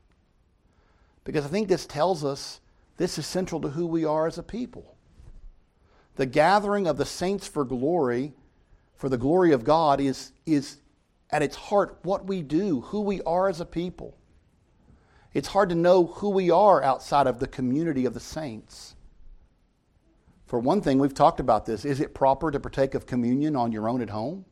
Because 1.24 1.44
I 1.44 1.48
think 1.48 1.68
this 1.68 1.86
tells 1.86 2.24
us 2.24 2.60
this 2.96 3.18
is 3.18 3.26
central 3.26 3.60
to 3.60 3.68
who 3.68 3.86
we 3.86 4.04
are 4.04 4.26
as 4.26 4.38
a 4.38 4.42
people. 4.42 4.96
The 6.16 6.26
gathering 6.26 6.86
of 6.86 6.96
the 6.96 7.06
saints 7.06 7.46
for 7.46 7.64
glory, 7.64 8.32
for 8.96 9.08
the 9.08 9.16
glory 9.16 9.52
of 9.52 9.62
God, 9.62 10.00
is, 10.00 10.32
is 10.46 10.78
at 11.30 11.42
its 11.42 11.54
heart 11.54 11.98
what 12.02 12.24
we 12.26 12.42
do, 12.42 12.80
who 12.80 13.00
we 13.00 13.22
are 13.22 13.48
as 13.48 13.60
a 13.60 13.64
people. 13.64 14.17
It's 15.38 15.46
hard 15.46 15.68
to 15.68 15.76
know 15.76 16.06
who 16.06 16.30
we 16.30 16.50
are 16.50 16.82
outside 16.82 17.28
of 17.28 17.38
the 17.38 17.46
community 17.46 18.06
of 18.06 18.12
the 18.12 18.18
saints. 18.18 18.96
For 20.46 20.58
one 20.58 20.80
thing, 20.80 20.98
we've 20.98 21.14
talked 21.14 21.38
about 21.38 21.64
this. 21.64 21.84
Is 21.84 22.00
it 22.00 22.12
proper 22.12 22.50
to 22.50 22.58
partake 22.58 22.96
of 22.96 23.06
communion 23.06 23.54
on 23.54 23.70
your 23.70 23.88
own 23.88 24.02
at 24.02 24.10
home? 24.10 24.46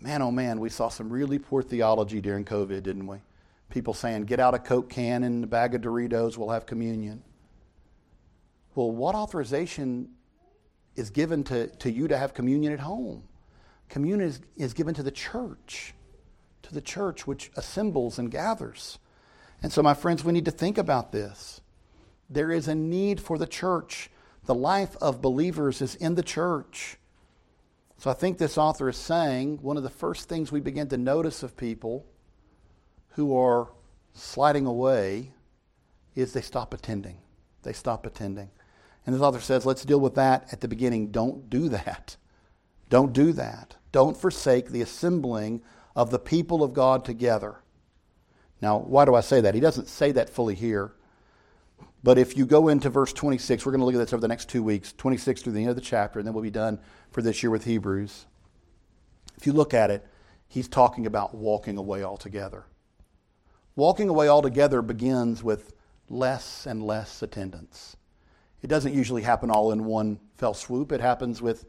Man, 0.00 0.22
oh 0.22 0.32
man, 0.32 0.58
we 0.58 0.70
saw 0.70 0.88
some 0.88 1.08
really 1.08 1.38
poor 1.38 1.62
theology 1.62 2.20
during 2.20 2.44
COVID, 2.44 2.82
didn't 2.82 3.06
we? 3.06 3.18
People 3.68 3.94
saying, 3.94 4.24
get 4.24 4.40
out 4.40 4.54
a 4.54 4.58
Coke 4.58 4.90
can 4.90 5.22
and 5.22 5.44
a 5.44 5.46
bag 5.46 5.76
of 5.76 5.82
Doritos, 5.82 6.36
we'll 6.36 6.50
have 6.50 6.66
communion. 6.66 7.22
Well, 8.74 8.90
what 8.90 9.14
authorization 9.14 10.08
is 10.96 11.10
given 11.10 11.44
to, 11.44 11.68
to 11.68 11.92
you 11.92 12.08
to 12.08 12.18
have 12.18 12.34
communion 12.34 12.72
at 12.72 12.80
home? 12.80 13.22
Communion 13.88 14.28
is, 14.28 14.40
is 14.56 14.74
given 14.74 14.94
to 14.94 15.04
the 15.04 15.12
church, 15.12 15.94
to 16.64 16.74
the 16.74 16.80
church 16.80 17.28
which 17.28 17.52
assembles 17.54 18.18
and 18.18 18.32
gathers. 18.32 18.98
And 19.62 19.72
so, 19.72 19.82
my 19.82 19.94
friends, 19.94 20.24
we 20.24 20.32
need 20.32 20.46
to 20.46 20.50
think 20.50 20.78
about 20.78 21.12
this. 21.12 21.60
There 22.28 22.50
is 22.50 22.68
a 22.68 22.74
need 22.74 23.20
for 23.20 23.36
the 23.36 23.46
church. 23.46 24.10
The 24.46 24.54
life 24.54 24.96
of 25.00 25.20
believers 25.20 25.82
is 25.82 25.94
in 25.96 26.14
the 26.14 26.22
church. 26.22 26.96
So 27.98 28.10
I 28.10 28.14
think 28.14 28.38
this 28.38 28.56
author 28.56 28.88
is 28.88 28.96
saying 28.96 29.58
one 29.60 29.76
of 29.76 29.82
the 29.82 29.90
first 29.90 30.26
things 30.26 30.50
we 30.50 30.60
begin 30.60 30.88
to 30.88 30.96
notice 30.96 31.42
of 31.42 31.54
people 31.54 32.06
who 33.10 33.36
are 33.36 33.68
sliding 34.14 34.64
away 34.64 35.34
is 36.14 36.32
they 36.32 36.40
stop 36.40 36.72
attending. 36.72 37.18
They 37.62 37.74
stop 37.74 38.06
attending. 38.06 38.48
And 39.04 39.14
this 39.14 39.20
author 39.20 39.40
says, 39.40 39.66
let's 39.66 39.84
deal 39.84 40.00
with 40.00 40.14
that 40.14 40.48
at 40.50 40.62
the 40.62 40.68
beginning. 40.68 41.10
Don't 41.10 41.50
do 41.50 41.68
that. 41.68 42.16
Don't 42.88 43.12
do 43.12 43.32
that. 43.34 43.76
Don't 43.92 44.16
forsake 44.16 44.70
the 44.70 44.80
assembling 44.80 45.60
of 45.94 46.10
the 46.10 46.18
people 46.18 46.62
of 46.62 46.72
God 46.72 47.04
together. 47.04 47.56
Now, 48.60 48.78
why 48.78 49.04
do 49.04 49.14
I 49.14 49.20
say 49.20 49.40
that? 49.40 49.54
He 49.54 49.60
doesn't 49.60 49.88
say 49.88 50.12
that 50.12 50.30
fully 50.30 50.54
here. 50.54 50.92
But 52.02 52.18
if 52.18 52.36
you 52.36 52.46
go 52.46 52.68
into 52.68 52.88
verse 52.88 53.12
26, 53.12 53.64
we're 53.64 53.72
going 53.72 53.80
to 53.80 53.84
look 53.84 53.94
at 53.94 53.98
this 53.98 54.12
over 54.12 54.20
the 54.20 54.28
next 54.28 54.48
two 54.48 54.62
weeks, 54.62 54.92
26 54.92 55.42
through 55.42 55.52
the 55.52 55.60
end 55.60 55.70
of 55.70 55.76
the 55.76 55.82
chapter, 55.82 56.18
and 56.18 56.26
then 56.26 56.34
we'll 56.34 56.42
be 56.42 56.50
done 56.50 56.78
for 57.10 57.20
this 57.20 57.42
year 57.42 57.50
with 57.50 57.64
Hebrews. 57.64 58.26
If 59.36 59.46
you 59.46 59.52
look 59.52 59.74
at 59.74 59.90
it, 59.90 60.06
he's 60.48 60.68
talking 60.68 61.06
about 61.06 61.34
walking 61.34 61.76
away 61.76 62.02
altogether. 62.02 62.64
Walking 63.76 64.08
away 64.08 64.28
altogether 64.28 64.82
begins 64.82 65.42
with 65.42 65.74
less 66.08 66.66
and 66.66 66.82
less 66.82 67.22
attendance. 67.22 67.96
It 68.62 68.66
doesn't 68.66 68.94
usually 68.94 69.22
happen 69.22 69.50
all 69.50 69.72
in 69.72 69.84
one 69.84 70.18
fell 70.36 70.54
swoop. 70.54 70.92
It 70.92 71.00
happens 71.00 71.40
with, 71.40 71.64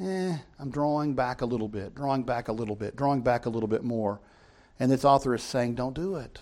eh, 0.00 0.36
I'm 0.58 0.70
drawing 0.70 1.14
back 1.14 1.40
a 1.40 1.46
little 1.46 1.68
bit, 1.68 1.94
drawing 1.94 2.22
back 2.22 2.48
a 2.48 2.52
little 2.52 2.76
bit, 2.76 2.96
drawing 2.96 3.22
back 3.22 3.46
a 3.46 3.50
little 3.50 3.68
bit 3.68 3.84
more. 3.84 4.20
And 4.78 4.90
this 4.90 5.04
author 5.04 5.34
is 5.34 5.42
saying, 5.42 5.74
don't 5.74 5.94
do 5.94 6.16
it. 6.16 6.40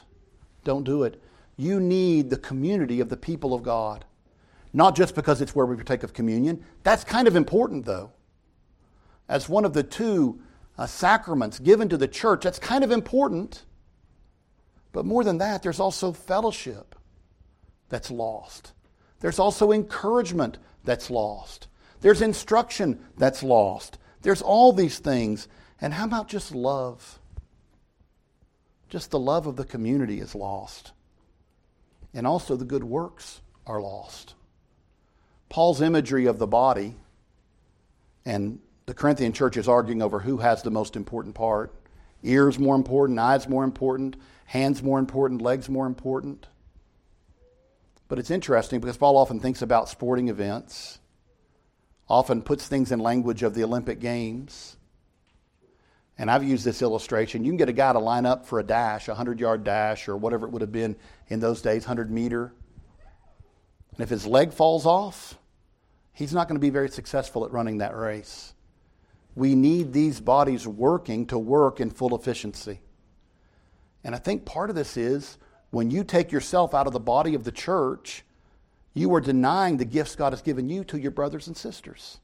Don't 0.64 0.84
do 0.84 1.02
it. 1.02 1.22
You 1.56 1.80
need 1.80 2.30
the 2.30 2.38
community 2.38 3.00
of 3.00 3.08
the 3.08 3.16
people 3.16 3.52
of 3.52 3.62
God. 3.62 4.04
Not 4.72 4.96
just 4.96 5.14
because 5.14 5.40
it's 5.40 5.54
where 5.54 5.66
we 5.66 5.76
partake 5.76 6.02
of 6.02 6.12
communion. 6.12 6.64
That's 6.82 7.04
kind 7.04 7.28
of 7.28 7.36
important, 7.36 7.84
though. 7.84 8.12
As 9.28 9.48
one 9.48 9.64
of 9.64 9.74
the 9.74 9.82
two 9.82 10.40
uh, 10.78 10.86
sacraments 10.86 11.58
given 11.58 11.88
to 11.88 11.96
the 11.96 12.08
church, 12.08 12.44
that's 12.44 12.58
kind 12.58 12.82
of 12.82 12.90
important. 12.90 13.64
But 14.92 15.04
more 15.04 15.22
than 15.24 15.38
that, 15.38 15.62
there's 15.62 15.80
also 15.80 16.12
fellowship 16.12 16.94
that's 17.88 18.10
lost. 18.10 18.72
There's 19.20 19.38
also 19.38 19.72
encouragement 19.72 20.58
that's 20.84 21.10
lost. 21.10 21.68
There's 22.00 22.22
instruction 22.22 23.04
that's 23.18 23.42
lost. 23.42 23.98
There's 24.22 24.42
all 24.42 24.72
these 24.72 24.98
things. 24.98 25.46
And 25.80 25.92
how 25.94 26.06
about 26.06 26.28
just 26.28 26.54
love? 26.54 27.19
Just 28.90 29.10
the 29.10 29.18
love 29.18 29.46
of 29.46 29.56
the 29.56 29.64
community 29.64 30.20
is 30.20 30.34
lost 30.34 30.92
and 32.12 32.26
also 32.26 32.56
the 32.56 32.64
good 32.64 32.84
works 32.84 33.40
are 33.66 33.80
lost. 33.80 34.34
Paul's 35.48 35.80
imagery 35.80 36.26
of 36.26 36.38
the 36.38 36.46
body, 36.46 36.96
and 38.24 38.58
the 38.86 38.94
Corinthian 38.94 39.32
church 39.32 39.56
is 39.56 39.68
arguing 39.68 40.02
over 40.02 40.20
who 40.20 40.38
has 40.38 40.62
the 40.62 40.70
most 40.70 40.96
important 40.96 41.34
part 41.34 41.74
ears 42.22 42.58
more 42.58 42.74
important, 42.74 43.18
eyes 43.18 43.48
more 43.48 43.64
important, 43.64 44.14
hands 44.44 44.82
more 44.82 44.98
important, 44.98 45.40
legs 45.40 45.70
more 45.70 45.86
important. 45.86 46.46
But 48.08 48.18
it's 48.18 48.30
interesting 48.30 48.78
because 48.80 48.98
Paul 48.98 49.16
often 49.16 49.40
thinks 49.40 49.62
about 49.62 49.88
sporting 49.88 50.28
events, 50.28 50.98
often 52.10 52.42
puts 52.42 52.66
things 52.66 52.92
in 52.92 52.98
language 52.98 53.42
of 53.42 53.54
the 53.54 53.64
Olympic 53.64 54.00
Games. 54.00 54.76
And 56.20 56.30
I've 56.30 56.44
used 56.44 56.66
this 56.66 56.82
illustration. 56.82 57.46
You 57.46 57.50
can 57.50 57.56
get 57.56 57.70
a 57.70 57.72
guy 57.72 57.94
to 57.94 57.98
line 57.98 58.26
up 58.26 58.44
for 58.44 58.60
a 58.60 58.62
dash, 58.62 59.08
a 59.08 59.12
100 59.12 59.40
yard 59.40 59.64
dash, 59.64 60.06
or 60.06 60.18
whatever 60.18 60.46
it 60.46 60.50
would 60.50 60.60
have 60.60 60.70
been 60.70 60.94
in 61.28 61.40
those 61.40 61.62
days, 61.62 61.84
100 61.84 62.10
meter. 62.10 62.52
And 63.94 64.00
if 64.00 64.10
his 64.10 64.26
leg 64.26 64.52
falls 64.52 64.84
off, 64.84 65.38
he's 66.12 66.34
not 66.34 66.46
going 66.46 66.56
to 66.56 66.60
be 66.60 66.68
very 66.68 66.90
successful 66.90 67.46
at 67.46 67.52
running 67.52 67.78
that 67.78 67.96
race. 67.96 68.52
We 69.34 69.54
need 69.54 69.94
these 69.94 70.20
bodies 70.20 70.66
working 70.66 71.24
to 71.28 71.38
work 71.38 71.80
in 71.80 71.88
full 71.88 72.14
efficiency. 72.14 72.80
And 74.04 74.14
I 74.14 74.18
think 74.18 74.44
part 74.44 74.68
of 74.68 74.76
this 74.76 74.98
is 74.98 75.38
when 75.70 75.90
you 75.90 76.04
take 76.04 76.32
yourself 76.32 76.74
out 76.74 76.86
of 76.86 76.92
the 76.92 77.00
body 77.00 77.34
of 77.34 77.44
the 77.44 77.52
church, 77.52 78.26
you 78.92 79.14
are 79.14 79.22
denying 79.22 79.78
the 79.78 79.86
gifts 79.86 80.16
God 80.16 80.34
has 80.34 80.42
given 80.42 80.68
you 80.68 80.84
to 80.84 80.98
your 80.98 81.12
brothers 81.12 81.46
and 81.46 81.56
sisters. 81.56 82.18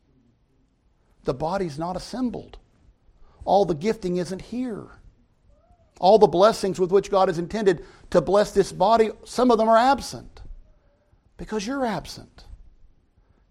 The 1.24 1.32
body's 1.32 1.78
not 1.78 1.96
assembled 1.96 2.58
all 3.46 3.64
the 3.64 3.74
gifting 3.74 4.18
isn't 4.18 4.42
here. 4.42 4.86
All 5.98 6.18
the 6.18 6.26
blessings 6.26 6.78
with 6.78 6.90
which 6.90 7.10
God 7.10 7.28
has 7.28 7.38
intended 7.38 7.84
to 8.10 8.20
bless 8.20 8.52
this 8.52 8.70
body, 8.70 9.10
some 9.24 9.50
of 9.50 9.56
them 9.56 9.68
are 9.68 9.78
absent 9.78 10.42
because 11.38 11.66
you're 11.66 11.86
absent. 11.86 12.44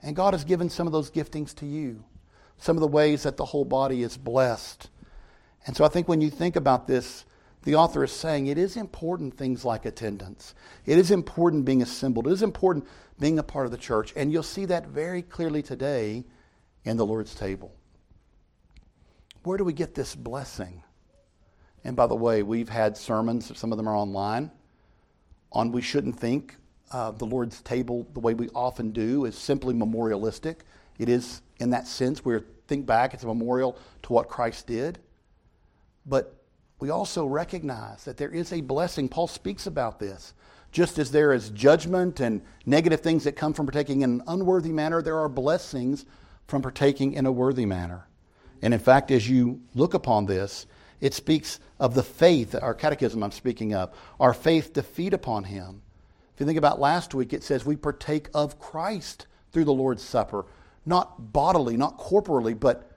And 0.03 0.15
God 0.15 0.35
has 0.35 0.43
given 0.43 0.69
some 0.69 0.85
of 0.85 0.93
those 0.93 1.09
giftings 1.09 1.55
to 1.55 1.65
you, 1.65 2.03
some 2.59 2.77
of 2.77 2.81
the 2.81 2.87
ways 2.87 3.23
that 3.23 3.37
the 3.37 3.45
whole 3.45 3.65
body 3.65 4.03
is 4.03 4.17
blessed. 4.17 4.89
And 5.65 5.75
so 5.75 5.83
I 5.83 5.87
think 5.87 6.07
when 6.07 6.21
you 6.21 6.29
think 6.29 6.55
about 6.55 6.85
this, 6.85 7.25
the 7.63 7.73
author 7.73 8.03
is 8.03 8.11
saying 8.11 8.45
it 8.45 8.59
is 8.59 8.77
important 8.77 9.35
things 9.35 9.65
like 9.65 9.85
attendance. 9.85 10.53
It 10.85 10.99
is 10.99 11.09
important 11.09 11.65
being 11.65 11.81
assembled. 11.81 12.27
It 12.27 12.33
is 12.33 12.43
important 12.43 12.85
being 13.19 13.39
a 13.39 13.43
part 13.43 13.65
of 13.65 13.71
the 13.71 13.77
church. 13.77 14.13
And 14.15 14.31
you'll 14.31 14.43
see 14.43 14.65
that 14.65 14.87
very 14.87 15.23
clearly 15.23 15.63
today 15.63 16.25
in 16.83 16.97
the 16.97 17.05
Lord's 17.05 17.33
table 17.33 17.73
where 19.45 19.57
do 19.57 19.63
we 19.63 19.73
get 19.73 19.95
this 19.95 20.15
blessing? 20.15 20.83
And 21.83 21.95
by 21.95 22.07
the 22.07 22.15
way, 22.15 22.41
we've 22.41 22.69
had 22.69 22.97
sermons, 22.97 23.55
some 23.57 23.71
of 23.71 23.77
them 23.77 23.87
are 23.87 23.95
online, 23.95 24.51
on 25.51 25.71
we 25.71 25.81
shouldn't 25.81 26.19
think 26.19 26.55
uh, 26.91 27.11
the 27.11 27.25
Lord's 27.25 27.61
table 27.61 28.07
the 28.13 28.19
way 28.19 28.33
we 28.33 28.49
often 28.49 28.91
do 28.91 29.25
is 29.25 29.37
simply 29.37 29.73
memorialistic. 29.73 30.63
It 30.97 31.09
is, 31.09 31.41
in 31.59 31.69
that 31.71 31.87
sense, 31.87 32.25
we 32.25 32.39
think 32.67 32.85
back, 32.85 33.13
it's 33.13 33.23
a 33.23 33.27
memorial 33.27 33.77
to 34.03 34.13
what 34.13 34.27
Christ 34.27 34.67
did. 34.67 34.99
But 36.05 36.35
we 36.79 36.89
also 36.89 37.25
recognize 37.25 38.03
that 38.05 38.17
there 38.17 38.31
is 38.31 38.51
a 38.51 38.61
blessing. 38.61 39.07
Paul 39.07 39.27
speaks 39.27 39.67
about 39.67 39.99
this. 39.99 40.33
Just 40.71 40.99
as 40.99 41.11
there 41.11 41.33
is 41.33 41.51
judgment 41.51 42.19
and 42.19 42.41
negative 42.65 43.01
things 43.01 43.23
that 43.23 43.33
come 43.33 43.53
from 43.53 43.65
partaking 43.65 44.01
in 44.01 44.09
an 44.09 44.23
unworthy 44.27 44.71
manner, 44.71 45.01
there 45.01 45.17
are 45.19 45.29
blessings 45.29 46.05
from 46.47 46.61
partaking 46.61 47.13
in 47.13 47.25
a 47.25 47.31
worthy 47.31 47.65
manner. 47.65 48.07
And 48.61 48.73
in 48.73 48.79
fact, 48.79 49.11
as 49.11 49.29
you 49.29 49.61
look 49.73 49.93
upon 49.93 50.25
this, 50.25 50.65
it 51.01 51.13
speaks 51.13 51.59
of 51.79 51.93
the 51.93 52.03
faith, 52.03 52.55
our 52.55 52.73
catechism 52.73 53.23
I'm 53.23 53.31
speaking 53.31 53.73
of, 53.73 53.95
our 54.19 54.33
faith 54.33 54.73
to 54.73 54.83
feed 54.83 55.13
upon 55.13 55.43
him. 55.43 55.81
If 56.33 56.39
you 56.39 56.45
think 56.45 56.57
about 56.57 56.79
last 56.79 57.13
week, 57.13 57.33
it 57.33 57.43
says 57.43 57.65
we 57.65 57.75
partake 57.75 58.29
of 58.33 58.59
Christ 58.59 59.27
through 59.51 59.65
the 59.65 59.73
Lord's 59.73 60.03
Supper, 60.03 60.45
not 60.85 61.31
bodily, 61.31 61.77
not 61.77 61.97
corporally, 61.97 62.53
but, 62.53 62.91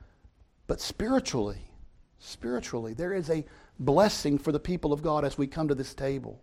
but 0.67 0.81
spiritually. 0.81 1.71
Spiritually. 2.19 2.95
There 2.95 3.13
is 3.13 3.31
a 3.31 3.45
blessing 3.79 4.39
for 4.39 4.53
the 4.53 4.59
people 4.59 4.93
of 4.93 5.03
God 5.03 5.25
as 5.25 5.39
we 5.39 5.47
come 5.47 5.69
to 5.69 5.75
this 5.75 5.95
table. 5.95 6.41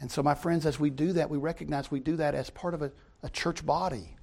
And 0.00 0.10
so, 0.10 0.22
my 0.22 0.34
friends, 0.34 0.64
as 0.64 0.78
we 0.78 0.90
do 0.90 1.12
that, 1.14 1.28
we 1.28 1.38
recognize 1.38 1.90
we 1.90 2.00
do 2.00 2.16
that 2.16 2.34
as 2.34 2.50
part 2.50 2.72
of 2.72 2.82
a, 2.82 2.92
a 3.22 3.28
church 3.28 3.66
body, 3.66 4.16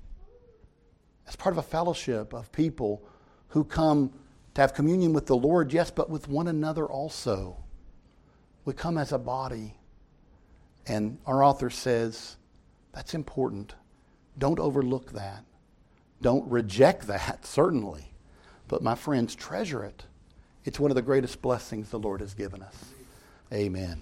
as 1.27 1.35
part 1.35 1.53
of 1.53 1.57
a 1.57 1.67
fellowship 1.67 2.33
of 2.33 2.51
people 2.51 3.05
who 3.49 3.63
come 3.63 4.11
to 4.53 4.61
have 4.61 4.73
communion 4.73 5.13
with 5.13 5.27
the 5.27 5.35
Lord, 5.35 5.73
yes, 5.73 5.91
but 5.91 6.09
with 6.09 6.27
one 6.27 6.47
another 6.47 6.85
also. 6.85 7.57
We 8.63 8.73
come 8.73 8.97
as 8.97 9.11
a 9.11 9.17
body. 9.17 9.75
And 10.87 11.17
our 11.25 11.43
author 11.43 11.69
says 11.69 12.37
that's 12.93 13.13
important. 13.13 13.75
Don't 14.37 14.59
overlook 14.59 15.11
that. 15.11 15.43
Don't 16.21 16.49
reject 16.49 17.07
that, 17.07 17.45
certainly. 17.45 18.13
But 18.67 18.81
my 18.81 18.95
friends, 18.95 19.35
treasure 19.35 19.83
it 19.83 20.05
It's 20.63 20.79
one 20.79 20.89
of 20.89 20.95
the 20.95 21.01
greatest 21.01 21.41
blessings 21.41 21.89
the 21.89 21.99
Lord 21.99 22.21
has 22.21 22.33
given 22.33 22.61
us. 22.63 22.75
Amen. 23.53 24.01